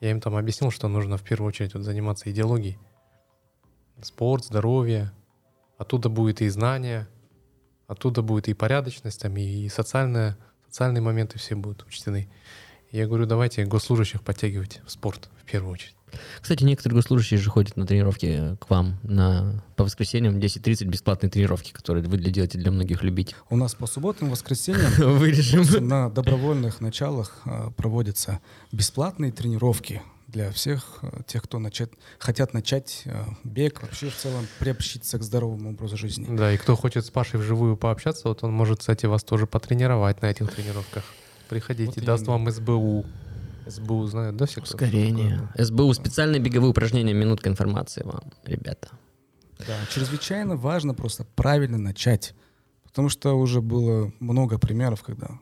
Я 0.00 0.10
им 0.10 0.20
там 0.20 0.36
объяснил, 0.36 0.70
что 0.70 0.88
нужно 0.88 1.16
в 1.16 1.22
первую 1.22 1.48
очередь 1.48 1.72
вот 1.74 1.82
заниматься 1.84 2.30
идеологией. 2.30 2.78
Спорт, 4.02 4.44
здоровье. 4.44 5.12
Оттуда 5.76 6.08
будет 6.08 6.40
и 6.42 6.48
знание, 6.48 7.06
оттуда 7.86 8.20
будет 8.22 8.48
и 8.48 8.54
порядочность, 8.54 9.20
там, 9.22 9.36
и 9.36 9.68
социальная, 9.68 10.36
социальные 10.66 11.02
моменты 11.02 11.38
все 11.38 11.54
будут 11.54 11.84
учтены. 11.86 12.28
Я 12.90 13.06
говорю, 13.06 13.26
давайте 13.26 13.64
госслужащих 13.64 14.22
подтягивать 14.22 14.80
в 14.86 14.90
спорт 14.90 15.28
в 15.40 15.44
первую 15.44 15.72
очередь. 15.72 15.94
Кстати, 16.40 16.64
некоторые 16.64 16.96
госслужащие 16.96 17.38
же 17.38 17.50
ходят 17.50 17.76
на 17.76 17.86
тренировки 17.86 18.56
к 18.60 18.70
вам 18.70 18.98
на, 19.02 19.62
по 19.76 19.84
воскресеньям 19.84 20.38
10.30 20.38 20.86
бесплатные 20.86 21.30
тренировки, 21.30 21.72
которые 21.72 22.02
вы 22.06 22.16
для- 22.16 22.32
делаете 22.32 22.58
для 22.58 22.70
многих 22.70 23.02
любителей. 23.02 23.36
У 23.50 23.56
нас 23.56 23.74
по 23.74 23.86
субботам, 23.86 24.30
воскресеньям 24.30 24.90
Вырежем. 25.18 25.86
на 25.86 26.08
добровольных 26.08 26.80
началах 26.80 27.42
а, 27.44 27.70
проводятся 27.72 28.40
бесплатные 28.72 29.32
тренировки 29.32 30.00
для 30.28 30.52
всех 30.52 30.98
а, 31.02 31.22
тех, 31.24 31.42
кто 31.42 31.58
начать, 31.58 31.90
хотят 32.18 32.54
начать 32.54 33.02
а, 33.06 33.26
бег, 33.44 33.82
вообще 33.82 34.10
в 34.10 34.14
целом 34.16 34.46
приобщиться 34.58 35.18
к 35.18 35.22
здоровому 35.22 35.70
образу 35.70 35.96
жизни. 35.96 36.26
Да, 36.36 36.52
и 36.52 36.56
кто 36.58 36.76
хочет 36.76 37.04
с 37.06 37.10
Пашей 37.10 37.40
вживую 37.40 37.76
пообщаться, 37.76 38.28
вот 38.28 38.44
он 38.44 38.52
может, 38.52 38.80
кстати, 38.80 39.06
вас 39.06 39.24
тоже 39.24 39.46
потренировать 39.46 40.22
на 40.22 40.26
этих 40.26 40.54
тренировках. 40.54 41.02
Приходите, 41.48 41.92
Вот 41.96 42.04
даст 42.04 42.24
именно. 42.24 42.38
вам 42.44 42.50
СБУ. 42.52 43.06
СБУ 43.66 44.06
знают, 44.06 44.36
да, 44.36 44.46
все? 44.46 44.60
кто- 44.60 44.74
Ускорение. 44.74 45.48
СБУ. 45.58 45.92
Специальные 45.94 46.40
беговые 46.40 46.70
упражнения. 46.70 47.14
Минутка 47.14 47.48
информации 47.48 48.02
вам, 48.02 48.32
ребята. 48.44 48.88
Да, 49.58 49.74
чрезвычайно 49.92 50.56
важно 50.56 50.94
просто 50.94 51.24
правильно 51.34 51.78
начать. 51.78 52.34
Потому 52.84 53.08
что 53.08 53.32
уже 53.34 53.60
было 53.60 54.12
много 54.20 54.58
примеров, 54.58 55.02
когда 55.02 55.38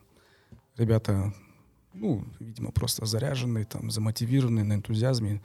ребята, 0.77 1.33
ну, 1.93 2.23
видимо, 2.39 2.71
просто 2.71 3.05
заряженные, 3.05 3.65
там, 3.65 3.91
замотивированные 3.91 4.63
на 4.63 4.73
энтузиазме, 4.73 5.41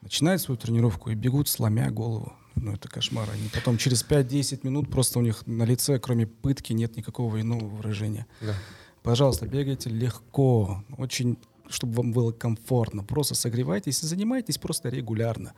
начинают 0.00 0.42
свою 0.42 0.58
тренировку 0.58 1.10
и 1.10 1.14
бегут, 1.14 1.48
сломя 1.48 1.90
голову. 1.90 2.32
Ну, 2.54 2.72
это 2.72 2.88
кошмар. 2.88 3.28
Они 3.30 3.48
потом 3.48 3.78
через 3.78 4.04
5-10 4.04 4.60
минут 4.64 4.90
просто 4.90 5.18
у 5.18 5.22
них 5.22 5.46
на 5.46 5.64
лице, 5.64 5.98
кроме 5.98 6.26
пытки, 6.26 6.72
нет 6.72 6.96
никакого 6.96 7.40
иного 7.40 7.64
выражения. 7.64 8.26
Да. 8.40 8.54
Пожалуйста, 9.02 9.46
бегайте 9.46 9.90
легко, 9.90 10.84
очень, 10.98 11.38
чтобы 11.68 11.94
вам 11.94 12.12
было 12.12 12.32
комфортно. 12.32 13.02
Просто 13.02 13.34
согревайтесь 13.34 14.02
и 14.02 14.06
занимайтесь 14.06 14.58
просто 14.58 14.90
регулярно. 14.90 15.54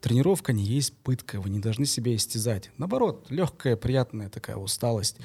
Тренировка 0.00 0.52
не 0.52 0.64
есть 0.64 0.96
пытка, 0.98 1.40
вы 1.40 1.48
не 1.50 1.60
должны 1.60 1.86
себя 1.86 2.14
истязать. 2.14 2.70
Наоборот, 2.76 3.26
легкая, 3.30 3.76
приятная 3.76 4.28
такая 4.28 4.56
усталость. 4.56 5.16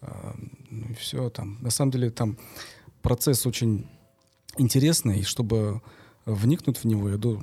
А, 0.00 0.34
Ну 0.70 0.86
и 0.88 0.94
все 0.94 1.28
там. 1.28 1.58
На 1.60 1.70
самом 1.70 1.92
деле 1.92 2.10
там 2.10 2.38
процесс 3.02 3.46
очень 3.46 3.86
интересный, 4.58 5.20
и 5.20 5.22
чтобы 5.24 5.80
вникнуть 6.26 6.78
в 6.78 6.84
него, 6.84 7.08
я 7.10 7.16
ду- 7.16 7.40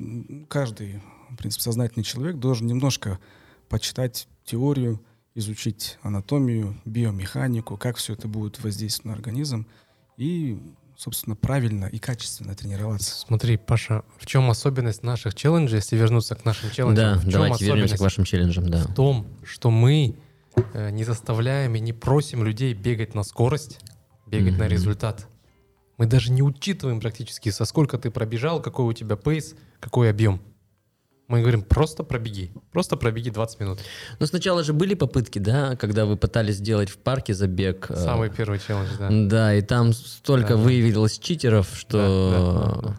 каждый, 0.47 1.01
в 1.30 1.36
принципе, 1.36 1.64
сознательный 1.64 2.03
человек 2.03 2.38
должен 2.38 2.68
немножко 2.68 3.20
почитать 3.68 4.28
теорию, 4.45 5.01
изучить 5.36 5.97
анатомию, 6.01 6.76
биомеханику, 6.86 7.78
как 7.78 7.97
все 7.97 8.14
это 8.14 8.28
будет 8.28 8.62
воздействовать 8.64 9.05
на 9.05 9.14
организм 9.14 9.68
и, 10.18 10.60
собственно, 10.97 11.36
правильно 11.36 11.86
и 11.86 11.99
качественно 11.99 12.55
тренироваться. 12.55 13.16
Смотри, 13.16 13.57
Паша, 13.57 14.03
в 14.18 14.26
чем 14.26 14.49
особенность 14.49 15.03
наших 15.03 15.36
челленджей, 15.36 15.78
если 15.78 15.95
вернуться 15.97 16.36
к 16.36 16.45
нашим 16.45 16.72
челленджам? 16.72 16.95
Да, 17.14 17.18
в 17.20 17.22
чем 17.24 17.32
давайте 17.32 17.66
вернемся 17.66 17.97
к 17.97 18.01
вашим 18.01 18.24
челленджам, 18.26 18.70
да. 18.70 18.84
В 18.84 18.93
том, 18.93 19.28
что 19.43 19.70
мы 19.72 20.16
э, 20.74 20.89
не 20.89 21.03
заставляем 21.03 21.76
и 21.76 21.80
не 21.80 21.93
просим 21.93 22.43
людей 22.43 22.74
бегать 22.74 23.14
на 23.14 23.24
скорость, 23.24 23.80
бегать 24.26 24.57
на 24.57 24.64
Мгм. 24.66 24.72
результат. 24.74 25.28
Мы 26.00 26.06
даже 26.08 26.32
не 26.32 26.41
учитываем 26.41 27.00
практически, 27.02 27.50
со 27.50 27.66
сколько 27.66 27.97
ты 27.97 28.10
пробежал, 28.10 28.62
какой 28.62 28.86
у 28.86 28.93
тебя 28.93 29.18
пейс, 29.18 29.54
какой 29.82 30.10
объем. 30.10 30.41
Мы 31.28 31.41
говорим, 31.41 31.62
просто 31.62 32.04
пробеги. 32.04 32.52
Просто 32.72 32.95
пробеги 32.97 33.30
20 33.30 33.60
минут. 33.60 33.80
Но 34.20 34.26
сначала 34.26 34.64
же 34.64 34.74
были 34.74 34.95
попытки, 34.95 35.38
да, 35.38 35.76
когда 35.76 36.06
вы 36.06 36.16
пытались 36.18 36.56
сделать 36.56 36.89
в 36.89 36.97
парке 36.97 37.36
забег. 37.36 37.86
э, 37.91 37.95
Самый 37.97 38.30
первый 38.32 38.58
челлендж, 38.60 38.88
да. 38.97 39.10
Да, 39.12 39.54
и 39.54 39.62
там 39.62 39.93
столько 39.93 40.54
Да, 40.54 40.56
да. 40.56 40.62
выявилось 40.64 41.20
читеров, 41.20 41.68
что... 41.78 41.97
Да, 41.97 42.72
да, 42.72 42.82
да, 42.82 42.88
да. 42.88 42.97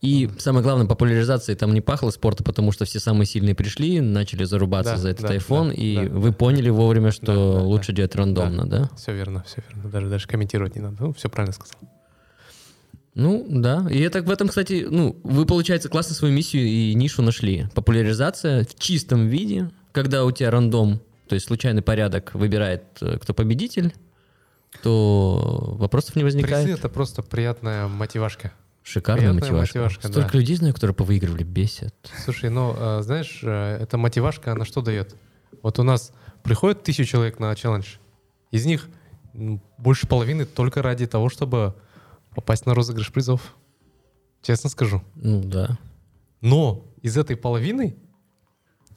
И 0.00 0.28
самое 0.38 0.64
главное, 0.64 0.86
популяризации 0.88 1.54
там 1.54 1.72
не 1.74 1.80
пахло 1.80 2.10
спорта, 2.10 2.42
потому 2.42 2.72
что 2.72 2.84
все 2.86 2.98
самые 2.98 3.26
сильные 3.26 3.54
пришли, 3.54 4.00
начали 4.00 4.42
зарубаться 4.42 4.94
Да, 4.94 4.98
за 4.98 5.10
этот 5.10 5.26
да, 5.28 5.36
iPhone, 5.36 5.68
да, 5.68 5.74
и 5.74 6.08
да, 6.08 6.14
вы 6.18 6.30
да. 6.30 6.34
поняли 6.36 6.70
вовремя, 6.70 7.12
что 7.12 7.26
Да, 7.26 7.34
да, 7.34 7.52
да. 7.58 7.60
лучше 7.60 7.92
делать 7.92 8.16
рандомно, 8.16 8.66
да? 8.66 8.90
Все 8.96 9.12
верно, 9.12 9.44
все 9.46 9.62
верно. 9.68 9.88
Даже, 9.90 10.08
даже 10.08 10.26
комментировать 10.26 10.74
не 10.74 10.80
надо. 10.80 10.96
Ну, 10.98 11.12
все 11.12 11.28
правильно 11.28 11.52
сказал. 11.52 11.78
Ну, 13.14 13.44
да. 13.48 13.86
И 13.90 14.00
это 14.00 14.22
в 14.22 14.30
этом, 14.30 14.48
кстати, 14.48 14.86
ну, 14.88 15.16
вы, 15.22 15.44
получается, 15.44 15.88
классно 15.88 16.14
свою 16.14 16.34
миссию 16.34 16.66
и 16.66 16.94
нишу 16.94 17.22
нашли. 17.22 17.66
Популяризация 17.74 18.64
в 18.64 18.74
чистом 18.78 19.28
виде, 19.28 19.70
когда 19.92 20.24
у 20.24 20.30
тебя 20.30 20.50
рандом, 20.50 21.00
то 21.28 21.34
есть 21.34 21.46
случайный 21.46 21.82
порядок 21.82 22.34
выбирает, 22.34 22.84
э, 23.00 23.18
кто 23.18 23.34
победитель, 23.34 23.94
то 24.82 25.74
вопросов 25.78 26.16
не 26.16 26.24
возникает. 26.24 26.64
Призы— 26.64 26.78
это 26.78 26.88
просто 26.88 27.22
приятная 27.22 27.86
мотивашка. 27.88 28.52
Шикарная 28.82 29.30
приятная 29.30 29.42
мотивашка. 29.42 29.78
мотивашка, 29.78 30.08
Столько 30.08 30.32
да. 30.32 30.38
людей 30.38 30.56
знаю, 30.56 30.74
которые 30.74 30.94
повыигрывали, 30.94 31.44
бесит. 31.44 31.94
Слушай, 32.24 32.50
ну, 32.50 32.74
э, 32.76 33.02
знаешь, 33.02 33.40
э, 33.42 33.78
эта 33.80 33.98
мотивашка, 33.98 34.52
она 34.52 34.64
что 34.64 34.80
дает? 34.80 35.14
Вот 35.62 35.78
у 35.78 35.82
нас 35.82 36.12
приходит 36.42 36.82
тысячу 36.82 37.04
человек 37.04 37.38
на 37.38 37.54
челлендж, 37.54 37.96
из 38.50 38.64
них 38.66 38.88
больше 39.78 40.06
половины 40.06 40.44
только 40.44 40.82
ради 40.82 41.06
того, 41.06 41.28
чтобы 41.28 41.74
попасть 42.34 42.66
на 42.66 42.74
розыгрыш 42.74 43.12
призов. 43.12 43.54
Честно 44.42 44.70
скажу. 44.70 45.02
Ну 45.14 45.42
да. 45.42 45.78
Но 46.40 46.84
из 47.02 47.16
этой 47.16 47.36
половины 47.36 47.96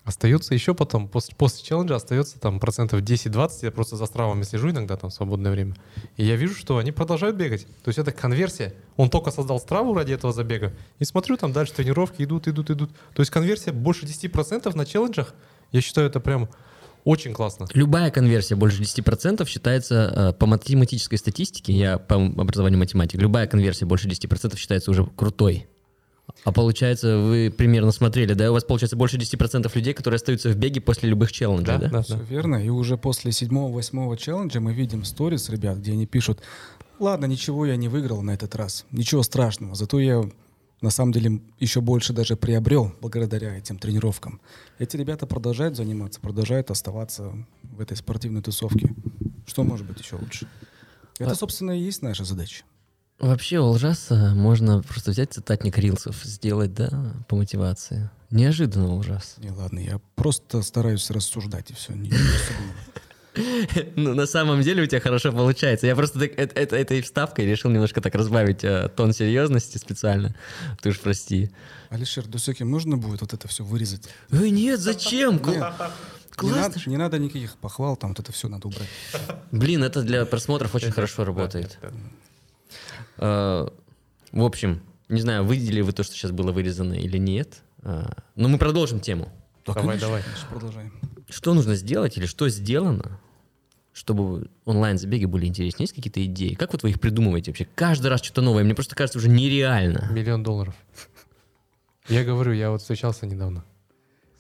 остается 0.06 0.54
еще 0.54 0.74
потом, 0.74 1.08
после, 1.08 1.36
после 1.36 1.66
челленджа 1.66 1.96
остается 1.96 2.40
там 2.40 2.60
процентов 2.60 3.02
10-20, 3.02 3.60
я 3.64 3.72
просто 3.72 3.96
за 3.98 4.06
стравами 4.06 4.44
слежу 4.44 4.70
иногда 4.70 4.96
там 4.96 5.10
в 5.10 5.14
свободное 5.14 5.52
время, 5.52 5.76
и 6.16 6.24
я 6.24 6.36
вижу, 6.36 6.54
что 6.56 6.78
они 6.78 6.92
продолжают 6.92 7.36
бегать. 7.36 7.66
То 7.84 7.90
есть 7.90 7.98
это 7.98 8.12
конверсия. 8.12 8.76
Он 8.98 9.10
только 9.10 9.32
создал 9.32 9.60
страву 9.60 9.96
ради 9.96 10.14
этого 10.14 10.32
забега, 10.32 10.74
и 11.00 11.06
смотрю, 11.06 11.38
там 11.38 11.52
дальше 11.52 11.74
тренировки 11.74 12.22
идут, 12.22 12.48
идут, 12.48 12.70
идут. 12.70 12.92
То 13.14 13.22
есть 13.22 13.32
конверсия 13.32 13.72
больше 13.72 14.06
10% 14.06 14.76
на 14.76 14.86
челленджах, 14.86 15.34
я 15.72 15.82
считаю, 15.82 16.08
это 16.08 16.20
прям 16.20 16.50
очень 17.06 17.34
классно. 17.34 17.68
Любая 17.74 18.10
конверсия 18.10 18.56
больше 18.56 18.82
10% 18.82 19.48
считается 19.48 20.14
э, 20.16 20.34
по 20.34 20.48
математической 20.48 21.18
статистике, 21.18 21.72
я 21.72 22.00
по 22.00 22.16
образованию 22.16 22.80
математик, 22.80 23.22
любая 23.22 23.46
конверсия 23.48 23.86
больше 23.86 24.08
10% 24.08 24.58
считается 24.58 24.90
уже 24.90 25.06
крутой. 25.06 25.68
А 26.44 26.52
получается, 26.52 27.20
вы 27.20 27.54
примерно 27.56 27.92
смотрели, 27.92 28.34
да? 28.34 28.50
У 28.50 28.54
вас 28.54 28.64
получается 28.64 28.96
больше 28.96 29.18
10% 29.18 29.70
людей, 29.76 29.94
которые 29.94 30.16
остаются 30.16 30.50
в 30.50 30.56
беге 30.56 30.82
после 30.82 31.08
любых 31.10 31.32
челленджей, 31.32 31.78
да? 31.78 31.90
да, 31.90 32.02
Все 32.02 32.16
да. 32.16 32.24
верно. 32.24 32.56
И 32.56 32.70
уже 32.70 32.98
после 32.98 33.32
седьмого-восьмого 33.32 34.18
челленджа 34.18 34.60
мы 34.60 34.74
видим 34.74 35.06
сторис 35.06 35.50
ребят, 35.50 35.78
где 35.78 35.92
они 35.92 36.08
пишут, 36.08 36.42
ладно, 37.00 37.26
ничего 37.26 37.68
я 37.68 37.76
не 37.76 37.88
выиграл 37.88 38.24
на 38.24 38.32
этот 38.32 38.56
раз, 38.56 38.86
ничего 38.92 39.22
страшного, 39.22 39.76
зато 39.76 40.00
я 40.00 40.24
на 40.82 40.90
самом 40.90 41.12
деле 41.12 41.42
еще 41.60 41.82
больше 41.82 42.14
даже 42.14 42.36
приобрел 42.36 42.94
благодаря 43.02 43.58
этим 43.58 43.80
тренировкам. 43.80 44.42
Эти 44.78 44.98
ребята 44.98 45.26
продолжают 45.26 45.76
заниматься, 45.76 46.20
продолжают 46.20 46.72
оставаться 46.72 47.34
в 47.64 47.82
этой 47.82 47.98
спортивной 47.98 48.42
тусовке. 48.42 48.94
Что 49.48 49.64
может 49.64 49.88
быть 49.88 50.00
еще 50.00 50.16
лучше? 50.16 50.48
Это, 51.18 51.36
собственно, 51.36 51.72
и 51.72 51.82
есть 51.82 52.02
наша 52.02 52.26
задача. 52.26 52.64
Вообще 53.20 53.60
у 53.60 53.68
Лжаса 53.70 54.34
можно 54.36 54.82
просто 54.82 55.12
взять 55.12 55.34
цитатник 55.34 55.78
рилсов, 55.78 56.22
сделать, 56.24 56.74
да, 56.74 57.14
по 57.30 57.38
мотивации. 57.38 58.10
Неожиданно 58.30 58.94
ужас. 58.94 59.36
Не, 59.38 59.52
ладно, 59.52 59.80
я 59.80 60.02
просто 60.16 60.62
стараюсь 60.62 61.10
рассуждать, 61.10 61.72
и 61.72 61.74
все. 61.74 61.94
Не, 61.94 62.10
не. 62.10 62.18
Ну, 63.96 64.14
на 64.14 64.26
самом 64.26 64.62
деле 64.62 64.84
у 64.84 64.86
тебя 64.86 65.00
хорошо 65.00 65.32
получается. 65.32 65.88
Я 65.88 65.96
просто 65.96 66.20
так- 66.20 66.32
это- 66.38 66.60
это- 66.60 66.76
этой 66.76 67.02
вставкой 67.02 67.46
решил 67.46 67.70
немножко 67.72 68.02
так 68.02 68.16
разбавить 68.16 68.64
э, 68.64 68.90
тон 68.96 69.14
серьезности 69.14 69.78
специально. 69.78 70.36
Ты 70.82 70.90
уж 70.90 71.00
прости. 71.00 71.50
Алишер, 71.90 72.26
Дусеки, 72.28 72.64
можно 72.64 72.98
будет 72.98 73.22
вот 73.22 73.34
это 73.34 73.48
все 73.48 73.64
вырезать? 73.64 74.10
Ой, 74.32 74.50
нет, 74.52 74.80
зачем? 74.80 75.40
Кл- 75.40 75.52
Нет, 75.52 75.64
не, 75.64 76.36
Классно 76.36 76.62
надо, 76.62 76.80
не 76.90 76.98
надо 76.98 77.20
никаких 77.20 77.56
похвал, 77.58 77.96
там 77.96 78.10
вот 78.10 78.20
это 78.20 78.32
все 78.32 78.48
надо 78.50 78.68
убрать. 78.68 78.90
Блин, 79.52 79.84
это 79.84 80.02
для 80.02 80.26
просмотров 80.26 80.76
очень 80.76 80.92
хорошо 80.92 81.24
работает. 81.24 81.78
Э, 83.18 83.68
В 84.32 84.44
общем, 84.44 84.82
не 85.08 85.22
знаю, 85.22 85.46
видели 85.46 85.82
вы 85.82 85.94
то, 85.94 86.04
что 86.04 86.14
сейчас 86.14 86.32
было 86.32 86.52
вырезано 86.52 86.94
или 86.94 87.18
нет. 87.18 87.62
Э, 87.84 88.06
Но 88.36 88.50
мы 88.50 88.58
продолжим 88.58 89.00
тему. 89.00 89.32
Давай, 89.66 89.98
давай. 89.98 90.24
Продолжаем. 90.50 90.94
Что 91.30 91.54
нужно 91.54 91.76
сделать 91.76 92.18
или 92.18 92.26
что 92.26 92.50
сделано, 92.50 93.20
чтобы 93.96 94.50
онлайн-забеги 94.66 95.24
были 95.24 95.46
интереснее? 95.46 95.86
Есть 95.86 95.94
какие-то 95.94 96.24
идеи? 96.26 96.54
Как 96.54 96.74
вот 96.74 96.84
вы 96.84 96.90
их 96.90 97.00
придумываете 97.00 97.52
вообще? 97.52 97.66
Каждый 97.76 98.08
раз 98.08 98.22
что-то 98.22 98.42
новое. 98.42 98.66
Мне 98.66 98.76
просто 98.76 98.94
кажется 98.94 99.18
уже 99.20 99.30
нереально. 99.30 100.10
Миллион 100.12 100.44
долларов. 100.44 100.76
Я 102.10 102.26
говорю, 102.26 102.52
я 102.52 102.72
вот 102.72 102.82
встречался 102.82 103.26
недавно 103.26 103.64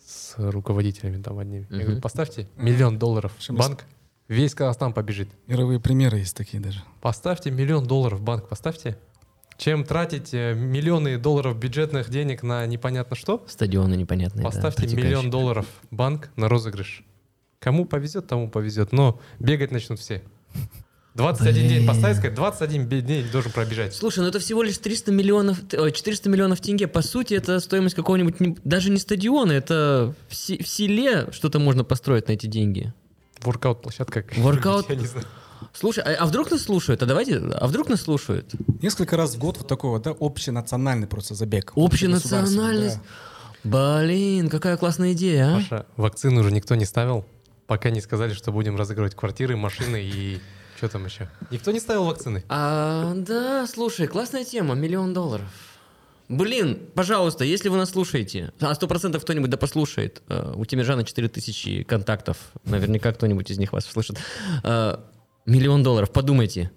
с 0.05 0.35
руководителями 0.37 1.21
там 1.23 1.39
одними. 1.39 1.65
Я 1.69 1.85
говорю, 1.85 2.01
поставьте 2.01 2.47
миллион 2.57 2.99
долларов 2.99 3.31
банк, 3.49 3.85
весь 4.27 4.53
Казахстан 4.53 4.91
побежит. 4.91 5.29
Мировые 5.47 5.79
примеры 5.79 6.17
есть 6.17 6.35
такие 6.35 6.61
даже. 6.61 6.83
Поставьте 6.99 7.49
миллион 7.49 7.87
долларов 7.87 8.19
в 8.19 8.23
банк, 8.23 8.49
поставьте. 8.49 8.97
Чем 9.57 9.85
тратить 9.85 10.33
э, 10.33 10.53
миллионы 10.53 11.17
долларов 11.17 11.57
бюджетных 11.57 12.09
денег 12.09 12.43
на 12.43 12.65
непонятно 12.65 13.15
что, 13.15 13.41
Стадионы 13.47 13.95
непонятные. 13.95 14.43
да, 14.43 14.49
поставьте 14.49 14.81
протекающие. 14.81 15.07
миллион 15.07 15.29
долларов 15.29 15.65
банк 15.91 16.29
на 16.35 16.49
розыгрыш. 16.49 17.05
Кому 17.65 17.85
повезет, 17.85 18.27
тому 18.27 18.47
повезет. 18.47 18.91
Но 18.91 19.19
бегать 19.39 19.71
начнут 19.71 19.99
все. 19.99 20.21
21 21.15 21.67
день 21.67 21.87
поставить, 21.87 22.17
сказать, 22.17 22.35
21 22.35 22.85
бе- 22.85 23.01
день 23.01 23.25
должен 23.31 23.51
пробежать. 23.51 23.95
Слушай, 23.95 24.19
ну 24.19 24.27
это 24.27 24.37
всего 24.37 24.61
лишь 24.61 24.77
300 24.77 25.11
миллионов, 25.11 25.57
ой, 25.73 25.91
400 25.91 26.29
миллионов 26.29 26.61
тенге. 26.61 26.87
По 26.87 27.01
сути, 27.01 27.33
это 27.33 27.59
стоимость 27.59 27.95
какого-нибудь, 27.95 28.39
не- 28.39 28.55
даже 28.63 28.91
не 28.91 28.99
стадиона, 28.99 29.51
это 29.53 30.13
в, 30.29 30.35
се- 30.35 30.61
в 30.61 30.67
селе 30.67 31.27
что-то 31.31 31.57
можно 31.57 31.83
построить 31.83 32.27
на 32.27 32.33
эти 32.33 32.45
деньги. 32.45 32.93
Воркаут-площадка. 33.41 34.25
Воркаут- 34.37 34.85
Я 34.89 34.95
не 34.95 35.07
знаю. 35.07 35.25
Слушай, 35.73 36.03
а, 36.03 36.17
а 36.19 36.25
вдруг 36.27 36.51
нас 36.51 36.61
слушают? 36.61 37.01
А 37.01 37.07
давайте, 37.07 37.37
а 37.37 37.65
вдруг 37.65 37.89
нас 37.89 38.01
слушают? 38.01 38.53
Несколько 38.83 39.17
раз 39.17 39.33
в 39.33 39.39
год 39.39 39.57
вот 39.57 39.67
такой 39.67 39.89
вот, 39.89 40.03
да, 40.03 40.13
общенациональный 40.19 41.07
просто 41.07 41.33
забег. 41.33 41.71
Общенациональный? 41.75 42.89
Да. 43.63 44.01
Блин, 44.03 44.49
какая 44.49 44.77
классная 44.77 45.13
идея, 45.13 45.47
а? 45.47 45.55
Паша, 45.55 45.85
вакцину 45.97 46.41
уже 46.41 46.51
никто 46.51 46.75
не 46.75 46.85
ставил, 46.85 47.25
пока 47.67 47.89
не 47.89 48.01
сказали, 48.01 48.33
что 48.33 48.51
будем 48.51 48.75
разыгрывать 48.75 49.15
квартиры, 49.15 49.55
машины 49.55 50.01
и 50.03 50.39
что 50.77 50.89
там 50.89 51.05
еще. 51.05 51.29
Никто 51.51 51.71
не 51.71 51.79
ставил 51.79 52.05
вакцины. 52.05 52.43
А, 52.49 53.13
да, 53.15 53.65
слушай, 53.67 54.07
классная 54.07 54.43
тема, 54.43 54.75
миллион 54.75 55.13
долларов. 55.13 55.47
Блин, 56.27 56.79
пожалуйста, 56.95 57.43
если 57.45 57.69
вы 57.69 57.77
нас 57.77 57.91
слушаете, 57.91 58.51
а 58.59 58.73
сто 58.73 58.87
процентов 58.87 59.23
кто-нибудь 59.23 59.49
да 59.49 59.57
послушает, 59.57 60.23
э, 60.27 60.53
у 60.55 60.65
Тимиржана 60.65 61.03
4000 61.03 61.83
контактов, 61.83 62.37
наверняка 62.63 63.13
кто-нибудь 63.13 63.51
из 63.51 63.59
них 63.59 63.73
вас 63.73 63.85
слышит, 63.85 64.17
Э, 64.63 64.97
миллион 65.45 65.83
долларов, 65.83 66.11
подумайте. 66.11 66.71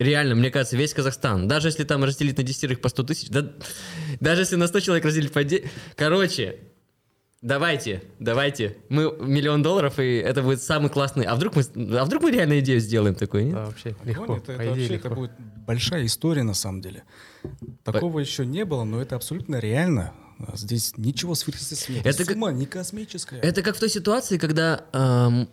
Реально, 0.00 0.34
мне 0.34 0.50
кажется, 0.50 0.76
весь 0.76 0.92
Казахстан, 0.94 1.46
даже 1.46 1.68
если 1.68 1.84
там 1.84 2.02
разделить 2.02 2.36
на 2.36 2.42
десятерых 2.42 2.80
по 2.80 2.88
100 2.88 3.02
тысяч, 3.04 3.28
да, 3.28 3.52
даже 4.18 4.42
если 4.42 4.56
на 4.56 4.66
100 4.66 4.80
человек 4.80 5.04
разделить 5.04 5.32
по 5.32 5.44
10, 5.44 5.70
короче, 5.94 6.58
давайте, 7.42 8.02
давайте, 8.18 8.76
мы 8.88 9.14
миллион 9.20 9.62
долларов, 9.62 9.98
и 9.98 10.16
это 10.16 10.42
будет 10.42 10.62
самый 10.62 10.88
классный, 10.90 11.24
а 11.24 11.34
вдруг 11.34 11.56
мы, 11.56 11.62
а 11.98 12.04
вдруг 12.04 12.22
мы 12.22 12.30
реально 12.30 12.60
идею 12.60 12.80
сделаем 12.80 13.14
такую, 13.14 13.44
нет? 13.46 13.54
Да, 13.54 13.66
вообще 13.66 13.94
легко. 14.04 14.24
Понял? 14.26 14.38
Это, 14.42 14.46
по 14.46 14.52
это 14.52 14.62
идее, 14.62 14.70
вообще 14.70 14.94
легко. 14.94 15.08
это 15.08 15.16
будет 15.16 15.30
большая 15.66 16.06
история 16.06 16.42
на 16.44 16.54
самом 16.54 16.80
деле. 16.80 17.02
Такого 17.84 18.20
еще 18.20 18.46
не 18.46 18.64
было, 18.64 18.84
но 18.84 19.02
это 19.02 19.16
абсолютно 19.16 19.56
реально. 19.56 20.12
Здесь 20.54 20.94
ничего 20.96 21.34
сверхъестественного. 21.34 22.02
Это 22.08 22.24
как- 22.24 22.32
Сумма 22.34 22.50
не 22.52 22.66
космическая. 22.66 23.38
Это 23.40 23.62
как 23.62 23.76
в 23.76 23.80
той 23.80 23.88
ситуации, 23.88 24.38
когда, 24.38 24.84
эм, 24.92 25.48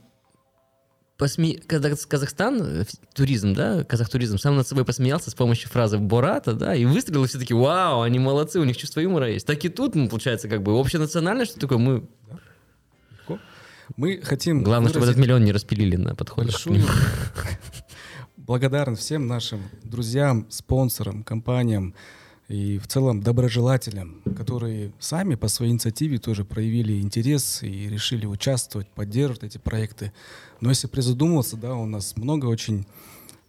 посме- 1.19 1.61
Казахстан, 2.07 2.61
э, 2.61 2.85
туризм, 3.13 3.53
да, 3.53 3.83
казахтуризм, 3.83 4.37
сам 4.37 4.55
над 4.55 4.67
собой 4.67 4.85
посмеялся 4.85 5.29
с 5.29 5.35
помощью 5.35 5.69
фразы 5.69 5.97
Бората, 5.97 6.53
да, 6.53 6.73
и 6.73 6.85
выстрелил, 6.85 7.25
все 7.25 7.37
таки 7.37 7.53
вау, 7.53 8.01
они 8.01 8.17
молодцы, 8.17 8.59
у 8.59 8.63
них 8.63 8.77
чувство 8.77 9.01
юмора 9.01 9.29
есть. 9.29 9.45
Так 9.45 9.63
и 9.65 9.69
тут, 9.69 9.95
ну, 9.95 10.07
получается, 10.09 10.47
как 10.47 10.63
бы 10.63 10.79
общенациональное, 10.79 11.45
что 11.45 11.59
такое, 11.59 11.77
мы... 11.77 12.07
Мы 13.97 14.21
хотим 14.23 14.63
Главное, 14.63 14.89
чтобы 14.91 15.05
этот 15.05 15.17
миллион 15.17 15.43
не 15.43 15.51
распилили 15.51 15.95
на 15.95 16.13
большую 16.13 16.77
ним. 16.77 16.85
благодарен 18.37 18.95
всем 18.95 19.25
нашим 19.25 19.63
друзьям, 19.83 20.45
спонсорам, 20.49 21.23
компаниям 21.23 21.95
и 22.49 22.79
в 22.79 22.87
целом 22.87 23.21
доброжелателям, 23.21 24.21
которые 24.35 24.91
сами 24.99 25.35
по 25.35 25.47
своей 25.47 25.71
инициативе 25.71 26.17
тоже 26.17 26.45
проявили 26.45 26.99
интерес 26.99 27.61
и 27.61 27.87
решили 27.89 28.25
участвовать, 28.25 28.87
поддерживать 28.89 29.43
эти 29.43 29.57
проекты. 29.59 30.13
Но 30.61 30.69
если 30.69 30.87
призадумываться, 30.87 31.57
да, 31.57 31.75
у 31.75 31.85
нас 31.85 32.17
много 32.17 32.45
очень 32.47 32.85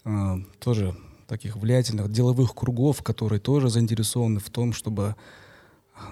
а, 0.05 0.39
тоже 0.59 0.97
таких 1.27 1.57
влиятельных 1.57 2.11
деловых 2.11 2.55
кругов, 2.55 3.03
которые 3.03 3.41
тоже 3.41 3.71
заинтересованы 3.71 4.41
в 4.41 4.51
том, 4.51 4.73
чтобы 4.73 5.17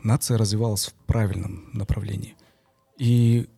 нация 0.03 0.39
развивалась 0.39 0.87
в 0.87 0.95
правильном 1.07 1.71
направлении. 1.73 2.37
И 2.99 3.49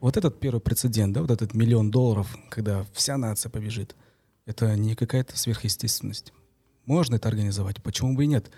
вот 0.00 0.16
этот 0.16 0.38
первый 0.40 0.60
прецедент, 0.60 1.14
да, 1.14 1.22
вот 1.22 1.30
этот 1.30 1.54
миллион 1.54 1.90
долларов, 1.90 2.36
когда 2.50 2.84
вся 2.92 3.16
нация 3.16 3.50
побежит, 3.50 3.96
это 4.46 4.76
не 4.76 4.94
какая-то 4.94 5.36
сверхъестественность. 5.38 6.32
Можно 6.84 7.16
это 7.16 7.28
организовать, 7.28 7.82
почему 7.82 8.14
бы 8.14 8.24
и 8.24 8.28
нет? 8.28 8.50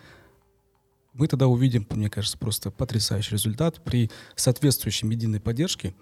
Мы 1.13 1.27
тогда 1.27 1.49
увидим, 1.49 1.87
мне 1.91 2.09
кажется, 2.09 2.39
просто 2.39 2.71
потрясающий 2.71 3.33
результат. 3.33 3.83
При 3.83 4.11
соответствующей 4.37 5.07
медийной 5.07 5.41
поддержке 5.41 5.95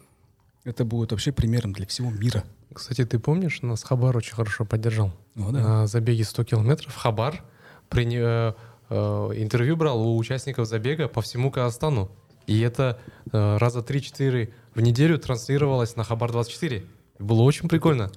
это 0.69 0.85
будет 0.85 1.12
вообще 1.12 1.33
примером 1.33 1.73
для 1.73 1.87
всего 1.87 2.11
мира. 2.11 2.45
Кстати, 2.73 3.05
ты 3.05 3.19
помнишь, 3.19 3.62
нас 3.62 3.83
Хабар 3.83 4.16
очень 4.16 4.35
хорошо 4.35 4.64
поддержал. 4.64 5.12
Ну 5.35 5.51
да. 5.51 5.61
На 5.61 5.87
забеге 5.87 6.25
100 6.25 6.45
километров 6.45 6.95
Хабар 6.95 7.43
при, 7.89 8.07
э, 8.14 8.53
э, 8.91 8.95
интервью 9.37 9.77
брал 9.77 10.01
у 10.03 10.16
участников 10.19 10.66
забега 10.66 11.09
по 11.09 11.23
всему 11.23 11.51
Казахстану. 11.51 12.11
И 12.47 12.61
это 12.61 12.99
э, 13.33 13.57
раза 13.57 13.81
3-4 13.81 14.53
в 14.75 14.81
неделю 14.81 15.19
транслировалось 15.19 15.97
на 15.97 16.05
Хабар 16.05 16.33
24. 16.33 16.85
Было 17.19 17.43
очень 17.43 17.69
прикольно. 17.69 18.12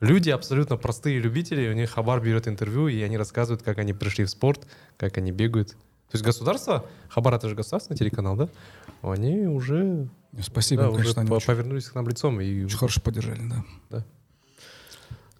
Люди 0.00 0.30
абсолютно 0.30 0.76
простые 0.76 1.20
любители, 1.20 1.68
у 1.68 1.74
них 1.74 1.90
Хабар 1.90 2.20
берет 2.20 2.48
интервью, 2.48 2.88
и 2.88 3.00
они 3.02 3.16
рассказывают, 3.16 3.62
как 3.62 3.78
они 3.78 3.92
пришли 3.92 4.24
в 4.24 4.30
спорт, 4.30 4.66
как 4.96 5.16
они 5.18 5.30
бегают. 5.30 5.76
То 6.12 6.16
есть 6.16 6.24
государство, 6.26 6.84
Хабар 7.08 7.32
это 7.32 7.48
же 7.48 7.54
государственный 7.54 7.96
телеканал, 7.96 8.36
да? 8.36 8.48
Они 9.00 9.46
уже, 9.46 10.08
Спасибо, 10.42 10.82
да, 10.82 10.88
им, 10.88 10.94
конечно, 10.96 11.10
уже 11.12 11.20
они 11.20 11.30
по- 11.30 11.34
очень, 11.36 11.46
повернулись 11.46 11.84
к 11.86 11.94
нам 11.94 12.06
лицом. 12.06 12.38
И 12.38 12.64
очень 12.64 12.76
хорошо 12.76 13.00
поддержали, 13.00 13.40
да. 13.88 14.04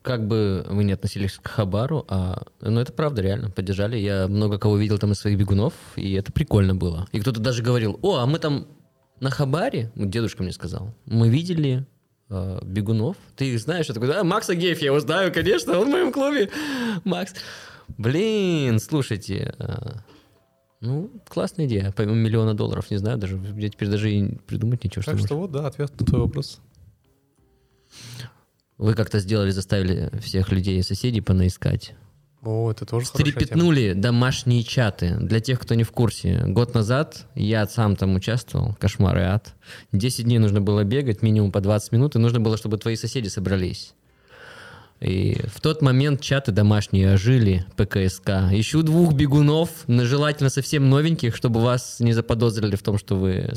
Как 0.00 0.26
бы 0.26 0.64
вы 0.70 0.84
не 0.84 0.92
относились 0.94 1.38
к 1.40 1.46
Хабару, 1.46 2.06
а, 2.08 2.42
ну 2.62 2.80
это 2.80 2.90
правда, 2.90 3.20
реально, 3.20 3.50
поддержали. 3.50 3.98
Я 3.98 4.28
много 4.28 4.58
кого 4.58 4.78
видел 4.78 4.98
там 4.98 5.12
из 5.12 5.18
своих 5.18 5.38
бегунов, 5.38 5.74
и 5.96 6.14
это 6.14 6.32
прикольно 6.32 6.74
было. 6.74 7.06
И 7.12 7.20
кто-то 7.20 7.38
даже 7.38 7.62
говорил, 7.62 7.98
о, 8.00 8.16
а 8.16 8.26
мы 8.26 8.38
там 8.38 8.66
на 9.20 9.30
Хабаре, 9.30 9.92
ну, 9.94 10.06
дедушка 10.06 10.42
мне 10.42 10.52
сказал, 10.52 10.94
мы 11.04 11.28
видели 11.28 11.86
э, 12.30 12.60
бегунов. 12.62 13.18
Ты 13.36 13.52
их 13.52 13.60
знаешь? 13.60 13.88
Я 13.88 13.94
такой, 13.94 14.08
да, 14.08 14.24
Макс 14.24 14.48
Агеев, 14.48 14.78
я 14.78 14.86
его 14.86 15.00
знаю, 15.00 15.34
конечно, 15.34 15.78
он 15.78 15.88
в 15.88 15.90
моем 15.90 16.12
клубе. 16.12 16.48
Макс. 17.04 17.34
Блин, 17.98 18.80
слушайте, 18.80 19.54
э, 19.58 19.98
ну, 20.82 21.10
классная 21.28 21.66
идея. 21.66 21.94
Помимо 21.96 22.16
миллиона 22.16 22.54
долларов, 22.54 22.90
не 22.90 22.96
знаю, 22.96 23.16
даже 23.16 23.40
я 23.56 23.68
теперь 23.68 23.88
даже 23.88 24.12
и 24.12 24.34
придумать 24.46 24.82
ничего, 24.82 25.02
что 25.02 25.12
Так 25.12 25.20
может. 25.20 25.28
что 25.28 25.38
вот, 25.38 25.52
да, 25.52 25.66
ответ 25.68 25.98
на 25.98 26.04
твой 26.04 26.20
вопрос. 26.22 26.60
Вы 28.78 28.94
как-то 28.94 29.20
сделали, 29.20 29.50
заставили 29.50 30.10
всех 30.20 30.50
людей 30.50 30.80
и 30.80 30.82
соседей 30.82 31.20
понаискать. 31.20 31.94
О, 32.42 32.68
это 32.72 32.84
тоже. 32.84 33.06
Стрепетнули 33.06 33.92
домашние 33.92 34.64
чаты. 34.64 35.16
Для 35.20 35.38
тех, 35.38 35.60
кто 35.60 35.76
не 35.76 35.84
в 35.84 35.92
курсе, 35.92 36.42
год 36.46 36.74
назад 36.74 37.28
я 37.36 37.64
сам 37.68 37.94
там 37.94 38.16
участвовал, 38.16 38.74
кошмар 38.74 39.18
и 39.18 39.22
ад. 39.22 39.54
10 39.92 40.24
дней 40.24 40.38
нужно 40.38 40.60
было 40.60 40.82
бегать, 40.82 41.22
минимум 41.22 41.52
по 41.52 41.60
20 41.60 41.92
минут, 41.92 42.16
и 42.16 42.18
нужно 42.18 42.40
было, 42.40 42.56
чтобы 42.56 42.76
твои 42.78 42.96
соседи 42.96 43.28
собрались. 43.28 43.94
И 45.02 45.36
в 45.52 45.60
тот 45.60 45.82
момент 45.82 46.20
чаты 46.20 46.52
домашние 46.52 47.14
ожили, 47.14 47.66
ПКСК. 47.76 48.52
Ищу 48.52 48.84
двух 48.84 49.14
бегунов, 49.14 49.70
но 49.88 50.04
желательно 50.04 50.48
совсем 50.48 50.88
новеньких, 50.88 51.34
чтобы 51.34 51.60
вас 51.60 51.98
не 51.98 52.12
заподозрили 52.12 52.76
в 52.76 52.82
том, 52.82 52.98
что 52.98 53.16
вы... 53.16 53.52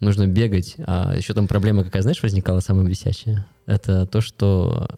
Нужно 0.00 0.28
бегать. 0.28 0.76
А 0.86 1.16
еще 1.16 1.34
там 1.34 1.48
проблема 1.48 1.82
какая, 1.82 2.02
знаешь, 2.02 2.22
возникала 2.22 2.60
самая 2.60 2.86
бесящая? 2.86 3.48
Это 3.66 4.06
то, 4.06 4.20
что 4.20 4.88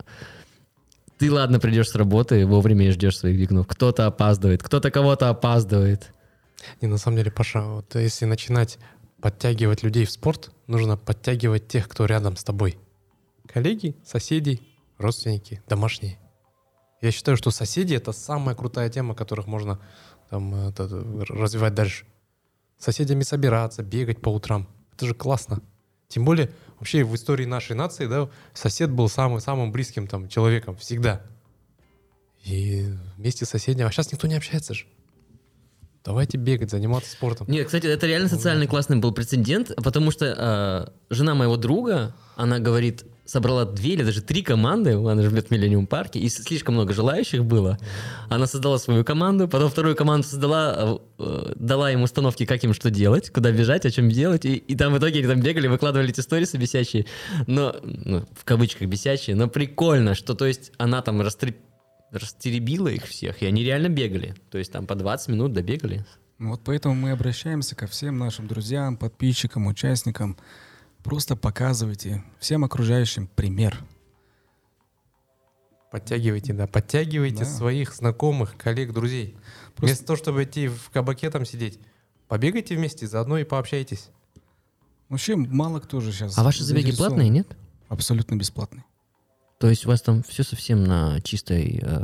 ты, 1.16 1.32
ладно, 1.32 1.58
придешь 1.58 1.88
с 1.88 1.94
работы 1.94 2.46
вовремя 2.46 2.88
и 2.88 2.90
ждешь 2.90 3.16
своих 3.16 3.40
бегунов. 3.40 3.66
Кто-то 3.66 4.04
опаздывает, 4.04 4.62
кто-то 4.62 4.90
кого-то 4.90 5.30
опаздывает. 5.30 6.12
Не, 6.82 6.88
на 6.88 6.98
самом 6.98 7.16
деле, 7.16 7.30
Паша, 7.30 7.62
вот 7.62 7.94
если 7.94 8.26
начинать 8.26 8.78
подтягивать 9.22 9.82
людей 9.82 10.04
в 10.04 10.10
спорт, 10.10 10.50
нужно 10.66 10.98
подтягивать 10.98 11.66
тех, 11.66 11.88
кто 11.88 12.04
рядом 12.04 12.36
с 12.36 12.44
тобой. 12.44 12.76
Коллеги, 13.46 13.96
соседи, 14.04 14.60
родственники, 15.00 15.62
домашние. 15.68 16.18
Я 17.00 17.10
считаю, 17.10 17.36
что 17.36 17.50
соседи— 17.50 17.94
это 17.96 18.12
самая 18.12 18.54
крутая 18.54 18.90
тема, 18.90 19.14
которых 19.14 19.46
можно 19.46 19.80
там, 20.28 20.54
это, 20.68 20.86
развивать 21.28 21.74
дальше. 21.74 22.04
С 22.78 22.84
соседями 22.84 23.22
собираться, 23.22 23.82
бегать 23.82 24.20
по 24.20 24.28
утрам. 24.28 24.68
Это 24.94 25.06
же 25.06 25.14
классно. 25.14 25.60
Тем 26.08 26.24
более, 26.24 26.50
вообще 26.78 27.04
в 27.04 27.14
истории 27.14 27.46
нашей 27.46 27.74
нации, 27.74 28.06
да, 28.06 28.28
сосед 28.52 28.90
был 28.90 29.08
самым, 29.08 29.40
самым 29.40 29.72
близким 29.72 30.06
там 30.06 30.28
человеком 30.28 30.76
всегда. 30.76 31.22
И 32.44 32.88
вместе 33.16 33.44
с 33.44 33.50
соседями. 33.50 33.88
А 33.88 33.92
сейчас 33.92 34.12
никто 34.12 34.26
не 34.26 34.34
общается 34.34 34.74
же. 34.74 34.86
Давайте 36.04 36.38
бегать, 36.38 36.70
заниматься 36.70 37.10
спортом. 37.10 37.46
Нет, 37.48 37.66
кстати, 37.66 37.86
это 37.86 38.06
реально 38.06 38.28
социальный 38.28 38.66
классный 38.66 38.96
был 38.96 39.12
прецедент, 39.12 39.72
потому 39.76 40.10
что 40.10 40.90
э, 41.10 41.14
жена 41.14 41.34
моего 41.34 41.58
друга, 41.58 42.14
она 42.36 42.58
говорит, 42.58 43.04
собрала 43.30 43.64
две 43.64 43.92
или 43.92 44.02
даже 44.02 44.22
три 44.22 44.42
команды, 44.42 44.94
она 44.94 45.22
живет 45.22 45.48
в 45.48 45.50
Миллениум 45.52 45.86
парке, 45.86 46.18
и 46.18 46.28
слишком 46.28 46.74
много 46.74 46.92
желающих 46.92 47.44
было. 47.44 47.78
Она 48.28 48.46
создала 48.46 48.78
свою 48.78 49.04
команду, 49.04 49.46
потом 49.46 49.70
вторую 49.70 49.94
команду 49.94 50.26
создала, 50.26 50.98
э, 51.18 51.52
дала 51.54 51.92
им 51.92 52.02
установки, 52.02 52.44
как 52.44 52.64
им 52.64 52.74
что 52.74 52.90
делать, 52.90 53.30
куда 53.30 53.52
бежать, 53.52 53.86
о 53.86 53.90
чем 53.90 54.08
делать, 54.08 54.44
и, 54.44 54.56
и 54.56 54.74
там 54.74 54.92
в 54.92 54.98
итоге 54.98 55.20
они 55.20 55.28
там 55.28 55.40
бегали, 55.40 55.68
выкладывали 55.68 56.10
эти 56.10 56.20
сторисы 56.20 56.56
бесячие, 56.56 57.06
но, 57.46 57.76
ну, 57.82 58.26
в 58.36 58.44
кавычках 58.44 58.88
бесячие, 58.88 59.36
но 59.36 59.46
прикольно, 59.46 60.16
что, 60.16 60.34
то 60.34 60.46
есть, 60.46 60.72
она 60.76 61.00
там 61.00 61.20
растреп- 61.20 61.60
растеребила 62.10 62.88
их 62.88 63.04
всех, 63.04 63.42
и 63.42 63.46
они 63.46 63.62
реально 63.62 63.90
бегали. 63.90 64.34
То 64.50 64.58
есть 64.58 64.72
там 64.72 64.86
по 64.86 64.96
20 64.96 65.28
минут 65.28 65.52
добегали. 65.52 66.04
Вот 66.40 66.62
поэтому 66.64 66.94
мы 66.94 67.12
обращаемся 67.12 67.76
ко 67.76 67.86
всем 67.86 68.18
нашим 68.18 68.48
друзьям, 68.48 68.96
подписчикам, 68.96 69.68
участникам. 69.68 70.36
Просто 71.02 71.34
показывайте 71.36 72.22
всем 72.38 72.64
окружающим 72.64 73.26
пример. 73.26 73.82
Подтягивайте, 75.90 76.52
да, 76.52 76.66
подтягивайте 76.66 77.40
Да. 77.40 77.44
своих 77.46 77.94
знакомых, 77.94 78.56
коллег, 78.56 78.92
друзей. 78.92 79.36
Просто- 79.74 79.86
Вместо 79.86 80.04
того, 80.06 80.16
чтобы 80.16 80.44
идти 80.44 80.68
в 80.68 80.90
кабаке 80.90 81.30
там 81.30 81.44
сидеть, 81.44 81.80
побегайте 82.28 82.76
вместе, 82.76 83.06
заодно 83.08 83.38
и 83.38 83.44
пообщайтесь. 83.44 84.10
Вообще 85.08 85.34
мало 85.34 85.80
кто 85.80 86.00
же 86.00 86.12
сейчас. 86.12 86.38
А 86.38 86.44
ваши 86.44 86.62
забеги 86.62 86.92
платные, 86.94 87.28
нет? 87.28 87.56
Абсолютно 87.88 88.36
бесплатные. 88.36 88.84
То 89.58 89.68
есть 89.68 89.84
у 89.84 89.88
вас 89.88 90.00
там 90.00 90.22
все 90.22 90.44
совсем 90.44 90.84
на 90.84 91.20
чистой... 91.22 91.80
э, 91.82 92.02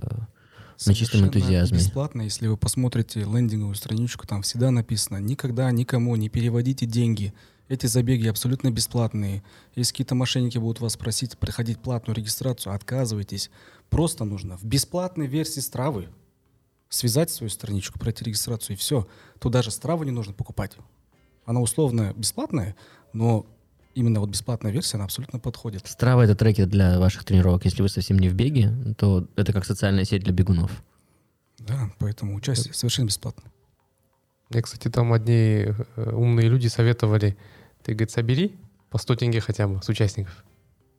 На 0.85 0.93
чистом 0.93 1.25
энтузиазме. 1.25 1.79
Бесплатно, 1.79 2.23
если 2.23 2.49
вы 2.49 2.57
посмотрите 2.57 3.21
лендинговую 3.21 3.75
страничку, 3.77 4.27
там 4.27 4.43
всегда 4.43 4.71
написано, 4.71 5.19
никогда 5.19 5.71
никому 5.71 6.15
не 6.17 6.29
переводите 6.29 6.85
деньги. 6.87 7.33
Эти 7.69 7.87
забеги 7.87 8.29
абсолютно 8.29 8.71
бесплатные. 8.71 9.43
Если 9.75 9.93
какие-то 9.93 10.15
мошенники 10.15 10.59
будут 10.59 10.81
вас 10.81 10.97
просить 10.97 11.37
проходить 11.37 11.81
платную 11.81 12.17
регистрацию, 12.17 12.73
отказывайтесь. 12.73 13.51
Просто 13.91 14.25
нужно 14.25 14.57
в 14.57 14.65
бесплатной 14.65 15.27
версии 15.27 15.61
Стравы 15.61 16.09
связать 16.89 17.31
свою 17.31 17.51
страничку, 17.51 17.99
пройти 17.99 18.25
регистрацию, 18.25 18.77
и 18.77 18.79
все. 18.79 19.09
Тут 19.41 19.53
даже 19.53 19.71
Страву 19.71 20.05
не 20.05 20.13
нужно 20.13 20.33
покупать. 20.33 20.77
Она 21.45 21.61
условно 21.61 22.15
бесплатная, 22.17 22.77
но 23.13 23.47
именно 23.95 24.21
вот 24.21 24.31
бесплатная 24.31 24.71
версия, 24.71 24.97
она 24.97 25.05
абсолютно 25.05 25.41
подходит. 25.41 25.87
Страва— 25.87 26.25
это 26.25 26.37
трекер 26.37 26.67
для 26.67 27.01
ваших 27.01 27.25
тренировок. 27.25 27.65
Если 27.65 27.83
вы 27.83 27.89
совсем 27.89 28.19
не 28.19 28.29
в 28.29 28.35
беге, 28.35 28.73
то 28.97 29.27
это 29.35 29.53
как 29.53 29.65
социальная 29.65 30.05
сеть 30.05 30.23
для 30.23 30.33
бегунов. 30.33 30.83
Да, 31.59 31.91
поэтому 31.99 32.37
участие 32.37 32.75
совершенно 32.75 33.07
бесплатно. 33.07 33.51
Мне, 34.51 34.63
кстати, 34.63 34.89
там 34.89 35.13
одни 35.13 35.67
э, 35.97 36.11
умные 36.13 36.49
люди 36.49 36.69
советовали, 36.69 37.37
ты, 37.87 37.95
говорит, 37.95 38.11
собери 38.11 38.57
по 38.91 38.99
100 38.99 39.15
тенге 39.15 39.41
хотя 39.41 39.69
бы 39.69 39.81
с 39.81 39.89
участников. 39.89 40.45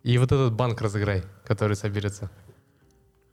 И 0.04 0.18
вот 0.18 0.32
этот 0.32 0.54
банк 0.54 0.80
разыграй, 0.82 1.24
который 1.44 1.76
соберется. 1.76 2.32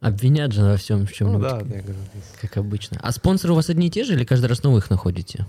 Обвинят 0.01 0.51
же 0.51 0.61
во 0.61 0.75
всем, 0.75 1.07
в 1.07 1.13
чем 1.13 1.31
Ну 1.31 1.39
да, 1.39 1.59
я 1.59 1.81
говорю, 1.81 1.99
как 2.41 2.57
обычно. 2.57 2.99
А 3.01 3.13
спонсоры 3.13 3.53
у 3.53 3.55
вас 3.55 3.69
одни 3.69 3.87
и 3.87 3.89
те 3.89 4.03
же 4.03 4.13
или 4.13 4.25
каждый 4.25 4.47
раз 4.47 4.61
новых 4.63 4.89
находите? 4.89 5.47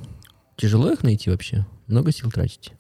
Тяжело 0.57 0.93
их 0.93 1.03
найти 1.03 1.31
вообще? 1.31 1.67
Много 1.89 2.13
сил 2.13 2.31
тратите? 2.31 2.75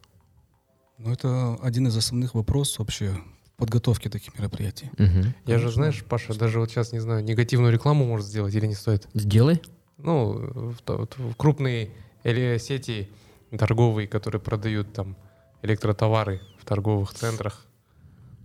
Ну, 0.98 1.12
это 1.12 1.56
один 1.56 1.88
из 1.88 1.96
основных 1.96 2.36
вопросов 2.36 2.78
вообще 2.78 3.18
в 3.46 3.58
подготовке 3.58 4.08
таких 4.08 4.38
мероприятий. 4.38 4.92
Мгм. 4.96 5.34
Я 5.44 5.58
же, 5.58 5.72
знаешь, 5.72 6.04
Паша, 6.04 6.38
даже 6.38 6.60
вот 6.60 6.70
сейчас, 6.70 6.92
не 6.92 7.00
знаю, 7.00 7.24
негативную 7.24 7.72
рекламу 7.72 8.06
может 8.06 8.26
сделать 8.26 8.54
или 8.54 8.66
не 8.66 8.76
стоит. 8.76 9.08
Сделай. 9.12 9.60
Ну, 9.98 10.34
в, 10.34 10.76
вот 10.86 11.18
в 11.18 11.34
крупные 11.34 11.90
или 12.22 12.58
сети 12.58 13.10
торговые, 13.50 14.08
которые 14.08 14.40
продают 14.40 14.92
там 14.92 15.16
электротовары 15.62 16.40
в 16.58 16.64
торговых 16.64 17.12
центрах. 17.12 17.66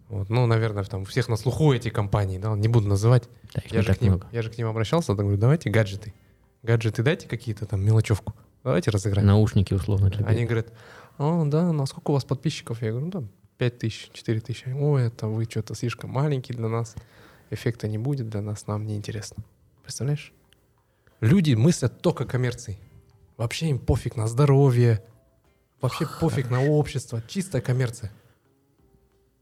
Вот. 0.09 0.29
Ну, 0.29 0.45
наверное, 0.45 0.83
там 0.83 1.03
у 1.03 1.05
всех 1.05 1.29
на 1.29 1.37
слуху 1.37 1.73
эти 1.73 1.89
компании, 1.89 2.37
да, 2.37 2.53
не 2.55 2.67
буду 2.67 2.87
называть. 2.87 3.29
Да, 3.53 3.61
Я 3.69 3.81
же, 3.81 3.87
так 3.87 3.99
к 3.99 4.01
ним, 4.01 4.11
много. 4.13 4.27
я 4.31 4.41
же 4.41 4.49
к 4.49 4.57
ним 4.57 4.67
обращался, 4.67 5.07
там 5.15 5.25
говорю, 5.25 5.37
давайте 5.37 5.69
гаджеты. 5.69 6.13
Гаджеты 6.63 7.01
дайте 7.01 7.27
какие-то 7.27 7.65
там, 7.65 7.83
мелочевку. 7.83 8.35
Давайте 8.63 8.91
разыграем. 8.91 9.25
Наушники 9.25 9.73
условно 9.73 10.09
для 10.09 10.25
Они 10.25 10.45
говорят, 10.45 10.67
а, 11.17 11.45
да, 11.45 11.71
ну 11.71 11.83
а 11.83 11.85
сколько 11.85 12.11
у 12.11 12.13
вас 12.13 12.25
подписчиков? 12.25 12.81
Я 12.81 12.89
говорю, 12.89 13.05
ну 13.05 13.11
там 13.11 13.29
5 13.57 13.77
тысяч, 13.77 14.09
4 14.13 14.39
тысячи. 14.41 14.69
Ой, 14.69 15.03
это 15.07 15.27
вы 15.27 15.45
что-то 15.45 15.75
слишком 15.75 16.09
маленький 16.09 16.53
для 16.53 16.67
нас. 16.67 16.95
Эффекта 17.49 17.87
не 17.87 17.97
будет 17.97 18.29
для 18.29 18.41
нас, 18.41 18.67
нам 18.67 18.85
не 18.85 18.95
интересно. 18.95 19.43
Представляешь? 19.81 20.33
Люди 21.21 21.53
мыслят 21.53 22.01
только 22.01 22.25
коммерцией. 22.25 22.79
Вообще 23.37 23.69
им 23.69 23.79
пофиг 23.79 24.15
на 24.15 24.27
здоровье, 24.27 25.03
вообще 25.81 26.07
пофиг 26.19 26.49
на 26.49 26.63
общество, 26.63 27.23
чистая 27.27 27.61
коммерция. 27.61 28.11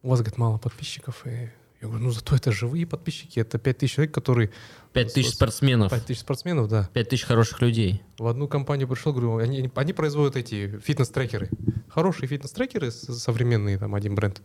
У 0.02 0.10
вас, 0.10 0.20
говорит, 0.20 0.38
мало 0.38 0.58
подписчиков. 0.58 1.26
И 1.28 1.52
я 1.82 1.88
говорю, 1.88 2.06
ну 2.06 2.12
зато 2.12 2.36
это 2.36 2.52
живые 2.52 2.86
подписчики, 2.88 3.40
это 3.40 3.58
5 3.58 3.78
тысяч 3.78 3.96
человек, 3.96 4.14
которые... 4.14 4.52
Пять 4.94 5.14
тысяч 5.14 5.32
с- 5.32 5.36
спортсменов. 5.36 5.92
5 5.92 6.06
тысяч 6.06 6.22
спортсменов, 6.22 6.68
да. 6.70 6.90
Пять 6.94 7.10
тысяч 7.10 7.26
хороших 7.26 7.62
людей. 7.62 8.02
В 8.18 8.28
одну 8.28 8.48
компанию 8.48 8.88
пришел, 8.88 9.12
говорю, 9.12 9.38
они, 9.38 9.70
они 9.74 9.94
производят 9.94 10.36
эти 10.38 10.80
фитнес-трекеры. 10.80 11.50
Хорошие 11.90 12.28
фитнес-трекеры 12.28 12.92
современные, 12.92 13.78
там 13.78 13.96
один 13.96 14.16
бренд. 14.16 14.42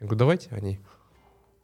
Я 0.00 0.06
говорю, 0.06 0.18
давайте 0.18 0.48
они. 0.50 0.80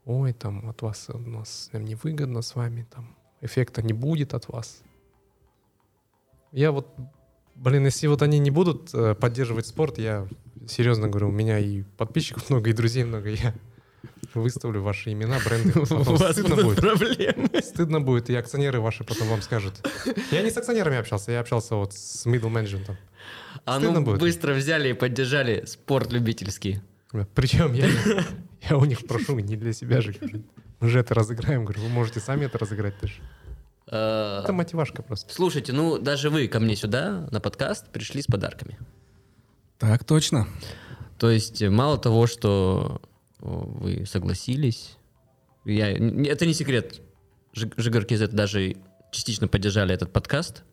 Ой, 0.04 0.32
там 0.32 0.68
от 0.68 0.82
вас 0.82 1.08
у 1.10 1.18
нас 1.18 1.70
нам 1.72 1.84
невыгодно 1.84 2.42
с 2.42 2.54
вами, 2.56 2.86
там 2.92 3.16
эффекта 3.40 3.82
не 3.82 3.92
будет 3.92 4.34
от 4.34 4.48
вас. 4.48 4.82
Я 6.50 6.72
вот, 6.72 6.88
блин, 7.62 7.84
если 7.84 8.08
вот 8.08 8.22
они 8.22 8.38
не 8.38 8.50
будут 8.50 8.90
э, 8.92 9.14
поддерживать 9.14 9.66
спорт, 9.66 9.98
я 9.98 10.26
серьезно 10.68 11.08
говорю, 11.08 11.28
у 11.28 11.32
меня 11.32 11.58
и 11.58 11.82
подписчиков 11.96 12.50
много, 12.50 12.70
и 12.70 12.72
друзей 12.72 13.04
много, 13.04 13.30
я 13.30 13.54
выставлю 14.34 14.82
ваши 14.82 15.12
имена, 15.12 15.38
бренды. 15.44 15.78
У 15.94 16.16
вас 16.16 16.32
стыдно 16.32 16.56
будут 16.56 16.64
будет. 16.64 16.80
проблемы. 16.80 17.62
Стыдно 17.62 18.00
будет, 18.00 18.30
и 18.30 18.34
акционеры 18.34 18.80
ваши 18.80 19.04
потом 19.04 19.28
вам 19.28 19.42
скажут. 19.42 19.74
Я 20.30 20.42
не 20.42 20.50
с 20.50 20.56
акционерами 20.56 20.96
общался, 20.96 21.32
я 21.32 21.40
общался 21.40 21.76
вот 21.76 21.92
с 21.92 22.26
middle 22.26 22.48
менеджментом. 22.48 22.96
А 23.64 23.78
Стыдно 23.78 24.00
ну 24.00 24.06
будет. 24.06 24.20
быстро 24.20 24.54
взяли 24.54 24.90
и 24.90 24.92
поддержали 24.92 25.64
спорт 25.66 26.12
любительский. 26.12 26.80
Причем 27.34 27.74
я, 27.74 27.88
я 28.68 28.76
у 28.76 28.84
них 28.84 29.06
прошу 29.06 29.38
не 29.38 29.56
для 29.56 29.72
себя 29.72 30.00
же. 30.00 30.14
Мы 30.80 30.88
же 30.88 30.98
это 30.98 31.14
разыграем. 31.14 31.64
Говорю, 31.64 31.82
вы 31.82 31.88
можете 31.90 32.18
сами 32.20 32.46
это 32.46 32.58
разыграть 32.58 32.98
тоже. 32.98 33.14
Э, 33.88 34.40
Это 34.42 34.52
мотивашка 34.52 35.02
просто. 35.02 35.32
Слушайте, 35.34 35.72
ну 35.72 35.98
даже 35.98 36.30
вы 36.30 36.48
ко 36.48 36.60
мне 36.60 36.76
сюда 36.76 37.28
на 37.30 37.40
подкаст 37.40 37.88
пришли 37.90 38.22
с 38.22 38.26
подарками. 38.26 38.78
Так 39.78 40.04
точно. 40.04 40.46
То 41.18 41.30
есть 41.30 41.62
э, 41.62 41.70
мало 41.70 41.98
того, 41.98 42.26
что 42.26 43.02
о, 43.40 43.48
вы 43.66 44.06
согласились, 44.06 44.96
я, 45.64 45.90
это 45.90 46.46
не 46.46 46.54
секрет, 46.54 47.00
Жиг- 47.54 47.74
Жигар 47.76 48.04
KZ 48.04 48.28
даже 48.28 48.76
частично 49.10 49.46
поддержали 49.48 49.94
этот 49.94 50.12
подкаст. 50.12 50.64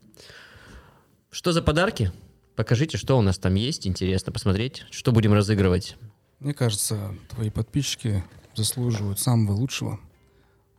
Что 1.32 1.52
за 1.52 1.62
подарки? 1.62 2.12
Покажите, 2.56 2.98
что 2.98 3.18
у 3.18 3.22
нас 3.22 3.38
там 3.38 3.54
есть, 3.56 3.86
интересно 3.88 4.32
посмотреть, 4.34 4.86
что 4.92 5.12
будем 5.12 5.34
разыгрывать. 5.34 5.96
Мне 6.40 6.54
кажется, 6.54 7.16
твои 7.30 7.50
подписчики 7.50 8.24
заслуживают 8.56 9.20
самого 9.20 9.54
лучшего. 9.54 10.00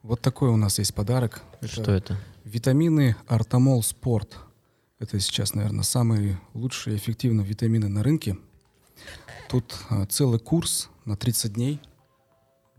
Вот 0.03 0.23
такой 0.23 0.49
у 0.49 0.57
нас 0.57 0.79
есть 0.79 0.95
подарок. 0.95 1.43
Это 1.61 1.69
Что 1.69 1.93
это? 1.93 2.19
Витамины 2.45 3.17
Артамол 3.27 3.83
Спорт. 3.83 4.39
Это 4.99 5.21
сейчас, 5.21 5.55
наверное, 5.55 5.83
самые 5.83 6.41
лучшие 6.55 6.95
и 6.95 6.99
эффективные 6.99 7.47
витамины 7.47 7.89
на 7.89 8.03
рынке. 8.03 8.39
Тут 9.51 9.77
а, 9.91 10.07
целый 10.07 10.41
курс 10.41 10.89
на 11.05 11.17
30 11.17 11.53
дней. 11.53 11.81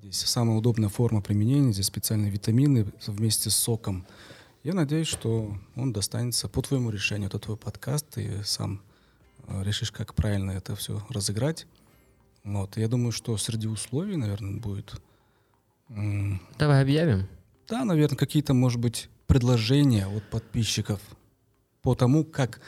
Здесь 0.01 0.17
самая 0.21 0.57
удобная 0.57 0.89
форма 0.89 1.21
применения. 1.21 1.71
Здесь 1.71 1.85
специальные 1.85 2.31
витамины 2.31 2.91
вместе 3.05 3.51
с 3.51 3.55
соком. 3.55 4.07
Я 4.63 4.73
надеюсь, 4.73 5.07
что 5.07 5.55
он 5.75 5.93
достанется 5.93 6.47
по 6.47 6.63
твоему 6.63 6.89
решению. 6.89 7.27
Это 7.27 7.37
твой 7.37 7.57
подкаст. 7.57 8.07
Ты 8.09 8.43
сам 8.43 8.81
а, 9.47 9.61
решишь, 9.61 9.91
как 9.91 10.15
правильно 10.15 10.51
это 10.51 10.75
все 10.75 11.05
разыграть. 11.09 11.67
Вот. 12.43 12.77
Я 12.77 12.87
думаю, 12.87 13.11
что 13.11 13.37
среди 13.37 13.67
условий, 13.67 14.15
наверное, 14.15 14.59
будет 14.59 14.99
Давай 16.57 16.81
объявим. 16.81 17.27
да, 17.67 17.85
наверное, 17.85 18.17
какие-то, 18.17 18.53
может 18.53 18.79
быть, 18.79 19.09
предложения 19.27 20.07
от 20.07 20.23
подписчиков 20.29 20.99
по 21.81 21.95
тому, 21.95 22.23
как 22.23 22.61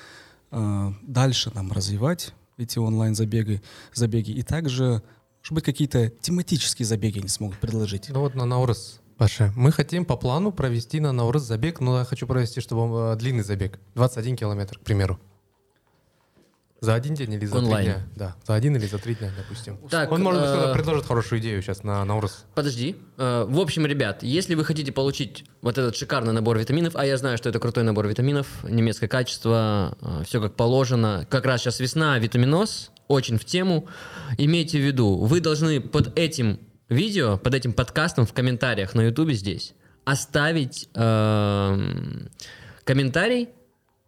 э, 0.51 0.91
дальше 1.03 1.51
нам 1.53 1.71
развивать 1.71 2.33
эти 2.57 2.79
онлайн-забеги, 2.79 3.61
забеги. 3.93 4.31
И 4.31 4.43
также, 4.43 5.03
может 5.41 5.51
быть, 5.51 5.63
какие-то 5.63 6.09
тематические 6.09 6.85
забеги 6.85 7.19
они 7.19 7.27
смогут 7.27 7.59
предложить. 7.59 8.09
Ну 8.09 8.21
вот 8.21 8.35
на 8.35 8.45
Наурыз, 8.45 9.01
Паша, 9.17 9.53
мы 9.55 9.71
хотим 9.71 10.05
по 10.05 10.17
плану 10.17 10.51
провести 10.51 10.99
на 10.99 11.11
Наурыз 11.11 11.43
забег, 11.43 11.79
но 11.79 11.99
я 11.99 12.05
хочу 12.05 12.27
провести, 12.27 12.61
чтобы 12.61 12.81
он, 12.83 13.13
э, 13.13 13.15
длинный 13.17 13.43
забег, 13.43 13.79
21 13.95 14.35
километр, 14.35 14.79
к 14.79 14.81
примеру. 14.81 15.19
За 16.83 16.95
один 16.95 17.15
день 17.15 17.31
или 17.31 17.45
за 17.45 17.59
Онлайн. 17.59 17.85
три 17.85 17.93
дня? 17.93 18.03
Да, 18.17 18.35
за 18.45 18.55
один 18.55 18.75
или 18.75 18.85
за 18.85 18.97
три 18.97 19.15
дня, 19.15 19.31
допустим. 19.37 19.77
Так, 19.89 20.11
Он, 20.11 20.21
может 20.21 20.41
быть, 20.41 20.49
э, 20.51 20.73
предложит 20.73 21.05
хорошую 21.05 21.39
идею 21.39 21.61
сейчас 21.61 21.81
на 21.83 22.03
Наурыз. 22.03 22.43
Подожди. 22.55 22.97
Э, 23.17 23.45
В 23.47 23.57
общем, 23.61 23.85
ребят, 23.85 24.21
если 24.21 24.53
вы 24.55 24.65
хотите 24.65 24.91
получить 24.91 25.45
вот 25.61 25.77
этот 25.77 25.95
шикарный 25.95 26.33
набор 26.33 26.57
витаминов, 26.59 26.97
а 26.97 27.05
я 27.05 27.15
знаю, 27.15 27.37
что 27.37 27.47
это 27.47 27.59
крутой 27.59 27.85
набор 27.85 28.05
витаминов, 28.09 28.47
немецкое 28.63 29.07
качество, 29.07 29.97
все 30.27 30.41
как 30.41 30.55
положено. 30.55 31.25
Как 31.29 31.45
раз 31.45 31.61
сейчас 31.61 31.79
весна, 31.79 32.19
витаминоз, 32.19 32.91
очень 33.07 33.37
в 33.37 33.45
тему. 33.45 33.87
Имейте 34.37 34.77
в 34.77 34.81
виду, 34.81 35.15
вы 35.19 35.39
должны 35.39 35.79
под 35.79 36.19
этим 36.19 36.59
видео, 36.89 37.37
под 37.37 37.53
этим 37.55 37.71
подкастом 37.71 38.25
в 38.25 38.33
комментариях 38.33 38.93
на 38.93 39.03
ютубе 39.03 39.35
здесь 39.35 39.73
оставить 40.03 40.89
эм, 40.95 42.29
комментарий 42.83 43.47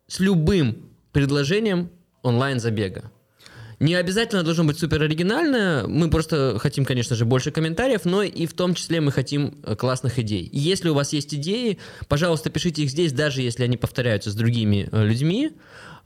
с 0.08 0.20
любым 0.20 0.90
предложением 1.14 1.90
онлайн-забега. 2.26 3.12
Не 3.80 3.96
обязательно 3.96 4.44
должно 4.44 4.64
быть 4.64 4.80
супер 4.80 5.02
оригинальное. 5.04 5.86
Мы 5.86 6.10
просто 6.10 6.58
хотим, 6.60 6.86
конечно 6.86 7.16
же, 7.16 7.26
больше 7.26 7.52
комментариев, 7.52 8.06
но 8.06 8.24
и 8.24 8.46
в 8.46 8.54
том 8.54 8.74
числе 8.74 9.02
мы 9.02 9.12
хотим 9.12 9.60
э, 9.64 9.76
классных 9.76 10.18
идей. 10.18 10.50
Если 10.54 10.88
у 10.90 10.94
вас 10.94 11.12
есть 11.12 11.34
идеи, 11.36 11.78
пожалуйста, 12.08 12.50
пишите 12.50 12.84
их 12.84 12.90
здесь, 12.90 13.12
даже 13.12 13.42
если 13.42 13.64
они 13.64 13.76
повторяются 13.76 14.32
с 14.32 14.36
другими 14.36 14.88
э, 14.92 15.06
людьми. 15.06 15.52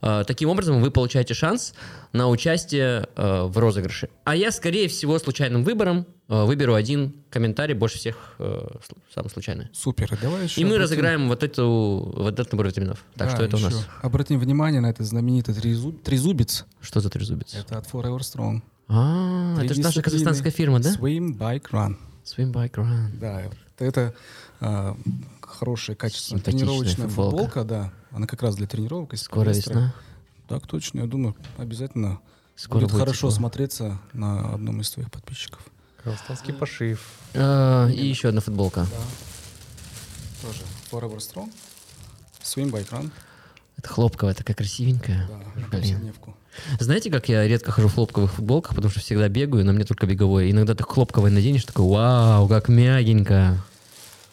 Э, 0.02 0.24
Таким 0.26 0.48
образом, 0.48 0.80
вы 0.82 0.90
получаете 0.90 1.34
шанс 1.34 1.74
на 2.12 2.28
участие 2.28 3.08
э, 3.16 3.42
в 3.44 3.56
розыгрыше. 3.58 4.08
А 4.24 4.34
я, 4.34 4.50
скорее 4.50 4.88
всего, 4.88 5.18
случайным 5.18 5.62
выбором 5.64 6.06
э, 6.28 6.44
выберу 6.44 6.74
один 6.74 7.14
комментарий, 7.30 7.74
больше 7.74 7.98
всех 7.98 8.34
э, 8.38 8.66
самый 9.14 9.28
случайный. 9.28 9.68
Супер. 9.72 10.16
Давай 10.22 10.44
еще 10.44 10.60
И 10.60 10.64
мы 10.64 10.70
обратим- 10.76 10.82
разыграем 10.82 11.28
вот, 11.28 11.42
эту, 11.42 12.12
вот 12.16 12.32
этот 12.32 12.50
набор 12.52 12.66
витаминов. 12.68 13.04
Так 13.16 13.28
Да, 13.28 13.34
что 13.34 13.44
это 13.44 13.56
у 13.56 13.58
еще 13.58 13.68
нас. 13.70 13.86
Обратим 14.02 14.38
внимание 14.38 14.80
на 14.80 14.90
этот 14.90 15.06
знаменитый 15.06 15.54
трезуб- 15.54 16.02
трезубец. 16.02 16.64
Что 16.80 17.00
за 17.00 17.10
трезубец? 17.10 17.54
Это 17.54 17.78
от 17.78 17.86
Forever 17.86 18.18
Strong. 18.20 18.62
А, 18.88 19.62
это 19.62 19.74
же 19.74 19.80
наша 19.82 20.02
казахстанская 20.02 20.50
фирма, 20.50 20.80
да? 20.80 20.90
Swim, 20.94 21.36
Bike, 21.38 21.70
Run. 21.70 21.96
Swim 22.24 22.52
Bike 22.52 22.72
Run. 22.72 23.18
Да, 23.20 23.40
это, 23.42 23.56
это 23.78 24.14
а, 24.60 24.96
хорошая, 25.42 25.94
качественная 25.96 26.42
тренировочная 26.42 27.06
футболка. 27.08 27.60
футболка. 27.60 27.64
да. 27.64 27.92
Она 28.12 28.26
как 28.26 28.42
раз 28.42 28.56
для 28.56 28.66
тренировок. 28.66 29.14
из 29.14 29.22
Скоро 29.22 29.46
полиэстера. 29.46 29.74
весна. 29.74 29.94
Так 30.48 30.66
точно, 30.66 31.00
я 31.00 31.06
думаю, 31.06 31.36
обязательно 31.58 32.20
Скоро 32.56 32.80
будет 32.80 32.90
будет 32.92 33.00
хорошо 33.00 33.16
тепло. 33.28 33.30
смотреться 33.30 33.98
на 34.12 34.54
одном 34.54 34.80
из 34.80 34.90
твоих 34.90 35.10
подписчиков. 35.10 35.60
Казахстанский 36.02 36.52
пошив. 36.54 37.06
А, 37.34 37.86
и 37.88 38.06
еще 38.06 38.28
одна 38.28 38.40
футболка. 38.40 38.86
Тоже 40.42 40.62
Forever 40.90 41.18
Strong. 41.18 41.52
Swim 42.42 42.70
Bike 42.70 42.90
Run. 42.90 43.10
Это 43.76 43.88
хлопковая, 43.88 44.34
такая 44.34 44.56
красивенькая. 44.56 45.28
Да, 45.28 45.78
Блин. 45.78 46.12
Знаете, 46.80 47.10
как 47.10 47.28
я 47.28 47.46
редко 47.46 47.70
хожу 47.70 47.88
в 47.88 47.94
хлопковых 47.94 48.32
футболках, 48.34 48.74
потому 48.74 48.90
что 48.90 49.00
всегда 49.00 49.28
бегаю, 49.28 49.64
на 49.64 49.72
мне 49.72 49.84
только 49.84 50.06
беговое. 50.06 50.50
Иногда 50.50 50.74
так 50.74 50.90
хлопковое 50.90 51.30
наденешь, 51.30 51.64
такой, 51.64 51.86
вау, 51.86 52.48
как 52.48 52.68
мягенько. 52.68 53.62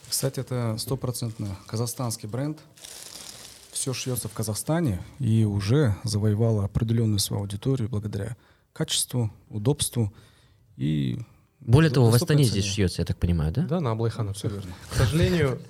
Кстати, 0.10 0.40
это 0.40 0.76
стопроцентно 0.80 1.56
казахстанский 1.68 2.28
бренд. 2.28 2.58
Все 3.88 3.94
шьется 3.94 4.28
в 4.28 4.34
Казахстане 4.34 5.02
и 5.18 5.46
уже 5.46 5.96
завоевало 6.04 6.66
определенную 6.66 7.20
свою 7.20 7.44
аудиторию 7.44 7.88
благодаря 7.88 8.36
качеству, 8.74 9.32
удобству 9.48 10.14
и... 10.76 11.22
Более 11.62 11.90
того, 11.90 12.10
в 12.10 12.14
Астане 12.14 12.44
цене. 12.44 12.50
здесь 12.50 12.66
шьется, 12.66 13.02
я 13.02 13.06
так 13.06 13.16
понимаю, 13.16 13.54
да? 13.54 13.62
Да, 13.62 13.80
на 13.80 13.92
Аблайхана. 13.92 14.34
Все 14.34 14.50
верно. 14.50 14.70
К 14.90 14.96
сожалению, 14.96 15.62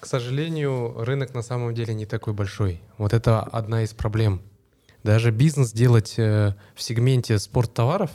к 0.00 0.06
сожалению, 0.06 0.94
рынок 1.04 1.32
на 1.32 1.42
самом 1.42 1.76
деле 1.76 1.94
не 1.94 2.06
такой 2.06 2.32
большой. 2.32 2.82
Вот 2.96 3.12
это 3.12 3.40
одна 3.40 3.84
из 3.84 3.94
проблем. 3.94 4.42
Даже 5.04 5.30
бизнес 5.30 5.70
делать 5.70 6.18
э, 6.18 6.56
в 6.74 6.82
сегменте 6.82 7.38
спорттоваров, 7.38 8.10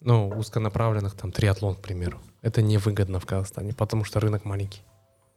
ну, 0.00 0.28
узконаправленных, 0.28 1.14
там, 1.14 1.32
триатлон, 1.32 1.76
к 1.76 1.80
примеру, 1.80 2.20
это 2.42 2.60
невыгодно 2.60 3.20
в 3.20 3.24
Казахстане, 3.24 3.72
потому 3.72 4.04
что 4.04 4.20
рынок 4.20 4.44
маленький. 4.44 4.82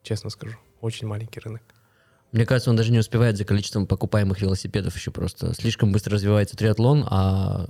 Честно 0.04 0.30
скажу, 0.30 0.58
очень 0.82 1.08
маленький 1.08 1.40
рынок. 1.40 1.62
Мне 2.32 2.46
кажется, 2.46 2.70
он 2.70 2.78
даже 2.78 2.92
не 2.92 3.00
успевает 3.00 3.38
за 3.38 3.44
количеством 3.44 3.88
покупаемых 3.88 4.42
велосипедов 4.42 4.96
еще 4.96 5.12
просто. 5.12 5.54
Слишком 5.54 5.92
быстро 5.92 6.14
развивается 6.14 6.56
триатлон, 6.56 7.06
а 7.10 7.68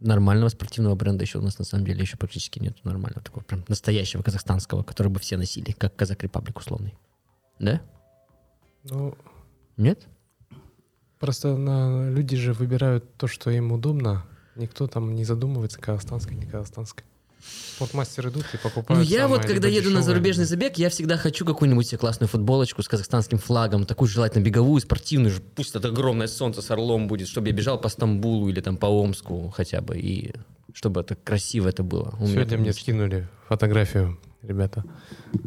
нормального 0.00 0.48
спортивного 0.48 0.94
бренда 0.94 1.24
еще 1.24 1.38
у 1.38 1.42
нас 1.42 1.58
на 1.58 1.64
самом 1.64 1.84
деле 1.84 2.00
еще 2.00 2.16
практически 2.16 2.58
нет 2.58 2.82
нормального 2.84 3.22
такого 3.22 3.42
прям 3.42 3.64
настоящего 3.68 4.22
казахстанского, 4.22 4.82
который 4.82 5.08
бы 5.08 5.20
все 5.20 5.36
носили, 5.36 5.72
как 5.72 5.96
Казак 5.96 6.22
Репаблик 6.22 6.58
условный. 6.58 6.94
Да? 7.58 7.80
Ну, 8.84 9.16
Нет? 9.76 10.06
просто 11.18 11.56
на, 11.56 12.10
люди 12.10 12.36
же 12.36 12.52
выбирают 12.52 13.16
то, 13.16 13.26
что 13.26 13.50
им 13.50 13.72
удобно. 13.72 14.24
Никто 14.56 14.86
там 14.86 15.14
не 15.14 15.24
задумывается, 15.24 15.80
казахстанское, 15.80 16.36
не 16.36 16.46
казахстанское. 16.46 17.06
Спортмастер 17.76 18.28
идут 18.28 18.44
и 18.52 18.56
покупают 18.56 19.04
Ну, 19.04 19.10
я 19.10 19.26
вот, 19.26 19.42
когда 19.42 19.68
либо 19.68 19.80
еду 19.80 19.90
на 19.90 20.02
зарубежный 20.02 20.44
забег, 20.44 20.78
я 20.78 20.88
всегда 20.90 21.16
хочу 21.16 21.44
какую-нибудь 21.44 21.86
себе 21.86 21.98
классную 21.98 22.28
футболочку 22.28 22.82
с 22.82 22.88
казахстанским 22.88 23.38
флагом, 23.38 23.84
такую 23.84 24.08
желательно 24.08 24.44
беговую, 24.44 24.80
спортивную, 24.80 25.34
пусть 25.54 25.74
это 25.74 25.88
огромное 25.88 26.28
солнце 26.28 26.62
с 26.62 26.70
орлом 26.70 27.08
будет, 27.08 27.28
чтобы 27.28 27.48
я 27.48 27.52
бежал 27.52 27.80
по 27.80 27.88
Стамбулу 27.88 28.48
или 28.48 28.60
там 28.60 28.76
по 28.76 28.86
Омску 28.86 29.52
хотя 29.54 29.80
бы, 29.80 29.98
и 29.98 30.32
чтобы 30.72 31.00
это 31.00 31.16
красиво 31.16 31.68
это 31.68 31.82
было. 31.82 32.14
У 32.20 32.26
Сегодня 32.26 32.58
мне 32.58 32.72
скинули 32.72 33.28
фотографию, 33.48 34.20
ребята. 34.42 34.84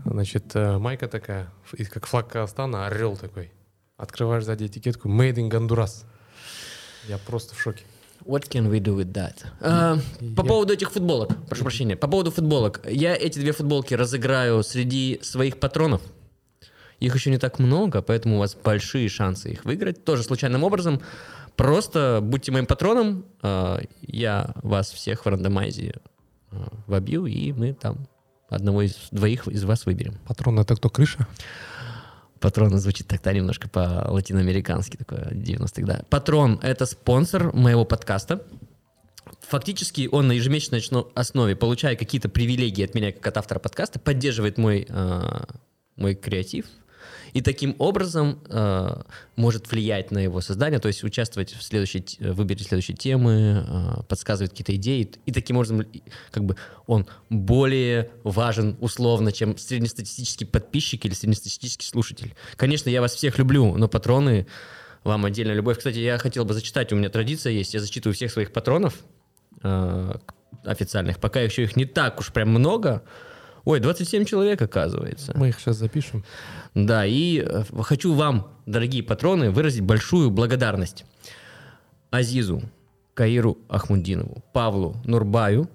Значит, 0.05 0.55
э, 0.55 0.77
майка 0.77 1.07
такая, 1.07 1.51
как 1.91 2.07
флаг 2.07 2.29
Казахстана, 2.29 2.87
орел 2.87 3.15
такой. 3.15 3.51
Открываешь 3.95 4.43
сзади 4.43 4.65
этикетку 4.65 5.09
«Made 5.09 5.35
in 5.35 5.47
Гондурас». 5.47 6.05
Я 7.07 7.17
просто 7.17 7.55
в 7.55 7.61
шоке. 7.61 7.83
What 8.27 8.49
can 8.49 8.69
we 8.69 8.79
do 8.79 8.95
with 8.97 9.13
that? 9.13 9.35
А, 9.61 9.97
по 10.35 10.41
Я- 10.41 10.47
поводу 10.47 10.73
этих 10.73 10.91
футболок, 10.91 11.29
прошу 11.47 11.63
прощения, 11.63 11.95
по 11.95 12.07
поводу 12.07 12.31
футболок. 12.31 12.81
Я 12.89 13.15
эти 13.15 13.39
две 13.39 13.51
футболки 13.53 13.93
разыграю 13.93 14.63
среди 14.63 15.19
своих 15.21 15.59
патронов. 15.59 16.01
Их 16.99 17.15
еще 17.15 17.29
не 17.29 17.37
так 17.37 17.59
много, 17.59 18.01
поэтому 18.01 18.35
у 18.35 18.39
вас 18.39 18.55
большие 18.55 19.07
шансы 19.07 19.51
их 19.51 19.65
выиграть. 19.65 20.03
Тоже 20.03 20.23
случайным 20.23 20.63
образом. 20.63 20.99
Просто 21.55 22.19
будьте 22.21 22.51
моим 22.51 22.65
патроном. 22.65 23.25
а, 23.41 23.79
Я 24.01 24.53
вас 24.63 24.91
всех 24.91 25.25
в 25.25 25.29
рандомайзе 25.29 25.95
э, 26.51 26.55
вобью, 26.87 27.25
и 27.25 27.51
мы 27.53 27.73
там 27.73 28.07
одного 28.49 28.81
из 28.83 28.95
двоих 29.11 29.47
из 29.47 29.63
вас 29.63 29.85
выберем. 29.85 30.15
Патрон 30.27 30.59
это 30.59 30.75
кто, 30.75 30.89
крыша? 30.89 31.27
Патрон 32.39 32.77
звучит 32.77 33.07
так-то 33.07 33.33
немножко 33.33 33.67
по-латиноамерикански, 33.69 34.97
такое 34.97 35.29
90-х, 35.31 35.85
да. 35.85 36.01
Патрон— 36.09 36.59
это 36.61 36.85
спонсор 36.85 37.53
моего 37.53 37.85
подкаста. 37.85 38.41
Фактически 39.47 40.09
он 40.11 40.27
на 40.27 40.33
ежемесячной 40.33 40.81
основе, 41.15 41.55
получая 41.55 41.95
какие-то 41.95 42.29
привилегии 42.29 42.83
от 42.83 42.95
меня, 42.95 43.11
как 43.11 43.27
от 43.27 43.37
автора 43.37 43.59
подкаста, 43.59 43.99
поддерживает 43.99 44.57
мой, 44.57 44.85
э, 44.87 45.43
мой 45.95 46.15
креатив, 46.15 46.65
и 47.37 47.41
таким 47.41 47.75
образом 47.77 48.39
э, 48.49 49.01
может 49.35 49.69
влиять 49.69 50.09
на 50.09 50.17
его 50.17 50.41
создание, 50.41 50.79
то 50.79 50.87
есть 50.87 51.03
участвовать 51.03 51.51
в 51.51 51.61
следующей, 51.61 52.03
э, 52.17 52.31
выборе 52.31 52.57
следующей 52.63 52.95
темы, 52.95 53.63
э, 53.63 54.03
подсказывать 54.09 54.49
какие-то 54.49 54.75
идеи, 54.75 55.11
и 55.27 55.31
таким 55.31 55.57
образом 55.57 55.85
как 56.31 56.45
бы 56.45 56.55
он 56.87 57.05
более 57.29 58.09
важен 58.23 58.75
условно, 58.81 59.31
чем 59.31 59.55
среднестатистический 59.55 60.45
подписчик 60.45 61.05
или 61.05 61.13
среднестатистический 61.13 61.85
слушатель. 61.85 62.33
Конечно, 62.55 62.89
я 62.89 63.01
вас 63.01 63.13
всех 63.13 63.37
люблю, 63.37 63.77
но 63.77 63.87
патроны 63.87 64.47
вам 65.03 65.23
отдельная 65.23 65.53
любовь. 65.53 65.77
Кстати, 65.77 65.99
я 65.99 66.17
хотел 66.17 66.43
бы 66.43 66.55
зачитать, 66.55 66.91
у 66.91 66.95
меня 66.95 67.09
традиция 67.09 67.53
есть, 67.53 67.71
я 67.75 67.79
зачитываю 67.79 68.15
всех 68.15 68.31
своих 68.31 68.51
патронов 68.51 68.95
э, 69.61 70.15
официальных, 70.63 71.19
пока 71.19 71.39
еще 71.39 71.61
их 71.61 71.75
не 71.75 71.85
так 71.85 72.19
уж 72.19 72.33
прям 72.33 72.49
много. 72.49 73.03
Ой, 73.67 73.81
27 73.81 74.23
человек, 74.23 74.61
оказывается. 74.61 75.33
Мы 75.35 75.49
их 75.49 75.59
сейчас 75.59 75.75
запишем. 75.75 76.23
Да, 76.73 77.05
и 77.05 77.39
э, 77.45 77.63
хочу 77.81 78.13
вам, 78.13 78.47
дорогие 78.65 79.03
патроны, 79.03 79.51
выразить 79.51 79.81
большую 79.81 80.31
благодарность 80.31 81.03
Азизу, 82.09 82.61
Каиру 83.13 83.57
Ахмудинову, 83.67 84.41
Павлу 84.53 84.95
Нурбаю, 85.03 85.69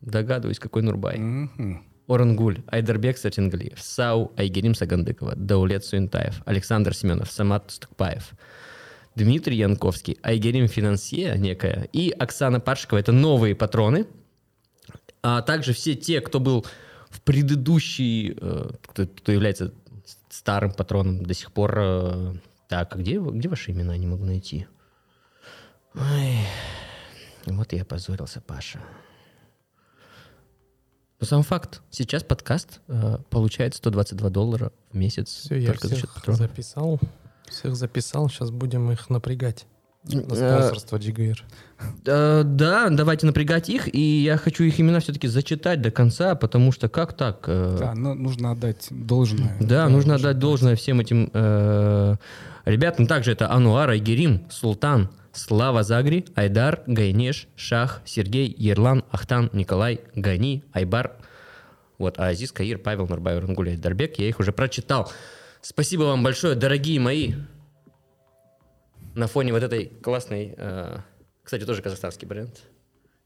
догадываюсь, 0.00 0.58
какой 0.58 0.80
Нурбай, 0.80 1.18
Мгм. 1.18 1.84
Орангуль, 2.08 2.62
Айдарбек 2.68 3.18
Сатингалиев, 3.18 3.82
Сау 3.82 4.32
Айгерим 4.38 4.74
Сагандыкова, 4.74 5.34
Даулет 5.36 5.84
Суинтаев, 5.84 6.40
Александр 6.46 6.94
Семенов, 6.94 7.30
Самат 7.30 7.70
Стукпаев, 7.70 8.30
Дмитрий 9.14 9.58
Янковский, 9.58 10.16
Айгерим 10.22 10.68
Финансия 10.68 11.34
некая 11.36 11.86
и 11.92 12.08
Оксана 12.12 12.60
Паршикова. 12.60 12.98
Это 12.98 13.12
новые 13.12 13.54
патроны. 13.54 14.06
А 15.22 15.42
также 15.42 15.74
все 15.74 15.94
те, 15.94 16.22
кто 16.22 16.40
был 16.40 16.64
в 17.16 17.20
предыдущий, 17.22 18.36
э, 18.38 18.70
кто, 18.82 19.06
кто 19.06 19.32
является 19.32 19.72
старым 20.28 20.72
патроном 20.72 21.24
до 21.24 21.34
сих 21.34 21.52
пор. 21.52 21.74
э, 21.78 22.34
Так, 22.68 22.96
где, 22.96 23.18
где 23.18 23.48
ваши 23.48 23.70
имена? 23.72 23.96
Не 23.96 24.06
могу 24.06 24.24
найти. 24.24 24.66
Ой, 25.94 26.36
вот 27.46 27.72
я 27.72 27.82
опозорился, 27.82 28.40
Паша. 28.40 28.80
Но 31.18 31.26
сам 31.26 31.42
факт. 31.42 31.80
Сейчас 31.90 32.22
подкаст 32.22 32.80
э, 32.88 33.18
получает 33.30 33.74
122 33.74 34.28
доллара 34.30 34.72
в 34.92 34.96
месяц 34.96 35.28
Все, 35.28 35.56
я 35.56 35.68
только 35.68 35.88
за 35.88 35.94
счет 35.96 36.04
всех 36.10 36.14
патронов. 36.14 36.40
записал. 36.40 37.00
Всех 37.48 37.76
записал. 37.76 38.28
Сейчас 38.28 38.50
будем 38.50 38.90
их 38.92 39.08
напрягать. 39.08 39.66
На 40.08 40.20
Э, 40.20 40.58
спонсорство 40.58 40.96
GGR. 40.98 41.36
э, 42.06 42.42
да, 42.44 42.88
давайте 42.90 43.26
напрягать 43.26 43.68
их, 43.68 43.92
и 43.94 44.00
я 44.00 44.36
хочу 44.36 44.64
их 44.64 44.78
имена 44.80 45.00
все-таки 45.00 45.26
зачитать 45.28 45.82
до 45.82 45.90
конца, 45.90 46.34
потому 46.34 46.72
что 46.72 46.88
как 46.88 47.16
так? 47.16 47.44
э, 47.48 47.76
Да, 47.80 47.94
но 47.94 48.14
нужно 48.14 48.52
отдать 48.52 48.86
должное. 48.90 49.56
Да, 49.60 49.88
нужно 49.88 50.14
отдать 50.14 50.38
должное 50.38 50.76
всем 50.76 51.00
этим 51.00 51.30
э, 51.32 52.16
ребятам. 52.64 53.06
Также 53.06 53.32
это 53.32 53.50
Ануар, 53.50 53.90
Айгерим, 53.90 54.46
Султан, 54.50 55.08
Слава 55.32 55.82
Загри, 55.82 56.24
Айдар, 56.34 56.82
Гайнеш, 56.86 57.48
Шах, 57.56 58.00
Сергей, 58.04 58.54
Ерлан, 58.56 59.04
Ахтан, 59.10 59.50
Николай, 59.52 60.00
Гани, 60.14 60.62
Айбар. 60.72 61.12
Вот, 61.98 62.18
а 62.18 62.28
Азиз, 62.28 62.52
Каир, 62.52 62.78
Павел, 62.78 63.06
Нурбай, 63.08 63.38
Рангуля, 63.38 63.72
Айдарбек. 63.72 64.18
Я 64.18 64.28
их 64.28 64.38
уже 64.38 64.52
прочитал. 64.52 65.10
Спасибо 65.62 66.02
вам 66.04 66.22
большое, 66.22 66.54
дорогие 66.54 67.00
мои. 67.00 67.34
На 69.16 69.26
фоне 69.28 69.52
вот 69.52 69.62
этой 69.62 69.86
классной... 69.86 70.54
э, 70.56 70.98
кстати, 71.42 71.64
тоже 71.64 71.80
казахстанский 71.80 72.26
бренд. 72.28 72.60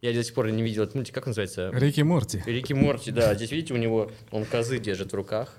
Я 0.01 0.13
до 0.15 0.23
сих 0.23 0.35
пор 0.35 0.49
не 0.51 0.63
видел 0.63 0.85
этот 0.85 0.95
мультик. 0.95 1.13
Как 1.15 1.27
он 1.27 1.31
называется? 1.31 1.71
Рики 1.73 2.01
Морти. 2.03 2.43
Рики 2.47 2.73
Морти, 2.73 3.11
да. 3.11 3.35
Здесь, 3.35 3.51
видите, 3.51 3.75
у 3.75 3.77
него, 3.77 4.11
он 4.31 4.45
козы 4.45 4.79
держит 4.79 5.11
в 5.13 5.15
руках. 5.17 5.53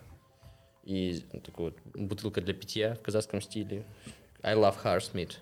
И 0.85 1.23
такой 1.45 1.65
вот 1.65 1.77
бутылка 1.93 2.41
для 2.41 2.53
питья 2.53 2.95
в 2.95 3.01
казахском 3.01 3.41
стиле. 3.41 3.85
I 4.41 4.55
love 4.55 4.75
Harsmith. 4.83 5.33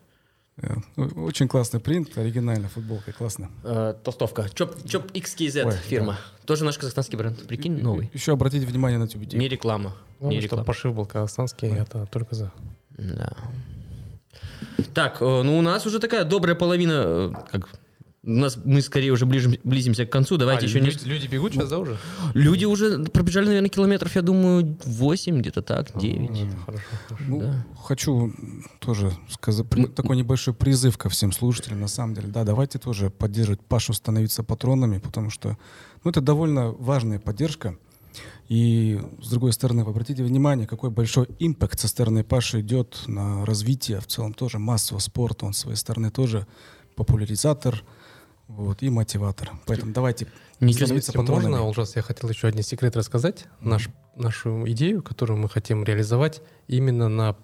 Э, 0.57 0.73
о- 0.97 1.21
Очень 1.23 1.47
классный 1.47 1.79
принт, 1.79 2.17
оригинальная 2.17 2.67
футболка, 2.67 3.13
классно. 3.13 3.51
Э, 3.63 3.93
толстовка. 4.03 4.49
Чоп, 4.53 4.75
Чоп 4.85 5.11
XKZ 5.11 5.65
Ой, 5.65 5.71
фирма. 5.73 6.17
Тоже 6.45 6.65
наш 6.65 6.77
казахстанский 6.79 7.15
бренд. 7.17 7.47
Прикинь, 7.47 7.79
новый. 7.81 8.09
Еще 8.13 8.33
обратите 8.33 8.65
внимание 8.65 8.97
на 8.97 9.07
тюбетейку. 9.07 9.37
Не 9.39 9.47
реклама. 9.47 9.89
Не 9.91 9.95
Главное, 10.19 10.39
чтобы 10.39 10.43
реклама. 10.43 10.65
пошив 10.65 10.95
был 10.95 11.05
казахстанский, 11.05 11.69
это 11.69 12.07
только 12.07 12.33
за. 12.35 12.51
Да. 12.97 13.37
Так, 14.93 15.17
э, 15.21 15.41
ну 15.43 15.57
у 15.57 15.61
нас 15.61 15.85
уже 15.85 15.99
такая 15.99 16.23
добрая 16.23 16.55
половина, 16.55 16.91
э, 17.05 17.31
как 17.51 17.69
у 18.23 18.31
нас 18.31 18.57
мы 18.63 18.81
скорее 18.81 19.11
уже 19.11 19.25
ближим, 19.25 19.55
близимся 19.63 20.05
к 20.05 20.09
концу. 20.11 20.37
Давайте 20.37 20.65
А, 20.65 20.69
еще 20.69 20.79
люди, 20.79 20.97
не... 21.05 21.09
люди 21.09 21.27
бегут 21.27 21.53
сейчас, 21.53 21.69
да, 21.69 21.79
уже? 21.79 21.97
Люди 22.33 22.65
уже 22.65 22.99
пробежали, 23.05 23.45
наверное, 23.47 23.69
километров, 23.69 24.13
я 24.15 24.21
думаю, 24.21 24.77
8, 24.83 25.39
где-то 25.39 25.61
так, 25.61 25.97
9. 25.97 26.29
М, 26.41 26.59
Хорошо, 26.65 26.83
хорошо. 27.07 27.23
Ну, 27.27 27.39
Да. 27.41 27.65
хочу 27.81 28.33
тоже 28.79 29.13
сказать 29.29 29.67
при- 29.69 29.85
такой 29.85 30.17
небольшой 30.17 30.53
призыв 30.53 30.97
ко 30.97 31.07
всем 31.09 31.31
слушателям, 31.31 31.79
на 31.79 31.87
самом 31.87 32.13
деле. 32.13 32.27
Да, 32.27 32.43
давайте 32.43 32.77
тоже 32.77 33.09
поддерживать 33.09 33.61
Пашу, 33.61 33.93
становиться 33.93 34.43
патронами, 34.43 34.99
потому 34.99 35.29
что 35.29 35.57
ну, 36.03 36.11
это 36.11 36.19
довольно 36.21 36.71
важная 36.71 37.19
поддержка. 37.19 37.77
И, 38.49 38.99
с 39.21 39.29
другой 39.29 39.53
стороны, 39.53 39.81
обратите 39.81 40.23
внимание, 40.23 40.65
какой 40.65 40.89
большой 40.89 41.27
импакт 41.37 41.79
со 41.79 41.87
стороны 41.87 42.23
Паши 42.23 42.61
идет 42.61 43.03
на 43.05 43.45
развитие 43.45 43.99
в 43.99 44.07
целом 44.07 44.33
тоже 44.33 44.57
массового 44.57 44.99
спорта. 44.99 45.45
Он, 45.45 45.53
с 45.53 45.59
своей 45.59 45.77
стороны, 45.77 46.09
тоже 46.09 46.47
популяризатор 46.95 47.83
вот, 48.47 48.81
и 48.81 48.89
мотиватор. 48.89 49.51
Поэтому 49.67 49.93
давайте 49.93 50.27
Ничего 50.59 50.87
становиться 50.87 51.11
Если 51.11 51.17
можно, 51.19 51.35
патронами. 51.35 51.69
Ужас, 51.69 51.95
я 51.95 52.01
хотел 52.01 52.27
еще 52.27 52.47
один 52.47 52.63
секрет 52.63 52.97
рассказать. 52.97 53.45
Наш, 53.61 53.89
нашу 54.15 54.67
идею, 54.71 55.03
которую 55.03 55.39
мы 55.39 55.47
хотим 55.47 55.83
реализовать 55.83 56.41
именно 56.67 57.07
на 57.07 57.37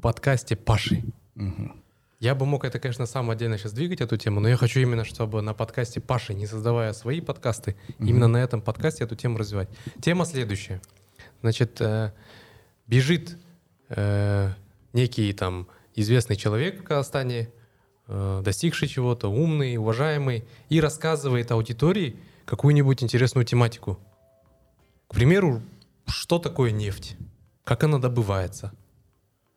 подкасте 0.00 0.56
Паши. 0.56 1.04
Мгм. 1.34 1.82
Я 2.18 2.34
бы 2.34 2.46
мог 2.46 2.64
это, 2.64 2.78
конечно, 2.78 3.04
сам 3.04 3.30
отдельно 3.30 3.58
сейчас 3.58 3.72
двигать 3.72 4.00
эту 4.00 4.16
тему, 4.16 4.40
но 4.40 4.48
я 4.48 4.56
хочу 4.56 4.80
именно, 4.80 5.04
чтобы 5.04 5.42
на 5.42 5.52
подкасте 5.52 6.00
Паши, 6.00 6.32
не 6.32 6.46
создавая 6.46 6.94
свои 6.94 7.20
подкасты, 7.20 7.76
именно 7.98 8.26
на 8.26 8.38
этом 8.38 8.62
подкасте 8.62 9.04
эту 9.04 9.16
тему 9.16 9.36
развивать. 9.36 9.68
Тема 10.00 10.24
следующая. 10.24 10.80
Значит, 11.42 11.78
э, 11.80 12.12
бежит 12.86 13.36
э, 13.90 14.50
некий 14.94 15.30
там 15.34 15.68
известный 15.94 16.36
человек 16.36 16.80
в 16.80 16.84
Казахстане, 16.84 17.50
э, 18.08 18.40
достигший 18.42 18.88
чего-то, 18.88 19.28
умный, 19.28 19.76
уважаемый, 19.76 20.44
и 20.70 20.80
рассказывает 20.80 21.50
аудитории 21.50 22.16
какую-нибудь 22.46 23.02
интересную 23.02 23.44
тематику. 23.44 24.00
К 25.08 25.14
примеру, 25.14 25.60
что 26.06 26.38
такое 26.38 26.70
нефть, 26.70 27.16
как 27.64 27.84
она 27.84 27.98
добывается, 27.98 28.72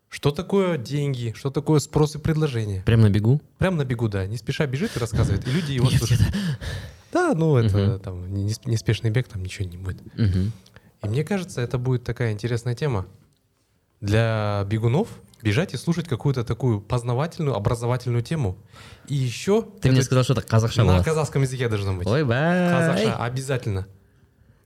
что 0.09 0.31
такое 0.31 0.77
деньги, 0.77 1.33
что 1.37 1.49
такое 1.51 1.79
спрос 1.79 2.15
и 2.15 2.19
предложение. 2.19 2.81
Прям 2.81 3.01
на 3.01 3.09
бегу? 3.09 3.41
Прям 3.59 3.77
на 3.77 3.85
бегу, 3.85 4.07
да, 4.09 4.25
не 4.27 4.37
спеша 4.37 4.65
бежит 4.65 4.95
и 4.95 4.99
рассказывает, 4.99 5.47
и 5.47 5.51
люди 5.51 5.71
его 5.73 5.89
слушают. 5.89 6.21
Да, 7.13 7.33
ну 7.35 7.57
это 7.57 7.77
Мгм. 7.77 7.99
там 7.99 8.33
не- 8.33 8.55
неспешный 8.65 9.09
бег, 9.11 9.27
там 9.27 9.41
ничего 9.43 9.67
не 9.69 9.77
будет. 9.77 10.01
Мгм. 10.17 10.51
И 11.03 11.07
мне 11.07 11.23
кажется, 11.23 11.61
это 11.61 11.77
будет 11.77 12.03
такая 12.03 12.31
интересная 12.33 12.75
тема 12.75 13.05
для 14.01 14.65
бегунов 14.69 15.07
бежать 15.41 15.73
и 15.73 15.77
слушать 15.77 16.07
какую-то 16.07 16.43
такую 16.43 16.81
познавательную, 16.81 17.55
образовательную 17.55 18.21
тему. 18.23 18.57
И 19.07 19.15
еще 19.15 19.65
Ты 19.81 19.89
мне 19.89 19.99
это 19.99 20.05
сказал, 20.05 20.23
что 20.23 20.33
это 20.33 20.41
казахша 20.41 20.83
на 20.83 21.03
казахском 21.03 21.41
языке 21.43 21.69
должно 21.69 21.93
быть. 21.95 22.07
Ой, 22.07 22.23
бай. 22.25 22.69
Казахша 22.69 23.15
обязательно. 23.15 23.87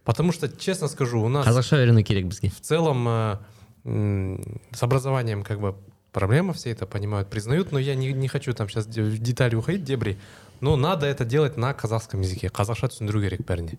Потому 0.03 0.31
что, 0.33 0.49
честно 0.49 0.87
скажу, 0.89 1.21
у 1.21 1.29
нас 1.29 1.47
Қазақша 1.47 1.77
үйрену 1.77 2.03
керек 2.03 2.25
бізге. 2.25 2.49
в 2.49 2.59
целом 2.59 3.07
э, 3.07 3.37
с 3.84 4.82
образованием 4.82 5.42
как 5.42 5.60
бы 5.60 5.74
проблема, 6.12 6.52
все 6.52 6.70
это 6.70 6.86
понимают, 6.86 7.28
признают, 7.30 7.72
но 7.72 7.78
я 7.78 7.94
не, 7.94 8.12
не 8.12 8.28
хочу 8.28 8.52
там 8.52 8.68
сейчас 8.68 8.86
в 8.86 9.18
детали 9.18 9.54
уходить, 9.54 9.84
дебри. 9.84 10.18
Но 10.60 10.76
надо 10.76 11.06
это 11.06 11.24
делать 11.24 11.56
на 11.56 11.72
казахском 11.72 12.20
языке. 12.20 12.48
Қазақша 12.48 12.90
түсіндіру 12.90 13.22
керек 13.22 13.46
бәріне. 13.46 13.78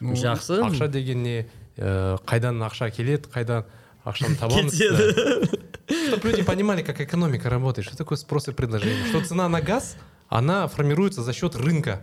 Ну, 0.00 0.14
Жақсы. 0.14 0.62
ақша 0.62 0.88
деген 0.88 1.22
не 1.22 1.46
э, 1.76 2.16
қайдан 2.24 2.62
ақша 2.64 2.90
келеді 2.90 3.28
қайдан 3.28 3.66
ақшаны 4.04 4.36
табамыз 4.36 4.72
чтобы 4.74 6.28
люди 6.28 6.42
понимали 6.42 6.82
как 6.82 7.00
экономика 7.00 7.50
работает 7.50 7.86
что 7.86 7.96
такое 7.96 8.16
спрос 8.16 8.48
и 8.48 8.52
предложение 8.52 9.04
что 9.06 9.22
цена 9.22 9.48
на 9.48 9.60
газ 9.60 9.96
она 10.28 10.68
формируется 10.68 11.22
за 11.22 11.34
счет 11.34 11.54
рынка 11.54 12.00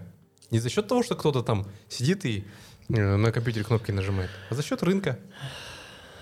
не 0.52 0.60
за 0.60 0.70
счет 0.70 0.88
того 0.88 1.02
что 1.02 1.16
кто-то 1.16 1.42
там 1.42 1.66
сидит 1.90 2.26
и 2.26 2.46
э, 2.90 3.16
на 3.16 3.32
компьютере 3.32 3.66
кнопки 3.66 3.92
нажимает 3.92 4.30
а 4.52 4.56
за 4.56 4.62
счет 4.62 4.84
рынка 4.84 5.18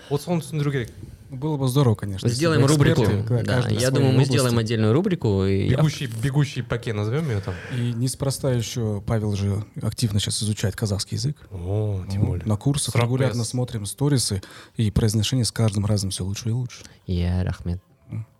Вот 0.09 0.21
соны 0.21 0.41
түсіндіру 0.41 0.71
керек 0.71 0.89
Было 1.31 1.55
бы 1.55 1.69
здорово, 1.69 1.95
конечно. 1.95 2.27
Сделаем 2.27 2.65
рубрику. 2.65 3.03
эксперты, 3.03 3.43
да, 3.45 3.65
я 3.69 3.89
думаю, 3.89 4.07
мы 4.09 4.15
области. 4.15 4.31
сделаем 4.33 4.57
отдельную 4.57 4.91
рубрику. 4.91 5.45
И 5.45 5.69
я- 5.69 5.77
бегущий 5.77 6.07
бегущий 6.07 6.61
паке 6.61 6.91
назовем 6.91 7.29
ее 7.29 7.39
там 7.39 7.53
И 7.73 7.93
неспроста 7.93 8.51
еще 8.51 9.01
Павел 9.07 9.33
же 9.37 9.63
активно 9.81 10.19
сейчас 10.19 10.43
изучает 10.43 10.75
казахский 10.75 11.15
язык. 11.15 11.37
о 11.49 12.03
тем 12.11 12.21
Ну, 12.23 12.27
более 12.27 12.45
На 12.45 12.57
курсах 12.57 12.91
Срок 12.93 13.05
регулярно 13.05 13.43
пресс. 13.43 13.49
смотрим 13.49 13.85
сторисы, 13.85 14.41
и 14.75 14.91
произношение 14.91 15.45
с 15.45 15.51
каждым 15.53 15.85
разом 15.85 16.09
все 16.09 16.25
лучше 16.25 16.49
и 16.49 16.51
лучше. 16.51 16.81
Я, 17.07 17.41
Рахмет. 17.45 17.81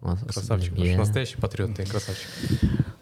Вот, 0.01 0.19
красавчик 0.27 0.77
я. 0.77 0.97
настоящий 0.97 1.37
патриот 1.37 1.73
ты 1.77 1.85
красавчик 1.85 2.27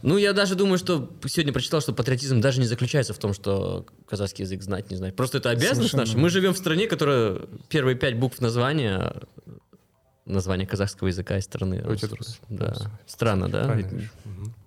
Ну, 0.10 0.18
я 0.18 0.34
даже 0.34 0.56
думаю, 0.56 0.80
что 0.80 1.08
сегодня 1.28 1.54
прочитал, 1.54 1.82
что 1.82 1.94
патриотизм 1.94 2.42
даже 2.42 2.60
не 2.60 2.66
заключается 2.66 3.14
в 3.14 3.20
том, 3.20 3.32
что 3.32 3.86
казахский 4.08 4.44
язык 4.44 4.64
знать, 4.64 4.90
не 4.90 4.98
знать. 4.98 5.16
Просто 5.16 5.38
это 5.38 5.52
обязанность 5.52 5.92
Совершенно. 5.92 6.02
наша. 6.02 6.18
Мы 6.18 6.30
живем 6.32 6.56
в 6.56 6.58
стране, 6.58 6.88
которая 6.88 7.42
первые 7.68 7.96
пять 7.96 8.18
букв 8.18 8.42
названия 8.42 9.22
название 10.26 10.66
казахского 10.66 11.10
языка 11.10 11.38
из 11.38 11.44
страны. 11.44 11.84
Трус. 11.96 12.40
Да. 12.50 12.76
Странно, 13.06 13.50
да? 13.50 13.72
Ведь-. 13.76 14.10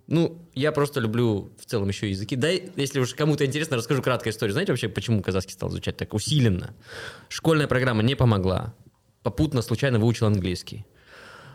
Ну, 0.07 0.49
я 0.55 0.71
просто 0.71 1.01
люблю 1.01 1.51
в 1.59 1.65
целом 1.67 1.89
еще 1.89 2.09
языки. 2.09 2.37
Да, 2.37 2.49
и 2.49 2.69
если 2.77 3.01
уж 3.01 3.13
кому-то 3.13 3.45
интересно, 3.45 3.77
расскажу 3.77 4.01
краткую 4.01 4.33
историю. 4.33 4.53
Знаете 4.53 4.71
вообще, 4.71 4.89
почему 4.89 5.23
казахский 5.23 5.55
стал 5.55 5.71
изучать 5.71 5.97
так 5.97 6.15
усиленно? 6.15 6.73
Школьная 7.29 7.67
программа 7.67 8.05
не 8.05 8.15
помогла. 8.15 8.75
Попутно, 9.25 9.61
случайно 9.63 9.99
выучил 9.99 10.27
английский. 10.27 10.87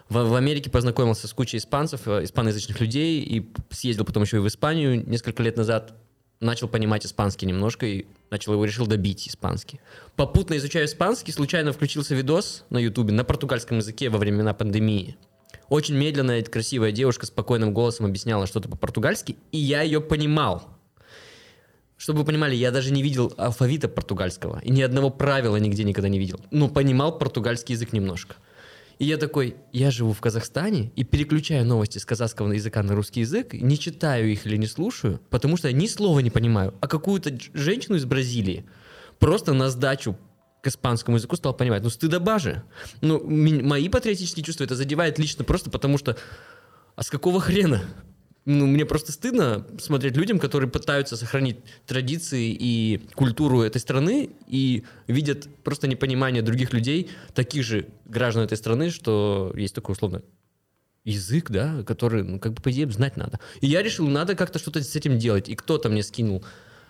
В, 0.10 0.24
в 0.24 0.36
Америке 0.36 0.70
познакомился 0.70 1.28
с 1.28 1.34
кучей 1.34 1.58
испанцев, 1.58 2.08
э, 2.08 2.24
испаноязычных 2.24 2.80
людей, 2.80 3.22
и 3.22 3.50
съездил 3.70 4.06
потом 4.06 4.24
еще 4.24 4.38
и 4.38 4.40
в 4.40 4.48
Испанию 4.48 5.08
несколько 5.08 5.44
лет 5.44 5.58
назад. 5.58 5.94
Начал 6.40 6.68
понимать 6.68 7.04
испанский 7.06 7.48
немножко 7.48 7.88
и 7.88 8.06
начал 8.30 8.54
его 8.54 8.64
решил 8.64 8.86
добить 8.86 9.28
испанский. 9.28 9.80
Попутно 10.16 10.56
изучая 10.58 10.86
испанский, 10.86 11.32
случайно 11.32 11.74
включился 11.74 12.14
видос 12.14 12.64
на 12.70 12.78
ютубе 12.78 13.12
на 13.12 13.24
португальском 13.24 13.78
языке 13.78 14.10
во 14.10 14.20
времена 14.20 14.54
пандемии. 14.54 15.18
Очень 15.70 15.96
медленная, 15.96 16.44
красивая 16.44 16.92
девушка 16.92 17.26
спокойным 17.26 17.74
голосом 17.74 18.06
объясняла 18.06 18.46
что-то 18.46 18.70
по-португальски, 18.70 19.36
и 19.52 19.58
я 19.58 19.82
ее 19.82 20.00
понимал. 20.00 20.78
Чтобы 21.98 22.20
вы 22.20 22.26
понимали, 22.26 22.56
я 22.56 22.70
даже 22.70 22.94
не 22.94 23.02
видел 23.02 23.34
алфавита 23.38 23.90
португальского, 23.90 24.60
и 24.60 24.70
ни 24.70 24.84
одного 24.84 25.10
правила 25.10 25.58
нигде 25.58 25.84
никогда 25.84 26.08
не 26.08 26.20
видел, 26.20 26.40
но 26.52 26.70
понимал 26.70 27.18
португальский 27.18 27.74
язык 27.74 27.92
немножко. 27.92 28.36
И 29.00 29.06
я 29.06 29.18
такой, 29.18 29.56
я 29.74 29.92
живу 29.92 30.14
в 30.14 30.22
Казахстане 30.22 30.92
и 30.96 31.04
переключаю 31.04 31.66
новости 31.66 32.00
с 32.00 32.06
казахского 32.06 32.52
языка 32.52 32.82
на 32.82 32.96
русский 32.96 33.20
язык, 33.20 33.54
не 33.54 33.78
читаю 33.78 34.32
их 34.32 34.48
или 34.48 34.58
не 34.58 34.66
слушаю, 34.66 35.20
потому 35.30 35.56
что 35.58 35.68
я 35.68 35.74
ни 35.74 35.86
слова 35.86 36.20
не 36.20 36.32
понимаю. 36.32 36.74
А 36.82 36.88
какую-то 36.88 37.38
женщину 37.54 37.98
из 37.98 38.06
Бразилии 38.06 38.66
просто 39.20 39.54
на 39.54 39.70
сдачу 39.70 40.18
к 40.62 40.68
испанскому 40.68 41.18
языку 41.18 41.36
стал 41.36 41.54
понимать. 41.54 41.84
Ну, 41.84 41.90
стыдоба 41.90 42.40
же. 42.40 42.64
Ну, 43.02 43.24
мои 43.24 43.88
патриотические 43.88 44.44
чувства 44.44 44.64
это 44.64 44.76
задевает 44.76 45.20
лично 45.20 45.44
просто 45.44 45.70
потому, 45.70 46.00
что 46.00 46.18
а 46.96 47.04
с 47.04 47.12
какого 47.12 47.40
хрена? 47.40 47.84
Ну, 48.50 48.66
мне 48.66 48.86
просто 48.86 49.12
стыдно 49.12 49.68
смотреть 49.78 50.16
людям, 50.16 50.40
которые 50.40 50.70
пытаются 50.70 51.18
сохранить 51.18 51.58
традиции 51.86 52.56
и 52.58 53.02
культуру 53.14 53.62
этой 53.62 53.80
страны 53.80 54.30
и 54.48 54.86
видят 55.08 55.50
просто 55.66 55.90
непонимание 55.90 56.42
других 56.42 56.72
людей, 56.72 57.10
таких 57.34 57.66
же 57.66 57.90
граждан 58.06 58.46
этой 58.46 58.58
страны, 58.58 58.90
что 58.90 59.52
есть 59.54 59.76
такой 59.76 59.92
условно 59.92 60.22
язык, 61.04 61.52
да, 61.52 61.84
который, 61.84 62.24
ну, 62.24 62.40
как 62.40 62.54
бы, 62.54 62.62
по 62.62 62.72
идее, 62.72 62.90
знать 62.90 63.18
надо. 63.18 63.42
И 63.60 63.68
я 63.68 63.84
решил, 63.84 64.08
надо 64.08 64.34
как-то 64.34 64.60
что-то 64.60 64.82
с 64.82 64.96
этим 64.96 65.20
делать. 65.20 65.50
И 65.50 65.56
кто-то 65.56 65.90
мне 65.90 66.02
скинул 66.02 66.46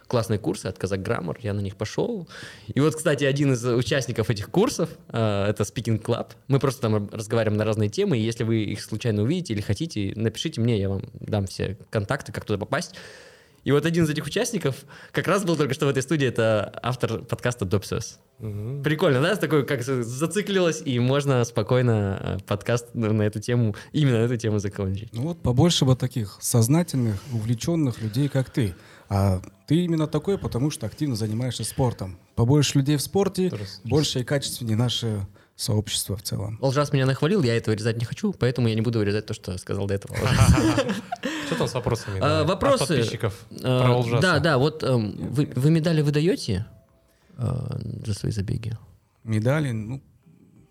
классные 0.08 0.40
курсы 0.40 0.68
от 0.68 0.78
Казак 0.78 1.02
Граммар, 1.02 1.38
я 1.42 1.54
на 1.54 1.60
них 1.60 1.76
пошел. 1.76 2.28
И 2.74 2.80
вот, 2.80 2.96
кстати, 2.96 3.24
один 3.24 3.54
из 3.54 3.66
участников 3.66 4.30
этих 4.30 4.50
курсов, 4.50 4.90
э, 5.10 5.46
это 5.50 5.64
Speaking 5.64 6.02
Club, 6.02 6.28
мы 6.48 6.60
просто 6.60 6.82
там 6.82 7.10
разговариваем 7.12 7.58
на 7.58 7.66
разные 7.66 7.90
темы, 7.90 8.18
и 8.18 8.22
если 8.22 8.44
вы 8.44 8.64
их 8.64 8.82
случайно 8.82 9.24
увидите 9.24 9.54
или 9.54 9.62
хотите, 9.62 10.14
напишите 10.16 10.62
мне, 10.62 10.80
я 10.80 10.90
вам 10.90 11.04
дам 11.14 11.46
все 11.46 11.78
контакты, 11.90 12.32
как 12.32 12.46
туда 12.46 12.58
попасть. 12.58 12.96
И 13.64 13.72
вот 13.74 13.86
один 13.86 14.06
из 14.06 14.10
этих 14.10 14.26
участников 14.26 14.86
как 15.12 15.28
раз 15.28 15.44
был 15.44 15.58
только 15.58 15.74
что 15.74 15.88
в 15.88 15.90
этой 15.90 16.02
студии, 16.02 16.26
это 16.26 16.72
автор 16.82 17.20
подкаста 17.24 17.66
Допсос. 17.66 18.18
Мгм. 18.40 18.82
Прикольно, 18.82 19.20
да? 19.20 19.36
Такой, 19.36 19.66
как 19.66 19.84
за- 19.84 20.04
зациклилось, 20.04 20.82
и 20.86 21.00
можно 21.00 21.44
спокойно 21.44 22.18
э, 22.22 22.38
подкаст 22.48 22.94
на 22.94 23.12
на 23.12 23.24
эту 23.24 23.42
тему, 23.42 23.76
именно 23.92 24.20
на 24.20 24.24
эту 24.24 24.38
тему 24.38 24.60
закончить. 24.60 25.10
Ну 25.12 25.24
вот 25.24 25.42
побольше 25.42 25.84
бы 25.84 25.98
таких 25.98 26.38
сознательных, 26.40 27.16
увлеченных 27.34 28.02
людей, 28.02 28.30
как 28.30 28.50
ты. 28.52 28.74
А 29.10 29.42
ты 29.68 29.84
именно 29.86 30.08
такой, 30.08 30.38
потому 30.38 30.70
что 30.72 30.86
активно 30.86 31.16
занимаешься 31.16 31.64
спортом. 31.64 32.18
Побольше 32.36 32.78
людей 32.80 32.98
в 32.98 33.02
спорте, 33.02 33.48
Здравствуйте. 33.50 33.90
больше 33.90 34.20
и 34.20 34.24
качественнее 34.24 34.76
наше 34.78 35.26
сообщество 35.56 36.16
в 36.16 36.22
целом. 36.22 36.58
Олжас 36.62 36.94
меня 36.94 37.06
нахвалил, 37.06 37.42
я 37.42 37.56
этого 37.58 37.74
вырезать 37.74 37.98
не 37.98 38.06
хочу, 38.06 38.32
поэтому 38.34 38.68
я 38.68 38.76
не 38.76 38.82
буду 38.82 39.00
вырезать 39.00 39.26
то, 39.26 39.34
что 39.34 39.58
сказал 39.58 39.88
до 39.88 39.96
этого. 39.96 40.16
Что 41.48 41.56
там 41.56 41.68
с 41.68 41.74
вопросами? 41.74 42.20
А, 42.22 42.44
Вопросы. 42.44 42.88
подписчиков 42.88 43.34
А, 43.64 43.82
про 43.84 43.96
Олжаса. 43.96 44.22
Да, 44.22 44.40
да, 44.40 44.58
вот 44.58 44.84
эм, 44.84 45.16
вы 45.32 45.50
вы 45.56 45.72
медали 45.72 46.02
выдаете 46.02 46.66
э, 47.38 47.80
за 48.06 48.14
свои 48.14 48.32
забеги? 48.34 48.78
Медали, 49.24 49.72
ну, 49.72 50.02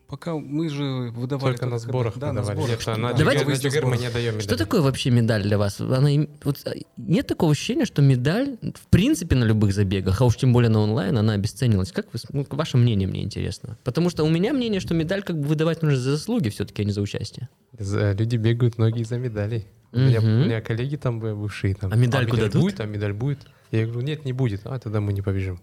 пока 0.09 0.34
мы 0.34 0.68
же 0.68 1.11
выдавали... 1.11 1.52
Только 1.54 1.66
на 1.66 1.72
когда- 1.72 1.78
сборах 1.78 2.18
да, 2.18 2.32
на 2.32 2.40
давали. 2.42 2.57
сборах. 2.57 2.76
Где-то 2.76 2.96
на 2.96 3.12
Давайте- 3.12 3.44
на 3.44 3.86
мы 3.88 3.96
не 3.98 4.09
даем 4.11 4.40
Что 4.40 4.57
такое 4.57 4.80
вообще 4.80 5.11
медаль 5.11 5.42
для 5.42 5.59
вас? 5.59 5.80
Она, 5.80 6.09
вот, 6.44 6.59
а, 6.64 6.72
нет 6.96 7.26
такого 7.26 7.52
ощущения, 7.52 7.84
что 7.84 8.02
медаль, 8.02 8.57
в 8.74 8.86
принципе, 8.88 9.36
на 9.36 9.44
любых 9.44 9.72
забегах, 9.74 10.20
а 10.20 10.24
уж 10.24 10.36
тем 10.36 10.52
более 10.52 10.70
на 10.70 10.80
онлайн, 10.80 11.16
она 11.18 11.32
обесценилась. 11.34 11.92
Как 11.92 12.07
вы, 12.12 12.20
ну, 12.30 12.46
ваше 12.50 12.76
мнение 12.76 13.09
мне 13.09 13.22
интересно? 13.22 13.78
Потому 13.84 14.11
что 14.11 14.24
у 14.24 14.28
меня 14.28 14.52
мнение, 14.52 14.80
что 14.80 14.94
медаль 14.94 15.22
как 15.22 15.38
бы 15.40 15.46
выдавать 15.48 15.82
нужно 15.82 15.98
за 15.98 16.12
заслуги 16.12 16.48
все-таки, 16.48 16.82
а 16.82 16.84
не 16.84 16.92
за 16.92 17.00
участие. 17.00 17.48
За- 17.78 18.12
Люди 18.12 18.36
бегают 18.36 18.78
многие 18.78 19.02
за 19.04 19.18
медалей. 19.18 19.66
У 19.92 19.98
меня, 19.98 20.20
у 20.20 20.24
меня 20.24 20.61
коллеги 20.61 20.96
там 20.96 21.20
б- 21.20 21.34
бывшие. 21.34 21.74
Там, 21.74 21.90
А 21.92 21.96
медальку 21.96 22.36
дадут? 22.36 22.61
будет, 22.61 22.80
а 22.80 22.84
медаль 22.86 23.12
будет. 23.12 23.38
Я 23.70 23.84
говорю, 23.86 24.02
нет, 24.02 24.24
не 24.24 24.32
будет. 24.32 24.61
А 24.64 24.78
тогда 24.78 25.00
мы 25.00 25.12
не 25.12 25.22
побежим. 25.22 25.59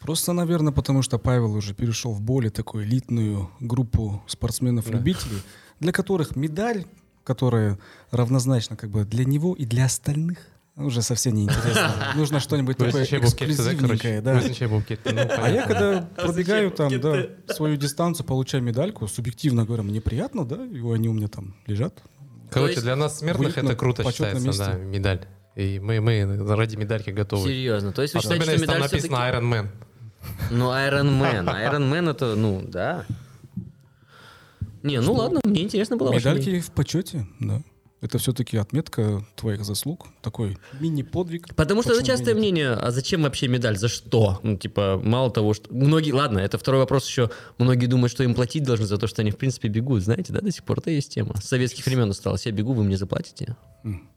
Просто, 0.00 0.32
наверное, 0.32 0.72
потому 0.72 1.02
что 1.02 1.18
Павел 1.18 1.54
уже 1.54 1.74
перешел 1.74 2.12
в 2.12 2.22
более 2.22 2.50
такую 2.50 2.84
элитную 2.84 3.50
группу 3.60 4.22
спортсменов-любителей, 4.26 5.42
для 5.78 5.92
которых 5.92 6.36
медаль, 6.36 6.86
которая 7.22 7.78
равнозначна 8.10 8.76
как 8.76 8.90
бы 8.90 9.04
для 9.04 9.24
него 9.26 9.54
и 9.54 9.66
для 9.66 9.84
остальных, 9.84 10.38
уже 10.76 11.02
совсем 11.02 11.34
неинтересно. 11.34 12.12
Нужно 12.16 12.40
что-нибудь 12.40 12.78
такое 12.78 13.02
букет, 13.02 13.20
да, 13.20 13.26
эксклюзивненькое. 13.26 14.20
да. 14.22 14.40
Букет. 14.68 15.00
Ну, 15.04 15.12
А 15.12 15.50
я 15.50 15.66
когда 15.66 16.08
пробегаю 16.16 16.70
там, 16.70 17.00
да, 17.00 17.26
свою 17.48 17.76
дистанцию, 17.76 18.26
получаю 18.26 18.62
медальку, 18.62 19.06
субъективно 19.06 19.66
говоря, 19.66 19.82
мне 19.82 20.00
приятно, 20.00 20.46
да, 20.46 20.64
и 20.64 20.80
они 20.80 21.08
у 21.08 21.12
меня 21.12 21.28
там 21.28 21.54
лежат. 21.66 22.02
Короче, 22.50 22.80
для 22.80 22.96
нас 22.96 23.18
смертных 23.18 23.58
это 23.58 23.76
круто 23.76 24.10
считается, 24.10 24.56
да, 24.56 24.74
медаль. 24.74 25.26
И 25.56 25.78
мы, 25.78 26.00
мы 26.00 26.24
ради 26.56 26.76
медальки 26.76 27.10
готовы. 27.10 27.48
Серьезно. 27.48 27.92
То 27.92 28.02
есть 28.02 28.14
вы 28.14 28.20
Особенно, 28.20 28.42
считаете, 28.42 28.64
что 28.64 28.66
если 28.66 28.66
там 28.66 28.76
медаль 28.76 28.90
написано. 28.90 29.16
Iron 29.16 29.52
Man. 29.52 29.68
Ну, 30.50 30.70
Iron 30.70 31.20
Man. 31.20 31.44
Iron 31.46 31.90
Man 31.90 32.10
это, 32.10 32.34
ну, 32.34 32.62
да. 32.66 33.06
Не, 34.82 35.00
ну 35.00 35.12
ладно, 35.12 35.40
мне 35.44 35.62
интересно 35.62 35.96
было. 35.96 36.12
Медальки 36.12 36.60
в 36.60 36.70
почете, 36.70 37.26
да. 37.38 37.62
Это 38.00 38.16
все-таки 38.16 38.56
отметка 38.56 39.26
твоих 39.36 39.62
заслуг, 39.62 40.06
такой 40.22 40.56
мини-подвиг. 40.80 41.54
Потому 41.54 41.82
что 41.82 41.92
это 41.92 42.02
частое 42.02 42.32
нет? 42.32 42.38
мнение, 42.38 42.70
а 42.70 42.90
зачем 42.92 43.22
вообще 43.22 43.46
медаль, 43.46 43.76
за 43.76 43.88
что? 43.88 44.40
Ну, 44.42 44.56
типа, 44.56 44.98
мало 45.04 45.30
того, 45.30 45.52
что... 45.52 45.72
Многие, 45.72 46.12
ладно, 46.12 46.38
это 46.38 46.56
второй 46.56 46.80
вопрос 46.80 47.06
еще. 47.06 47.30
Многие 47.58 47.86
думают, 47.86 48.10
что 48.10 48.24
им 48.24 48.34
платить 48.34 48.62
должны 48.62 48.86
за 48.86 48.96
то, 48.96 49.06
что 49.06 49.20
они, 49.20 49.30
в 49.30 49.36
принципе, 49.36 49.68
бегут. 49.68 50.02
Знаете, 50.02 50.32
да, 50.32 50.40
до 50.40 50.50
сих 50.50 50.64
пор 50.64 50.78
это 50.78 50.90
есть 50.90 51.12
тема. 51.12 51.36
С 51.42 51.44
советских 51.44 51.84
времен 51.84 52.08
осталось. 52.08 52.46
Я 52.46 52.52
бегу, 52.52 52.72
вы 52.72 52.84
мне 52.84 52.96
заплатите. 52.96 53.54
М. 53.84 54.08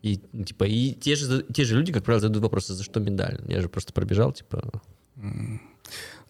И, 0.00 0.16
типа, 0.16 0.64
и 0.64 0.94
те 0.94 1.14
же, 1.14 1.44
те 1.52 1.64
же 1.64 1.76
люди, 1.76 1.92
как 1.92 2.04
правило, 2.04 2.20
задают 2.22 2.42
вопросы, 2.42 2.72
за 2.72 2.82
что 2.82 2.98
медаль? 2.98 3.42
Я 3.46 3.60
же 3.60 3.68
просто 3.68 3.92
пробежал, 3.92 4.32
типа... 4.32 4.80
Ну, 5.16 5.60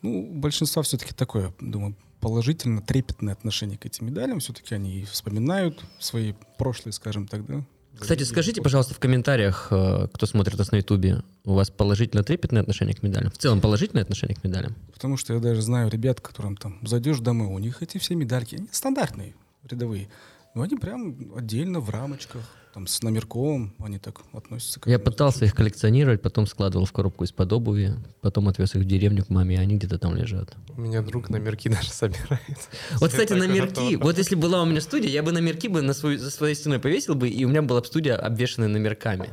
у 0.02 0.34
большинства 0.34 0.82
все-таки 0.82 1.14
такое, 1.14 1.54
думаю, 1.60 1.94
положительно, 2.20 2.80
трепетное 2.80 3.34
отношение 3.34 3.78
к 3.78 3.86
этим 3.86 4.06
медалям. 4.06 4.40
Все-таки 4.40 4.74
они 4.74 5.04
вспоминают 5.04 5.84
свои 5.98 6.34
прошлые, 6.58 6.92
скажем 6.92 7.26
так, 7.26 7.44
да. 7.46 7.64
Кстати, 7.98 8.22
скажите, 8.22 8.62
пожалуйста, 8.62 8.94
в 8.94 8.98
комментариях, 8.98 9.68
э, 9.70 10.08
кто 10.12 10.26
смотрит 10.26 10.58
нас 10.58 10.72
на 10.72 10.76
Ютубе, 10.76 11.22
у 11.44 11.54
вас 11.54 11.70
положительно 11.70 12.24
трепетное 12.24 12.62
отношение 12.62 12.94
к 12.94 13.02
медалям? 13.02 13.30
В 13.30 13.38
целом 13.38 13.60
положительное 13.60 14.02
отношение 14.02 14.34
к 14.34 14.42
медалям? 14.42 14.74
Потому 14.92 15.16
что 15.16 15.34
я 15.34 15.40
даже 15.40 15.60
знаю 15.62 15.90
ребят, 15.90 16.20
которым 16.20 16.56
там 16.56 16.78
зайдешь 16.82 17.20
домой, 17.20 17.48
у 17.48 17.58
них 17.58 17.82
эти 17.82 17.98
все 17.98 18.14
медальки, 18.14 18.56
они 18.56 18.68
стандартные, 18.72 19.34
рядовые. 19.68 20.08
Но 20.54 20.62
они 20.62 20.76
прям 20.76 21.32
отдельно 21.34 21.80
в 21.80 21.88
рамочках, 21.88 22.42
там 22.74 22.86
с 22.86 23.02
номерком, 23.02 23.74
они 23.78 23.98
так 23.98 24.20
относятся 24.32 24.80
к 24.80 24.86
Я 24.86 24.98
пытался 24.98 25.44
их 25.44 25.54
коллекционировать, 25.54 26.20
потом 26.20 26.46
складывал 26.46 26.84
в 26.84 26.92
коробку 26.92 27.24
из-под 27.24 27.52
обуви, 27.52 27.94
потом 28.20 28.48
отвез 28.48 28.74
их 28.74 28.82
в 28.82 28.84
деревню 28.84 29.24
к 29.24 29.30
маме, 29.30 29.56
и 29.56 29.58
они 29.58 29.76
где-то 29.76 29.98
там 29.98 30.14
лежат. 30.14 30.54
У 30.76 30.80
меня 30.80 31.02
друг 31.02 31.30
номерки 31.30 31.68
даже 31.70 31.90
собирает. 31.90 32.68
Вот, 32.96 33.10
кстати, 33.10 33.32
номерки. 33.32 33.96
Вот 33.96 34.18
если 34.18 34.34
была 34.34 34.62
у 34.62 34.66
меня 34.66 34.80
студия, 34.80 35.10
я 35.10 35.22
бы 35.22 35.32
номерки 35.32 35.68
бы 35.68 35.80
на 35.82 35.94
свою, 35.94 36.18
за 36.18 36.30
своей 36.30 36.54
стеной 36.54 36.78
повесил 36.78 37.14
бы, 37.14 37.28
и 37.28 37.44
у 37.44 37.48
меня 37.48 37.62
была 37.62 37.80
бы 37.80 37.86
студия, 37.86 38.16
обвешанная 38.16 38.68
номерками. 38.68 39.30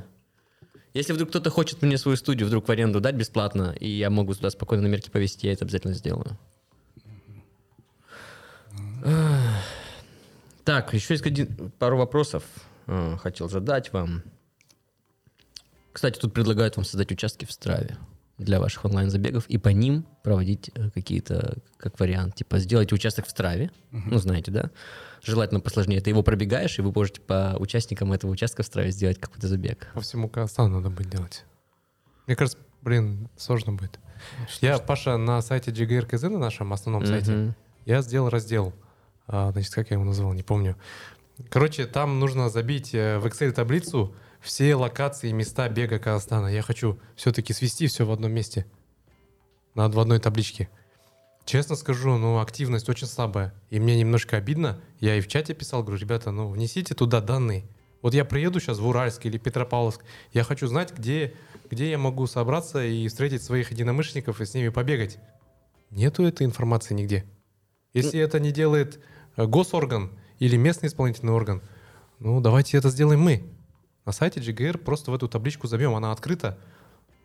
Если 0.93 1.13
вдруг 1.13 1.29
кто-то 1.29 1.49
хочет 1.49 1.81
мне 1.81 1.97
свою 1.97 2.17
студию 2.17 2.47
вдруг 2.47 2.67
в 2.67 2.71
аренду 2.71 2.99
дать 2.99 3.15
бесплатно, 3.15 3.75
и 3.79 3.89
я 3.89 4.09
могу 4.09 4.33
туда 4.33 4.49
спокойно 4.49 4.83
номерки 4.83 5.09
повесить, 5.09 5.43
я 5.43 5.53
это 5.53 5.65
обязательно 5.65 5.93
сделаю. 5.93 6.37
Так, 10.69 10.93
еще 10.93 11.15
есть 11.15 11.25
один, 11.25 11.71
пару 11.79 11.97
вопросов 11.97 12.43
э, 12.85 13.17
хотел 13.17 13.49
задать 13.49 13.91
вам. 13.91 14.21
Кстати, 15.91 16.19
тут 16.19 16.31
предлагают 16.31 16.77
вам 16.77 16.85
создать 16.85 17.11
участки 17.11 17.45
в 17.45 17.51
Страве 17.51 17.97
для 18.37 18.59
ваших 18.59 18.85
онлайн-забегов 18.85 19.47
и 19.47 19.57
по 19.57 19.69
ним 19.69 20.05
проводить 20.21 20.69
э, 20.75 20.91
какие-то, 20.91 21.57
как 21.77 21.99
вариант, 21.99 22.35
типа 22.35 22.59
сделать 22.59 22.93
участок 22.93 23.25
в 23.25 23.31
Страве, 23.31 23.71
ну, 23.89 24.19
знаете, 24.19 24.51
да? 24.51 24.69
Желательно 25.23 25.59
посложнее. 25.59 26.01
Ты 26.01 26.11
его 26.11 26.21
пробегаешь, 26.21 26.77
и 26.77 26.83
вы 26.83 26.91
можете 26.91 27.19
по 27.21 27.55
участникам 27.57 28.13
этого 28.13 28.29
участка 28.29 28.61
в 28.61 28.67
Страве 28.67 28.91
сделать 28.91 29.19
какой-то 29.19 29.47
забег. 29.47 29.87
По 29.95 30.01
всему 30.01 30.29
Казахстану 30.29 30.75
надо 30.75 30.91
будет 30.91 31.09
делать. 31.09 31.45
Мне 32.27 32.35
кажется, 32.35 32.59
блин, 32.83 33.27
сложно 33.37 33.73
будет. 33.73 33.99
Я, 34.61 34.77
Паша, 34.77 35.17
на 35.17 35.41
сайте 35.41 35.71
GGRKZ, 35.71 36.29
на 36.29 36.37
нашем 36.37 36.73
основном 36.73 37.07
сайте, 37.07 37.31
Мгм. 37.31 37.55
я 37.87 38.03
сделал 38.03 38.29
раздел. 38.29 38.71
А, 39.31 39.51
значит, 39.51 39.73
как 39.73 39.91
я 39.91 39.95
его 39.95 40.03
назвал, 40.03 40.33
не 40.33 40.41
помню. 40.41 40.75
Короче, 41.49 41.85
там 41.85 42.19
нужно 42.19 42.49
забить 42.49 42.95
э, 42.95 43.19
в 43.19 43.27
Excel 43.27 43.51
таблицу 43.51 44.15
все 44.41 44.73
локации, 44.73 45.31
места 45.31 45.69
бега 45.69 45.99
Казахстана. 45.99 46.47
Я 46.47 46.63
хочу 46.63 46.99
все-таки 47.15 47.53
свести 47.53 47.85
все 47.85 48.05
в 48.05 48.11
одном 48.11 48.31
месте. 48.31 48.65
На 49.75 49.87
в 49.87 49.99
одной 49.99 50.19
табличке. 50.19 50.67
Честно 51.45 51.75
скажу, 51.75 52.17
ну, 52.17 52.39
активность 52.39 52.89
очень 52.89 53.05
слабая. 53.05 53.53
И 53.69 53.79
мне 53.79 53.99
немножко 53.99 54.37
обидно. 54.37 54.81
Я 54.99 55.15
и 55.15 55.21
в 55.21 55.27
чате 55.27 55.53
писал, 55.53 55.83
говорю, 55.83 56.01
ребята, 56.01 56.31
ну, 56.31 56.49
внесите 56.49 56.95
туда 56.95 57.21
данные. 57.21 57.65
Вот 58.01 58.15
я 58.15 58.25
приеду 58.25 58.59
сейчас 58.59 58.79
в 58.79 58.87
Уральск 58.87 59.25
или 59.25 59.37
Петропавловск, 59.37 60.01
я 60.33 60.43
хочу 60.43 60.67
знать, 60.67 60.93
где, 60.97 61.35
где 61.69 61.91
я 61.91 61.97
могу 61.97 62.25
собраться 62.25 62.83
и 62.83 63.07
встретить 63.07 63.43
своих 63.43 63.71
единомышленников 63.71 64.41
и 64.41 64.45
с 64.45 64.53
ними 64.55 64.69
побегать. 64.69 65.19
Нету 65.91 66.23
этой 66.23 66.47
информации 66.47 66.95
нигде. 66.95 67.25
Если 67.93 68.19
это 68.19 68.39
не 68.39 68.51
делает 68.51 68.99
госорган 69.47 70.11
или 70.39 70.55
местный 70.57 70.87
исполнительный 70.87 71.33
орган, 71.33 71.61
ну 72.19 72.41
давайте 72.41 72.77
это 72.77 72.89
сделаем 72.89 73.21
мы. 73.21 73.43
На 74.05 74.11
сайте 74.11 74.39
GGR 74.39 74.77
просто 74.77 75.11
в 75.11 75.15
эту 75.15 75.27
табличку 75.27 75.67
забьем, 75.67 75.93
она 75.95 76.11
открыта. 76.11 76.57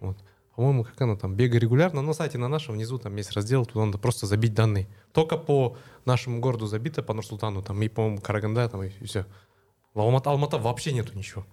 Вот. 0.01 0.19
По-моему, 0.55 0.85
как 0.85 1.01
она 1.01 1.17
там, 1.17 1.35
бега 1.35 1.59
регулярно. 1.59 2.01
На 2.03 2.13
сайте 2.13 2.39
на 2.39 2.47
нашем 2.49 2.75
внизу 2.75 2.99
там 2.99 3.17
есть 3.17 3.33
раздел, 3.33 3.67
туда 3.67 3.87
надо 3.87 3.99
просто 3.99 4.27
забить 4.27 4.55
данные. 4.55 4.87
Только 5.13 5.37
по 5.37 5.77
нашему 6.05 6.39
городу 6.41 6.67
забито, 6.67 7.03
по 7.03 7.13
Нурсултану, 7.13 7.63
там 7.63 7.83
и, 7.83 7.89
по-моему, 7.89 8.21
Караганда, 8.21 8.69
там 8.69 8.85
и, 8.85 8.91
все. 9.05 9.27
В 9.95 10.01
Алмата, 10.01 10.31
Алмата 10.31 10.59
вообще 10.59 10.93
нету 10.93 11.17
ничего. 11.17 11.45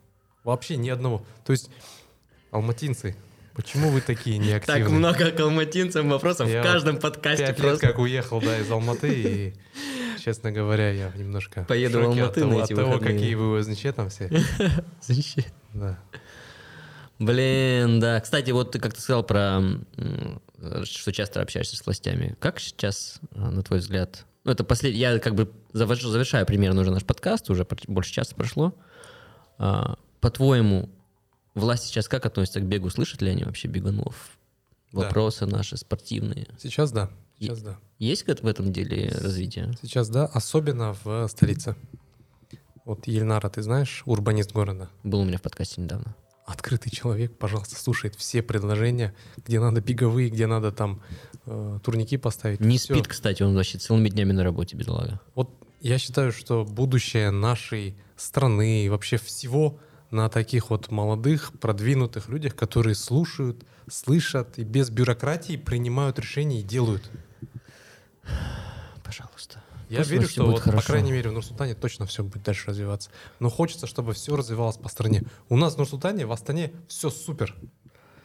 Вообще 0.44 0.78
ни 0.78 0.90
одного. 0.90 1.26
То 1.46 1.52
есть, 1.52 1.70
алматинцы, 2.52 3.16
почему 3.56 3.90
вы 3.90 4.02
такие 4.02 4.38
неактивные? 4.40 4.84
Так 4.84 4.92
много 4.92 5.32
к 5.32 5.40
алматинцам 5.40 6.10
вопросов 6.10 6.48
Я 6.48 6.62
в 6.62 6.64
каждом 6.66 6.98
подкасте 6.98 7.48
Пять 7.48 7.58
лет 7.58 7.68
просто. 7.68 7.88
как 7.88 8.00
уехал, 8.00 8.40
да, 8.40 8.60
из 8.60 8.70
Алматы, 8.70 9.14
и, 9.14 9.54
честно 10.24 10.52
говоря, 10.52 10.92
я 10.92 11.12
немножко 11.16 11.66
Поеду 11.68 12.00
в 12.00 12.04
шоке 12.04 12.24
от 12.24 12.36
на 12.36 12.42
того, 12.42 12.64
эти 12.64 12.74
от 12.74 12.80
того, 12.80 13.00
какие 13.00 13.36
вы 13.36 13.60
ОСНЧ 13.60 13.86
там 13.96 14.10
все. 14.10 14.30
Да. 15.74 15.98
Блин, 17.20 18.00
да. 18.00 18.20
Кстати, 18.20 18.52
вот 18.52 18.72
ты 18.72 18.80
как-то 18.80 19.00
сказал 19.00 19.24
про, 19.24 19.62
что 20.84 21.14
часто 21.14 21.42
общаешься 21.42 21.78
с 21.78 21.86
властями. 21.86 22.36
Как 22.40 22.60
сейчас, 22.60 23.22
а, 23.36 23.52
на 23.52 23.64
твой 23.64 23.80
взгляд? 23.80 24.26
Ну, 24.44 24.52
это 24.52 24.64
последний... 24.64 25.00
Я 25.00 25.20
как 25.20 25.36
бы 25.36 25.52
завожу, 25.72 26.10
завершаю 26.10 26.46
примерно 26.46 26.82
уже 26.82 26.92
наш 26.92 27.06
подкаст, 27.06 27.50
уже 27.50 27.66
больше 27.88 28.12
часа 28.12 28.36
прошло. 28.36 28.76
А, 29.60 29.98
По-твоему, 30.20 30.90
власти 31.54 31.88
сейчас 31.88 32.08
как 32.08 32.26
относятся 32.26 32.60
к 32.60 32.66
бегу? 32.66 32.90
Слышат 32.90 33.22
ли 33.22 33.30
они 33.30 33.44
вообще 33.44 33.68
бегунов? 33.68 34.38
Да. 34.92 35.02
Вопросы 35.02 35.46
наши 35.46 35.78
спортивные. 35.78 36.48
Сейчас 36.60 36.92
да. 36.92 37.10
Сейчас 37.42 37.62
да. 37.62 37.80
Есть 37.98 38.26
в 38.26 38.48
этом 38.48 38.72
деле 38.72 39.10
развитие? 39.20 39.74
Сейчас 39.82 40.10
да, 40.10 40.26
особенно 40.26 40.96
в 41.04 41.28
столице. 41.28 41.76
Вот 42.86 43.08
Ельнара, 43.08 43.50
ты 43.50 43.64
знаешь, 43.64 44.04
урбанист 44.06 44.52
города. 44.52 44.90
Был 45.04 45.22
у 45.22 45.26
меня 45.26 45.40
в 45.40 45.42
подкасте 45.42 45.82
недавно. 45.82 46.16
Открытый 46.46 46.92
человек, 46.92 47.36
пожалуйста, 47.38 47.80
слушает 47.80 48.16
все 48.16 48.44
предложения, 48.44 49.16
где 49.44 49.60
надо 49.60 49.82
беговые, 49.82 50.30
где 50.30 50.46
надо 50.46 50.72
там 50.72 51.02
э, 51.46 51.80
турники 51.84 52.18
поставить. 52.18 52.60
Не 52.60 52.78
Всё. 52.78 52.94
спит, 52.94 53.08
кстати, 53.08 53.42
он 53.42 53.56
вообще 53.56 53.78
целыми 53.78 54.10
днями 54.10 54.34
на 54.34 54.44
работе, 54.44 54.76
бедолага. 54.76 55.20
Вот 55.34 55.50
я 55.80 55.98
считаю, 55.98 56.32
что 56.32 56.64
будущее 56.64 57.32
нашей 57.32 57.96
страны 58.18 58.86
и 58.86 58.90
вообще 58.90 59.18
всего 59.18 59.80
на 60.12 60.30
таких 60.30 60.70
вот 60.70 60.92
молодых, 60.92 61.54
продвинутых 61.60 62.30
людях, 62.30 62.56
которые 62.56 62.96
слушают, 62.96 63.64
слышат 63.90 64.60
и 64.60 64.64
без 64.64 64.90
бюрократии 64.90 65.56
принимают 65.56 66.20
решения 66.20 66.60
и 66.60 66.64
делают. 66.64 67.10
Пожалуйста. 69.04 69.64
Я 69.90 70.00
Пусть 70.00 70.10
верю, 70.12 70.28
что 70.30 70.46
вот, 70.46 70.64
по 70.64 70.82
крайней 70.82 71.12
мере 71.12 71.30
в 71.30 71.34
Нур-Султане 71.34 71.76
точно 71.76 72.06
все 72.06 72.24
будет 72.24 72.44
дальше 72.44 72.70
развиваться. 72.70 73.10
Но 73.40 73.50
хочется, 73.50 73.88
чтобы 73.88 74.14
все 74.14 74.36
развивалось 74.36 74.78
по 74.78 74.88
стране. 74.88 75.24
У 75.50 75.58
нас 75.58 75.76
в 75.76 75.78
Нур-Султане, 75.78 76.26
в 76.26 76.32
Астане 76.32 76.72
все 76.88 77.10
супер. 77.10 77.54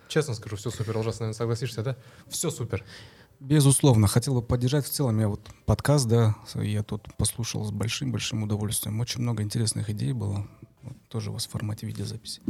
Честно 0.09 0.35
скажу, 0.35 0.57
все 0.57 0.71
супер. 0.71 0.97
Ужасно, 0.97 1.27
наверное, 1.27 1.37
согласишься, 1.37 1.83
да? 1.83 1.97
Все 2.29 2.51
супер. 2.51 2.85
Безусловно, 3.41 4.07
хотел 4.07 4.35
бы 4.35 4.43
поддержать 4.43 4.87
в 4.87 4.91
целом. 4.91 5.19
Я 5.19 5.29
вот 5.29 5.41
подкаст, 5.65 6.07
да, 6.07 6.37
я 6.55 6.83
тут 6.83 7.03
послушал 7.17 7.65
с 7.65 7.71
большим-большим 7.71 8.45
удовольствием. 8.45 9.01
Очень 9.01 9.23
много 9.23 9.43
интересных 9.43 9.91
идей 9.91 10.13
было. 10.13 10.47
Вот 10.83 10.97
тоже 11.09 11.31
у 11.31 11.33
вас 11.33 11.47
в 11.47 11.51
формате 11.51 11.87
видеозаписи. 11.87 12.41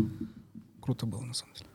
Круто 0.81 1.07
было, 1.07 1.23
на 1.23 1.35
самом 1.35 1.55
деле. 1.55 1.71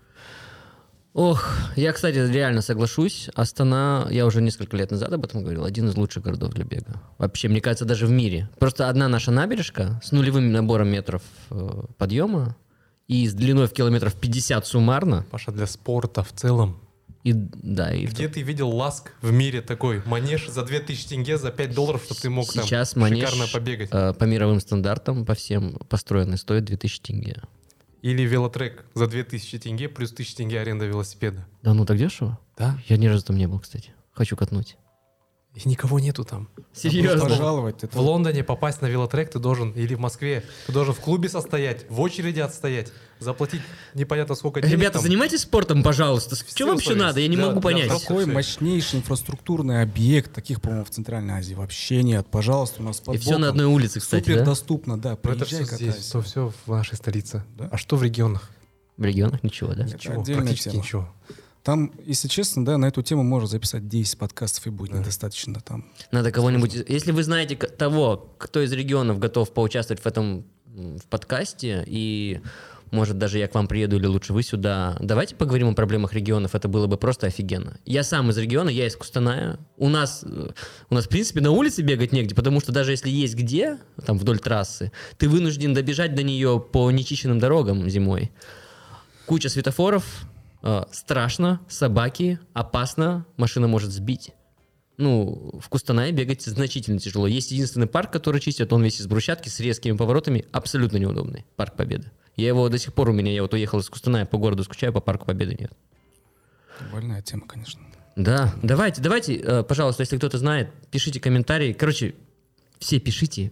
Ох, 1.13 1.45
я, 1.75 1.91
кстати, 1.91 2.15
реально 2.15 2.61
соглашусь. 2.61 3.29
Астана, 3.35 4.07
я 4.09 4.25
уже 4.25 4.41
несколько 4.41 4.77
лет 4.77 4.91
назад 4.91 5.11
об 5.11 5.25
этом 5.25 5.41
говорил, 5.41 5.65
один 5.65 5.89
из 5.89 5.97
лучших 5.97 6.23
городов 6.23 6.53
для 6.53 6.63
бега. 6.63 7.01
Вообще, 7.17 7.49
мне 7.49 7.59
кажется, 7.59 7.83
даже 7.83 8.07
в 8.07 8.11
мире. 8.11 8.49
Просто 8.59 8.87
одна 8.87 9.09
наша 9.09 9.31
набережка 9.31 9.99
с 10.03 10.13
нулевым 10.13 10.51
набором 10.53 10.87
метров 10.87 11.21
э, 11.49 11.83
подъема 11.97 12.55
и 13.09 13.27
с 13.27 13.33
длиной 13.33 13.67
в 13.67 13.73
километров 13.73 14.15
50 14.15 14.65
суммарно. 14.65 15.25
Паша, 15.31 15.51
для 15.51 15.67
спорта 15.67 16.23
в 16.23 16.31
целом. 16.31 16.79
И, 17.23 17.33
да, 17.33 17.93
и 17.93 18.07
в 18.07 18.13
Где 18.13 18.29
ты 18.29 18.41
видел 18.41 18.69
ласк 18.69 19.11
в 19.21 19.31
мире 19.31 19.61
такой? 19.61 20.01
Манеж 20.05 20.47
за 20.47 20.63
2000 20.63 21.09
тенге, 21.09 21.37
за 21.37 21.51
5 21.51 21.75
долларов, 21.75 22.03
чтобы 22.05 22.21
ты 22.21 22.29
мог 22.29 22.45
Сейчас 22.51 22.91
там 22.93 23.03
манеж 23.03 23.29
шикарно 23.29 23.45
побегать. 23.51 23.89
э, 23.91 24.13
по 24.13 24.23
мировым 24.23 24.59
стандартам, 24.61 25.25
по 25.25 25.35
всем 25.35 25.77
построенный, 25.89 26.37
стоит 26.37 26.63
2000 26.65 27.01
тенге. 27.01 27.41
Или 28.01 28.23
велотрек 28.23 28.85
за 28.93 29.07
2000 29.07 29.59
тенге 29.59 29.87
плюс 29.87 30.11
1000 30.11 30.37
тенге 30.37 30.59
аренда 30.61 30.85
велосипеда. 30.85 31.45
Да 31.61 31.73
ну 31.73 31.85
так 31.85 31.97
дешево? 31.97 32.39
Да? 32.57 32.79
Я 32.87 32.97
ни 32.97 33.07
разу 33.07 33.25
там 33.25 33.37
не 33.37 33.47
был, 33.47 33.59
кстати. 33.59 33.91
Хочу 34.11 34.35
катнуть. 34.35 34.77
И 35.53 35.67
никого 35.67 35.99
нету 35.99 36.23
там. 36.23 36.47
Серьезно? 36.73 37.27
Пожаловать. 37.27 37.83
Это 37.83 37.97
В 37.97 37.99
Лондоне 38.01 38.41
попасть 38.41 38.81
на 38.81 38.85
велотрек 38.85 39.31
ты 39.31 39.37
должен, 39.39 39.71
или 39.71 39.95
в 39.95 39.99
Москве, 39.99 40.45
ты 40.65 40.71
должен 40.71 40.93
в 40.93 40.99
клубе 41.01 41.27
состоять, 41.27 41.85
в 41.89 41.99
очереди 41.99 42.39
отстоять, 42.39 42.93
заплатить 43.19 43.61
непонятно 43.93 44.35
сколько 44.35 44.61
денег. 44.61 44.73
Ребята, 44.77 44.93
там. 44.93 45.01
занимайтесь 45.01 45.41
спортом, 45.41 45.83
пожалуйста. 45.83 46.37
Что 46.37 46.45
Все 46.45 46.65
вам 46.65 46.77
еще 46.77 46.91
условия. 46.91 47.01
надо? 47.01 47.19
Я 47.19 47.27
не 47.27 47.35
Да, 47.35 47.47
могу 47.47 47.55
да, 47.55 47.61
понять. 47.61 47.89
такой 47.89 48.23
всё. 48.23 48.31
мощнейший 48.33 48.99
инфраструктурный 48.99 49.81
объект, 49.81 50.31
таких, 50.31 50.61
по-моему, 50.61 50.85
в 50.85 50.89
Центральной 50.89 51.33
Азии 51.33 51.53
вообще 51.53 52.01
нет. 52.01 52.27
Пожалуйста, 52.31 52.81
у 52.81 52.85
нас 52.85 53.01
под 53.01 53.15
И 53.15 53.17
все 53.17 53.37
на 53.37 53.49
одной 53.49 53.65
улице, 53.65 53.99
кстати, 53.99 54.23
Супер 54.23 54.37
да? 54.39 54.45
доступно, 54.45 54.97
да. 54.97 55.09
Но 55.21 55.31
это 55.31 55.45
Приезжай, 55.45 55.65
все 55.65 55.75
здесь, 55.75 56.07
то 56.07 56.21
все 56.21 56.53
в 56.65 56.71
нашей 56.71 56.95
столице. 56.95 57.43
Да. 57.57 57.67
А 57.69 57.77
что 57.77 57.97
в 57.97 58.03
регионах? 58.03 58.49
В 58.95 59.03
регионах 59.03 59.43
ничего, 59.43 59.73
да? 59.73 59.83
Ничего, 59.83 60.23
практически 60.23 60.69
тема. 60.69 60.81
ничего. 60.83 61.13
Там, 61.63 61.91
если 62.05 62.27
честно, 62.27 62.65
да, 62.65 62.77
на 62.77 62.85
эту 62.85 63.03
тему 63.03 63.23
можно 63.23 63.47
записать 63.47 63.87
10 63.87 64.17
подкастов 64.17 64.65
и 64.67 64.69
будет 64.71 64.91
Да. 64.91 64.99
недостаточно 64.99 65.59
там. 65.61 65.85
Надо 66.11 66.31
кого-нибудь... 66.31 66.73
Если 66.87 67.11
вы 67.11 67.23
знаете 67.23 67.55
того, 67.55 68.33
кто 68.39 68.61
из 68.61 68.71
регионов 68.73 69.19
готов 69.19 69.53
поучаствовать 69.53 70.01
в 70.01 70.05
этом 70.07 70.45
в 70.65 71.05
подкасте, 71.09 71.83
и 71.85 72.39
может 72.91 73.17
даже 73.17 73.37
я 73.37 73.47
к 73.47 73.53
вам 73.55 73.67
приеду 73.67 73.97
или 73.97 74.05
лучше 74.05 74.33
вы 74.33 74.41
сюда, 74.41 74.97
давайте 74.99 75.35
поговорим 75.35 75.69
о 75.69 75.73
проблемах 75.73 76.13
регионов, 76.13 76.55
это 76.55 76.67
было 76.67 76.87
бы 76.87 76.97
просто 76.97 77.27
офигенно. 77.27 77.77
Я 77.85 78.03
сам 78.03 78.29
из 78.31 78.37
региона, 78.37 78.69
я 78.69 78.87
из 78.87 78.95
Кустаная. 78.95 79.59
У 79.77 79.87
нас, 79.89 80.23
э, 80.25 80.49
у 80.89 80.93
нас 80.95 81.05
в 81.05 81.09
принципе, 81.09 81.41
на 81.41 81.51
улице 81.51 81.83
бегать 81.83 82.11
негде, 82.11 82.33
потому 82.35 82.59
что 82.59 82.71
даже 82.71 82.91
если 82.91 83.09
есть 83.09 83.35
где, 83.35 83.77
там 84.05 84.17
вдоль 84.17 84.39
трассы, 84.39 84.91
ты 85.17 85.29
вынужден 85.29 85.73
добежать 85.73 86.15
до 86.15 86.23
нее 86.23 86.59
по 86.59 86.89
нечищенным 86.89 87.37
дорогам 87.39 87.89
зимой. 87.89 88.31
Куча 89.25 89.49
светофоров, 89.49 90.05
э, 90.63 90.83
страшно, 90.91 91.61
собаки, 91.67 92.39
опасно, 92.53 93.25
машина 93.37 93.67
может 93.67 93.91
сбить. 93.91 94.31
Ну, 94.97 95.59
в 95.59 95.69
Кустанае 95.69 96.11
бегать 96.11 96.43
значительно 96.43 96.99
тяжело. 96.99 97.25
Есть 97.25 97.51
единственный 97.51 97.87
парк, 97.87 98.11
который 98.11 98.39
чистят, 98.39 98.71
он 98.71 98.83
весь 98.83 99.01
из 99.01 99.07
брусчатки 99.07 99.49
с 99.49 99.59
резкими 99.59 99.97
поворотами, 99.97 100.45
абсолютно 100.51 100.97
неудобный. 100.97 101.45
Парк 101.55 101.75
Победы. 101.75 102.11
Я 102.35 102.49
его 102.49 102.69
до 102.69 102.77
сих 102.77 102.93
пор 102.93 103.09
у 103.09 103.13
меня, 103.13 103.31
я 103.31 103.41
вот 103.41 103.53
уехал 103.53 103.79
из 103.79 103.89
Кустаная, 103.89 104.25
по 104.25 104.37
городу 104.37 104.63
скучаю, 104.63 104.93
по 104.93 105.01
Парку 105.01 105.25
Победы 105.25 105.55
нет. 105.59 105.71
Больная 106.91 107.21
тема, 107.21 107.45
конечно. 107.47 107.81
Да, 108.15 108.53
давайте, 108.61 109.01
давайте, 109.01 109.35
э, 109.35 109.63
пожалуйста, 109.63 110.01
если 110.01 110.17
кто-то 110.17 110.37
знает, 110.37 110.71
пишите 110.91 111.19
комментарии. 111.19 111.73
Короче, 111.73 112.15
все 112.79 112.99
пишите, 112.99 113.51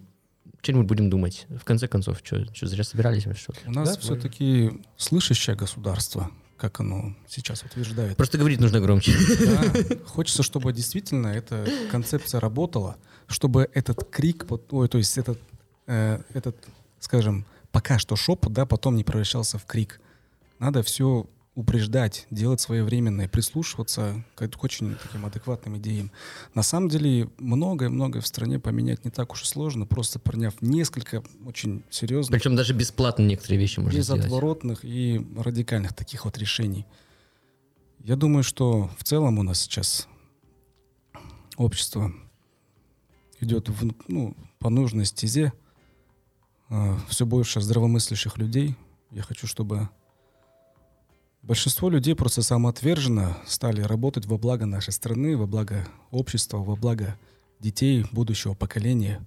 что-нибудь 0.61 0.87
будем 0.87 1.09
думать. 1.09 1.45
В 1.49 1.63
конце 1.63 1.87
концов, 1.87 2.19
что, 2.23 2.45
зря 2.61 2.83
собирались? 2.83 3.25
мы, 3.25 3.35
Что? 3.35 3.53
У 3.65 3.71
нас 3.71 3.95
Да, 3.95 4.01
все-таки 4.01 4.81
слышащее 4.97 5.55
государство, 5.55 6.31
как 6.59 6.79
оно 6.81 7.15
сейчас 7.27 7.63
утверждает. 7.63 8.17
Просто 8.17 8.37
говорить 8.37 8.59
нужно 8.59 8.79
громче. 8.81 9.13
Да, 9.45 9.95
хочется, 10.05 10.43
чтобы 10.43 10.73
действительно 10.73 11.27
эта 11.27 11.65
концепция 11.91 12.39
работала, 12.39 12.97
чтобы 13.27 13.69
этот 13.73 14.03
крик, 14.09 14.45
ой, 14.71 14.87
то 14.87 14.97
есть 14.97 15.17
этот, 15.17 15.39
э, 15.87 16.21
этот, 16.33 16.57
скажем, 16.99 17.45
пока 17.71 17.97
что 17.97 18.15
шепот, 18.15 18.53
да, 18.53 18.65
потом 18.65 18.95
не 18.95 19.03
превращался 19.03 19.57
в 19.57 19.65
крик. 19.65 20.01
Надо 20.59 20.83
все 20.83 21.27
упреждать, 21.59 22.25
делать 22.31 22.61
своевременное, 22.61 23.27
прислушиваться 23.27 24.23
к, 24.35 24.47
к 24.47 24.63
очень 24.63 24.95
таким 24.95 25.25
адекватным 25.25 25.77
идеям. 25.77 26.09
На 26.53 26.63
самом 26.63 26.87
деле 26.87 27.29
многое-многое 27.37 28.21
в 28.21 28.27
стране 28.27 28.59
поменять 28.59 29.03
не 29.03 29.11
так 29.11 29.33
уж 29.33 29.43
и 29.43 29.45
сложно, 29.45 29.85
просто 29.85 30.19
приняв 30.19 30.53
несколько 30.61 31.21
очень 31.45 31.83
серьезных, 31.89 32.39
Причем 32.39 32.55
даже 32.55 32.73
бесплатно 32.73 33.23
некоторые 33.23 33.59
вещи 33.59 33.81
можно 33.81 34.01
сделать. 34.01 34.21
безотворотных 34.21 34.85
и 34.85 35.27
радикальных 35.35 35.93
таких 35.93 36.23
вот 36.23 36.37
решений. 36.37 36.85
Я 37.99 38.15
думаю, 38.15 38.43
что 38.43 38.89
в 38.97 39.03
целом 39.03 39.37
у 39.37 39.43
нас 39.43 39.59
сейчас 39.59 40.07
общество 41.57 42.13
идет 43.41 43.67
в, 43.67 43.93
ну, 44.07 44.33
по 44.59 44.69
нужной 44.69 45.03
стезе. 45.03 45.51
все 47.09 47.25
больше 47.25 47.59
здравомыслящих 47.59 48.37
людей. 48.37 48.77
Я 49.11 49.23
хочу, 49.23 49.45
чтобы 49.45 49.89
большинство 51.49 51.89
людей 51.89 52.13
просто 52.13 52.43
самоотверженно 52.43 53.35
стали 53.47 53.81
работать 53.81 54.27
во 54.27 54.37
благо 54.37 54.67
нашей 54.67 54.93
страны, 54.93 55.35
во 55.35 55.47
благо 55.47 55.87
общества, 56.11 56.59
во 56.59 56.75
благо 56.75 57.17
детей 57.59 58.05
будущего 58.11 58.53
поколения. 58.53 59.25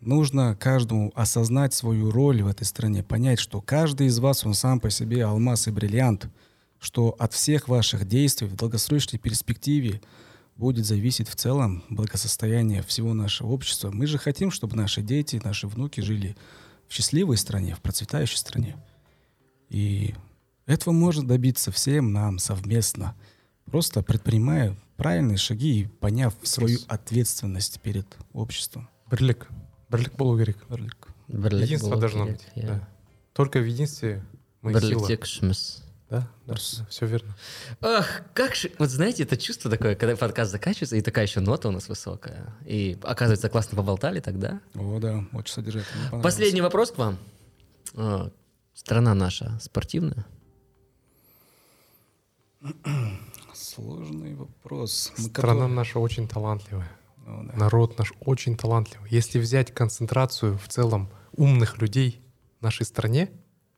Нужно 0.00 0.56
каждому 0.58 1.12
осознать 1.14 1.74
свою 1.74 2.10
роль 2.10 2.42
в 2.42 2.46
этой 2.46 2.64
стране, 2.64 3.02
понять, 3.02 3.40
что 3.40 3.60
каждый 3.60 4.06
из 4.06 4.18
вас, 4.20 4.46
он 4.46 4.54
сам 4.54 4.80
по 4.80 4.88
себе 4.88 5.22
алмаз 5.22 5.68
и 5.68 5.70
бриллиант, 5.70 6.28
что 6.78 7.14
от 7.18 7.34
всех 7.34 7.68
ваших 7.68 8.08
действий 8.08 8.48
в 8.48 8.56
долгосрочной 8.56 9.18
перспективе 9.18 10.00
будет 10.56 10.86
зависеть 10.86 11.28
в 11.28 11.36
целом 11.36 11.84
благосостояние 11.90 12.82
всего 12.82 13.12
нашего 13.12 13.48
общества. 13.48 13.90
Мы 13.90 14.06
же 14.06 14.16
хотим, 14.16 14.50
чтобы 14.50 14.76
наши 14.76 15.02
дети, 15.02 15.42
наши 15.44 15.68
внуки 15.68 16.00
жили 16.00 16.36
в 16.88 16.94
счастливой 16.94 17.36
стране, 17.36 17.74
в 17.74 17.82
процветающей 17.82 18.38
стране. 18.38 18.76
И 19.68 20.14
этого 20.65 20.93
можно 20.93 21.27
добиться 21.27 21.71
всем 21.71 22.13
нам 22.13 22.39
совместно, 22.39 23.15
просто 23.65 24.01
предпринимая 24.03 24.75
правильные 24.97 25.37
шаги 25.37 25.79
и 25.81 25.87
поняв 25.87 26.33
свою 26.43 26.79
ответственность 26.87 27.79
перед 27.81 28.05
обществом. 28.33 28.87
Бірлік. 29.11 29.49
Бірлік 29.91 30.17
болу 30.17 30.37
керек. 30.37 30.57
Бірлік. 30.69 31.07
Бірлік 31.27 31.63
Единство 31.63 31.89
болу 31.89 32.01
должно 32.01 32.25
керек, 32.25 32.39
быть. 32.39 32.63
иә. 32.63 32.67
да. 32.67 32.87
Только 33.33 33.59
в 33.59 33.63
единстве 33.65 34.21
мы 34.61 34.79
сила. 34.79 34.79
Бірлікте 34.79 35.15
күшіміз. 35.15 35.83
Да, 36.09 36.27
да, 36.47 36.53
все 36.89 37.05
верно. 37.05 37.35
Ах, 37.81 38.21
как 38.33 38.55
же, 38.55 38.71
вот 38.79 38.89
знаете, 38.89 39.23
это 39.23 39.37
чувство 39.37 39.69
такое, 39.69 39.95
когда 39.95 40.15
подкаст 40.15 40.51
заканчивается, 40.51 40.95
и 40.95 41.01
такая 41.01 41.25
еще 41.25 41.39
нота 41.39 41.69
у 41.69 41.71
нас 41.71 41.87
высокая. 41.87 42.55
И, 42.65 42.97
оказывается, 43.03 43.47
классно 43.47 43.77
поболтали 43.77 44.19
тогда. 44.19 44.59
О, 44.73 44.99
да, 44.99 45.23
очень 45.33 45.53
содержательно. 45.53 45.99
Мне 45.99 46.09
понравилось. 46.09 46.23
Последний 46.23 46.61
вопрос 46.61 46.91
к 46.91 46.97
вам. 46.97 47.17
А, 47.95 48.31
Страна 48.73 49.13
наша 49.13 49.59
спортивная. 49.61 50.25
Сложный 53.52 54.34
вопрос. 54.34 55.12
Мы 55.18 55.24
Страна 55.24 55.54
который- 55.62 55.74
наша 55.74 55.98
очень 55.98 56.28
талантливая. 56.28 56.90
Ну, 57.26 57.44
да. 57.44 57.56
Народ 57.56 57.98
наш 57.98 58.12
очень 58.20 58.56
талантливый. 58.56 59.08
Если 59.10 59.38
взять 59.38 59.72
концентрацию 59.72 60.58
в 60.58 60.68
целом 60.68 61.08
умных 61.32 61.78
людей 61.78 62.20
в 62.60 62.62
нашей 62.62 62.84
стране, 62.86 63.30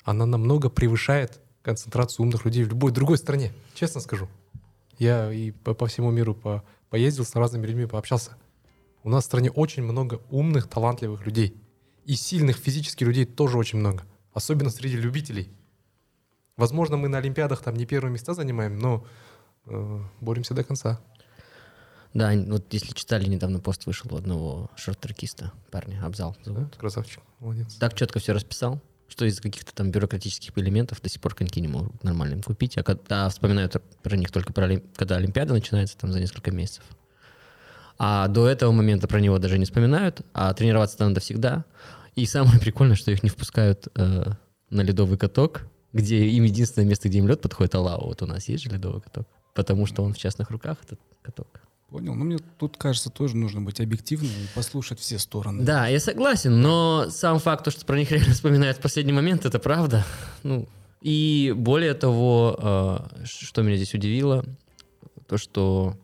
она 0.03 0.27
намного 0.27 0.69
превышает 0.69 1.41
концентрацию 1.63 2.25
умных 2.25 2.45
людей 2.45 2.65
в 2.65 2.69
любой 2.69 2.93
другой 2.93 3.19
стране. 3.19 3.53
Честно 3.75 4.01
скажу. 4.01 4.29
Я 4.99 5.33
и 5.33 5.51
по, 5.51 5.75
по 5.75 5.87
всему 5.87 6.11
миру 6.11 6.35
по- 6.35 6.65
поездил 6.91 7.25
с 7.25 7.35
разными 7.35 7.67
людьми, 7.67 7.87
пообщался. 7.87 8.37
У 9.03 9.11
нас 9.11 9.25
в 9.25 9.27
стране 9.27 9.51
очень 9.51 9.83
много 9.83 10.21
умных, 10.31 10.69
талантливых 10.69 11.27
людей. 11.27 11.57
И 12.05 12.15
сильных 12.15 12.57
физически 12.57 13.05
людей 13.05 13.25
тоже 13.25 13.59
очень 13.59 13.79
много. 13.79 14.05
Особенно 14.33 14.71
среди 14.71 14.97
любителей. 14.97 15.51
Возможно, 16.57 16.97
мы 16.97 17.09
на 17.09 17.19
Олимпиадах 17.19 17.62
там 17.62 17.74
не 17.74 17.85
первые 17.85 18.12
места 18.12 18.35
занимаем, 18.35 18.78
но 18.78 19.07
э, 19.66 20.01
боремся 20.20 20.55
до 20.55 20.65
конца. 20.65 21.01
Да, 22.15 22.33
вот 22.47 22.73
если 22.73 22.95
читали, 22.95 23.28
недавно 23.28 23.61
пост 23.61 23.85
вышел 23.85 24.12
у 24.15 24.16
одного 24.16 24.70
шорт-трекиста, 24.77 25.53
парня, 25.70 26.03
Абзал 26.03 26.35
зовут. 26.45 26.70
Да? 26.70 26.78
Красавчик. 26.78 27.23
Молодец. 27.41 27.74
Так 27.74 27.95
четко 27.95 28.20
все 28.20 28.33
расписал, 28.33 28.81
что 29.07 29.27
из 29.27 29.39
каких-то 29.39 29.74
там 29.74 29.91
бюрократических 29.91 30.57
элементов 30.57 31.03
до 31.03 31.11
сих 31.11 31.20
пор 31.20 31.35
коньки 31.35 31.61
не 31.61 31.69
могут 31.69 32.03
нормально 32.03 32.35
им 32.35 32.43
купить. 32.43 32.78
А 32.78 32.83
когда 32.83 33.28
вспоминают 33.28 33.77
про 34.03 34.16
них 34.16 34.31
только 34.31 34.55
про, 34.55 34.81
когда 34.97 35.16
Олимпиада 35.16 35.53
начинается, 35.53 35.99
там 35.99 36.11
за 36.11 36.20
несколько 36.20 36.51
месяцев. 36.51 36.85
А 37.99 38.28
до 38.28 38.49
этого 38.49 38.73
момента 38.73 39.09
про 39.09 39.20
него 39.20 39.39
даже 39.39 39.59
не 39.59 39.66
вспоминают, 39.66 40.23
а 40.33 40.55
тренироваться 40.55 40.97
надо 41.01 41.20
всегда. 41.20 41.66
И 42.15 42.24
самое 42.24 42.59
прикольное, 42.59 42.97
что 42.97 43.11
их 43.11 43.23
не 43.23 43.28
впускают 43.28 43.89
э, 43.95 44.24
на 44.70 44.81
ледовый 44.81 45.19
каток, 45.19 45.66
где 45.97 46.27
им 46.27 46.44
единственное 46.44 46.86
место, 46.86 47.09
где 47.09 47.18
им 47.18 47.28
лед 47.28 47.40
подходит, 47.40 47.74
Алау. 47.74 48.06
Вот 48.06 48.23
у 48.23 48.27
нас 48.27 48.48
есть 48.48 48.64
же 48.64 48.70
ледовый 48.70 49.01
каток. 49.01 49.27
Потому 49.55 49.86
что 49.86 50.02
он 50.02 50.12
в 50.12 50.18
частных 50.18 50.51
руках, 50.51 50.77
этот 50.85 51.01
каток. 51.23 51.48
Понял. 51.89 52.14
Но 52.14 52.24
мне 52.24 52.39
тут 52.59 52.77
кажется, 52.77 53.10
тоже 53.10 53.36
нужно 53.36 53.60
быть 53.60 53.81
объективным 53.81 54.31
и 54.31 54.55
послушать 54.55 54.98
все 54.98 55.18
стороны. 55.18 55.62
Да, 55.62 55.86
я 55.86 56.01
согласен, 56.01 56.60
но 56.60 57.06
сам 57.10 57.39
факт, 57.39 57.64
то, 57.64 57.70
что 57.70 57.86
про 57.86 57.97
них 57.97 58.10
реально 58.10 58.35
вспоминают 58.35 58.78
в 58.78 58.81
последний 58.81 59.12
момент, 59.12 59.47
это 59.47 59.59
правда. 59.59 60.05
Ну, 60.43 60.68
и 61.01 61.55
более 61.56 61.94
того, 61.94 62.59
э, 62.59 63.24
что 63.24 63.62
меня 63.62 63.77
здесь 63.77 63.94
удивило, 63.94 64.44
то, 65.27 65.39
что... 65.39 65.97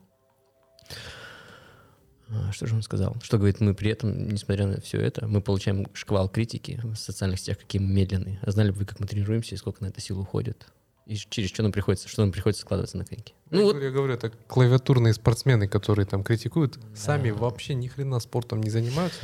э, 2.32 2.52
Что 2.52 2.66
же 2.66 2.74
он 2.74 2.82
сказал? 2.82 3.16
Что 3.22 3.38
говорит, 3.38 3.60
мы 3.60 3.74
при 3.74 3.90
этом, 3.90 4.28
несмотря 4.28 4.66
на 4.66 4.80
все 4.80 4.98
это, 5.00 5.26
мы 5.26 5.40
получаем 5.40 5.86
шквал 5.94 6.28
критики 6.28 6.80
в 6.82 6.96
социальных 6.96 7.40
сетях, 7.40 7.58
какие 7.58 7.80
мы 7.80 7.92
медленные. 7.92 8.38
А 8.42 8.50
знали 8.50 8.70
бы 8.70 8.78
вы, 8.78 8.84
как 8.86 9.00
мы 9.00 9.06
тренируемся 9.06 9.54
и 9.54 9.58
сколько 9.58 9.82
на 9.82 9.88
это 9.88 10.00
сил 10.00 10.20
уходит? 10.20 10.66
И 11.04 11.16
через 11.16 11.48
что 11.48 11.62
нам 11.64 11.72
приходится, 11.72 12.08
что 12.08 12.22
нам 12.22 12.30
приходится 12.30 12.62
складываться 12.62 12.96
на 12.96 13.04
коньки? 13.04 13.34
Ну, 13.50 13.58
я, 13.58 13.64
вот, 13.64 13.72
говорю, 13.72 13.86
я 13.86 13.92
говорю, 13.92 14.14
это 14.14 14.30
клавиатурные 14.46 15.12
спортсмены, 15.12 15.66
которые 15.66 16.06
там 16.06 16.22
критикуют, 16.22 16.78
сами 16.94 17.30
вообще 17.30 17.74
ни 17.74 17.88
хрена 17.88 18.20
спортом 18.20 18.62
не 18.62 18.70
занимаются, 18.70 19.20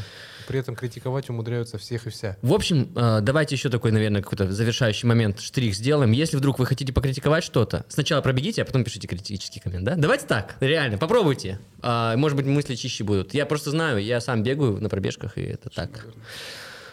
при 0.48 0.58
этом 0.58 0.74
критиковать 0.74 1.30
умудряются 1.30 1.78
всех 1.78 2.06
и 2.06 2.10
вся. 2.10 2.36
В 2.42 2.52
общем, 2.52 2.92
э, 2.96 3.20
давайте 3.22 3.54
еще 3.54 3.70
такой, 3.70 3.92
наверное, 3.92 4.22
какой-то 4.22 4.50
завершающий 4.52 5.06
момент, 5.08 5.40
штрих 5.40 5.74
сделаем. 5.74 6.10
Если 6.10 6.36
вдруг 6.36 6.58
вы 6.58 6.66
хотите 6.66 6.92
покритиковать 6.92 7.44
что-то, 7.44 7.86
сначала 7.88 8.20
пробегите, 8.22 8.62
а 8.62 8.64
потом 8.64 8.82
пишите 8.84 9.06
критический 9.06 9.60
коммент, 9.60 9.84
да? 9.84 9.94
Давайте 9.94 10.26
так, 10.26 10.56
реально, 10.60 10.98
попробуйте. 10.98 11.60
А, 11.80 12.16
Может 12.16 12.36
быть, 12.36 12.44
мысли 12.46 12.74
чище 12.74 13.04
будут. 13.04 13.34
Я 13.34 13.46
просто 13.46 13.70
знаю, 13.70 14.02
я 14.02 14.20
сам 14.20 14.42
бегаю 14.42 14.80
на 14.80 14.88
пробежках, 14.88 15.38
и 15.38 15.42
это 15.42 15.70
так. 15.70 16.06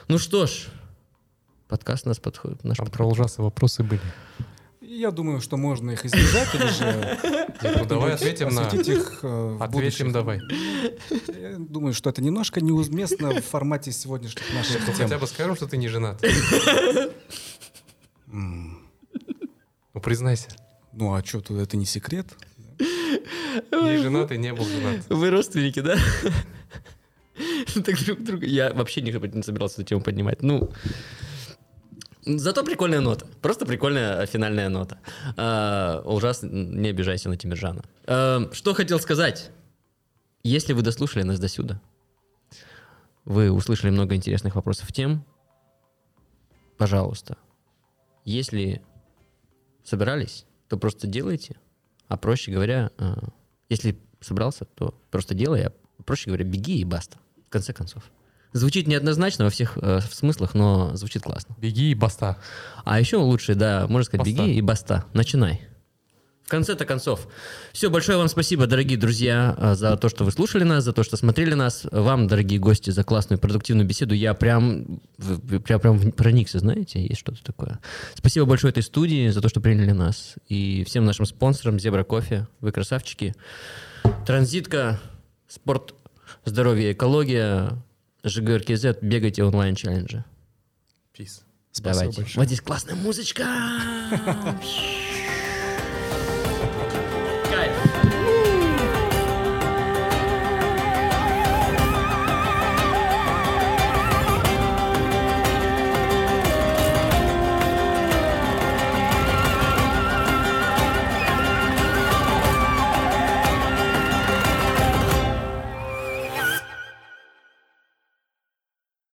Ну 0.07 0.20
что 0.20 0.45
ж, 0.45 0.68
подкаст 1.68 2.06
у 2.06 2.10
нас 2.10 2.20
подходит. 2.20 2.64
Наш 2.64 2.78
Там 2.78 2.86
подходит. 2.86 2.94
про 3.16 3.24
ужасы 3.24 3.41
вопросы 3.41 3.84
были. 3.84 4.02
Я 4.88 5.12
думаю, 5.12 5.41
что 5.41 5.57
можно 5.57 5.91
их 5.91 6.06
избежать 6.06 6.53
или 6.56 6.68
же 6.68 7.20
Ну, 7.78 7.86
давай 7.86 8.14
ответим 8.14 8.49
на... 8.49 8.68
их 8.68 9.20
э, 9.24 9.28
в 9.57 9.64
Ответим 9.64 10.12
давай. 10.12 10.40
Я 11.28 11.56
думаю, 11.57 11.94
что 11.94 12.10
это 12.10 12.22
немножко 12.22 12.62
неуместно 12.62 13.32
в 13.34 13.41
формате 13.45 13.91
сегодняшних 13.91 14.53
наших 14.53 14.80
Ну, 14.82 14.94
тем. 14.94 14.95
хотя 15.03 15.18
бы 15.18 15.28
скажем, 15.28 15.56
что 15.56 15.68
ты 15.68 15.78
не 15.78 15.88
женат. 15.88 16.24
М, 18.32 18.80
Ну, 19.94 20.02
признайся. 20.02 20.49
Ну 20.94 21.14
а 21.14 21.24
что, 21.24 21.41
тут 21.41 21.57
это 21.60 21.78
не 21.78 21.86
секрет? 21.86 22.28
Не 23.72 23.98
женат 23.98 24.32
и 24.32 24.38
не 24.38 24.53
был 24.53 24.66
женат. 24.66 25.06
Вы 25.10 25.30
родственники, 25.30 25.80
да? 25.82 25.98
Так 27.74 28.02
друг 28.06 28.24
друга. 28.24 28.45
Я 28.45 28.74
вообще 28.74 29.02
не 29.02 29.12
не 29.12 29.44
собирался 29.44 29.76
эту 29.82 29.90
тему 29.90 30.02
поднимать. 30.02 30.41
Ну, 30.41 30.72
зато 32.26 32.64
прикольная 32.64 33.02
нота. 33.02 33.26
Просто 33.41 33.65
прикольная 33.65 34.26
финальная 34.26 34.69
нота. 34.69 34.99
А, 35.38 36.02
Ужасно, 36.06 36.47
не 36.47 36.89
обижайся 36.89 37.30
на 37.30 37.38
Тимиржана. 37.38 37.84
А, 38.06 38.49
Что 38.52 38.73
хотел 38.73 38.99
сказать? 38.99 39.52
Если 40.43 40.73
вы 40.73 40.81
дослушали 40.81 41.23
нас 41.23 41.39
до 41.39 41.47
сюда, 41.47 41.81
вы 43.23 43.52
услышали 43.52 43.89
много 43.89 44.15
интересных 44.15 44.56
вопросов 44.56 44.91
тем, 44.93 45.26
пожалуйста, 46.77 47.38
если 48.23 48.84
собирались, 49.84 50.45
то 50.69 50.77
просто 50.77 51.07
делайте. 51.07 51.56
А 52.07 52.18
проще 52.18 52.52
говоря, 52.52 52.91
э, 52.99 53.15
если 53.69 53.99
собрался, 54.22 54.65
то 54.65 54.93
просто 55.10 55.34
делай, 55.34 55.65
а 55.65 55.72
проще 56.06 56.30
говоря, 56.30 56.45
беги 56.45 56.80
и 56.80 56.84
баста. 56.84 57.18
В 57.47 57.49
конце 57.49 57.73
концов. 57.73 58.03
Звучит 58.56 58.88
неоднозначно 58.88 59.44
во 59.44 59.52
всех 59.52 59.77
э, 59.82 59.99
смыслах, 60.10 60.53
но 60.53 60.95
звучит 60.95 61.23
классно. 61.23 61.53
Беги 61.60 61.91
и 61.91 61.94
баста. 61.94 62.38
А 62.86 63.02
еще 63.02 63.18
лучше, 63.18 63.53
да, 63.53 63.86
можно 63.90 64.06
сказать, 64.06 64.26
Баста. 64.26 64.41
беги 64.44 64.56
и 64.56 64.61
баста. 64.61 65.06
Начинай. 65.11 65.68
В 66.45 66.49
конце-то 66.49 66.86
концов. 66.86 67.27
Все, 67.73 67.90
большое 67.90 68.18
вам 68.18 68.30
спасибо, 68.30 68.65
дорогие 68.65 68.98
друзья, 68.98 69.53
э, 69.57 69.76
за 69.76 69.98
то, 69.98 70.07
что 70.07 70.23
вы 70.23 70.32
слушали 70.32 70.64
нас, 70.64 70.86
за 70.86 70.94
то, 70.94 71.03
что 71.03 71.18
смотрели 71.18 71.53
нас. 71.53 71.86
Вам, 71.91 72.27
дорогие 72.27 72.57
гости, 72.57 72.91
за 72.91 73.03
классную 73.03 73.40
продуктивную 73.40 73.86
беседу. 73.86 74.15
Я 74.15 74.34
прям, 74.34 75.02
прям, 75.65 75.82
прям 75.82 76.11
проникся, 76.14 76.60
знаете, 76.60 77.02
есть 77.06 77.19
что-то 77.19 77.44
такое. 77.44 77.82
Спасибо 78.14 78.45
большое 78.45 78.72
этой 78.72 78.84
студии 78.84 79.27
за 79.32 79.41
то, 79.41 79.49
что 79.49 79.60
приняли 79.60 79.91
нас. 79.91 80.36
И 80.48 80.86
всем 80.88 81.03
нашим 81.03 81.26
спонсорам, 81.26 81.77
Зебра 81.77 82.06
Кофе, 82.06 82.48
вы 82.61 82.72
красавчики. 82.72 83.36
Транзитка, 84.26 85.02
спорт, 85.49 85.94
здоровье 86.45 86.94
экология. 86.94 87.84
ЖГРКЗ, 88.26 88.97
бегайте 89.02 89.43
онлайн-челленджи. 89.43 90.26
Peace. 91.18 91.41
Спасибо 91.72 91.93
Давайте. 91.93 92.22
большое. 92.22 92.39
Вот 92.39 92.47
здесь 92.47 92.61
классная 92.61 92.95
музычка. 92.95 93.45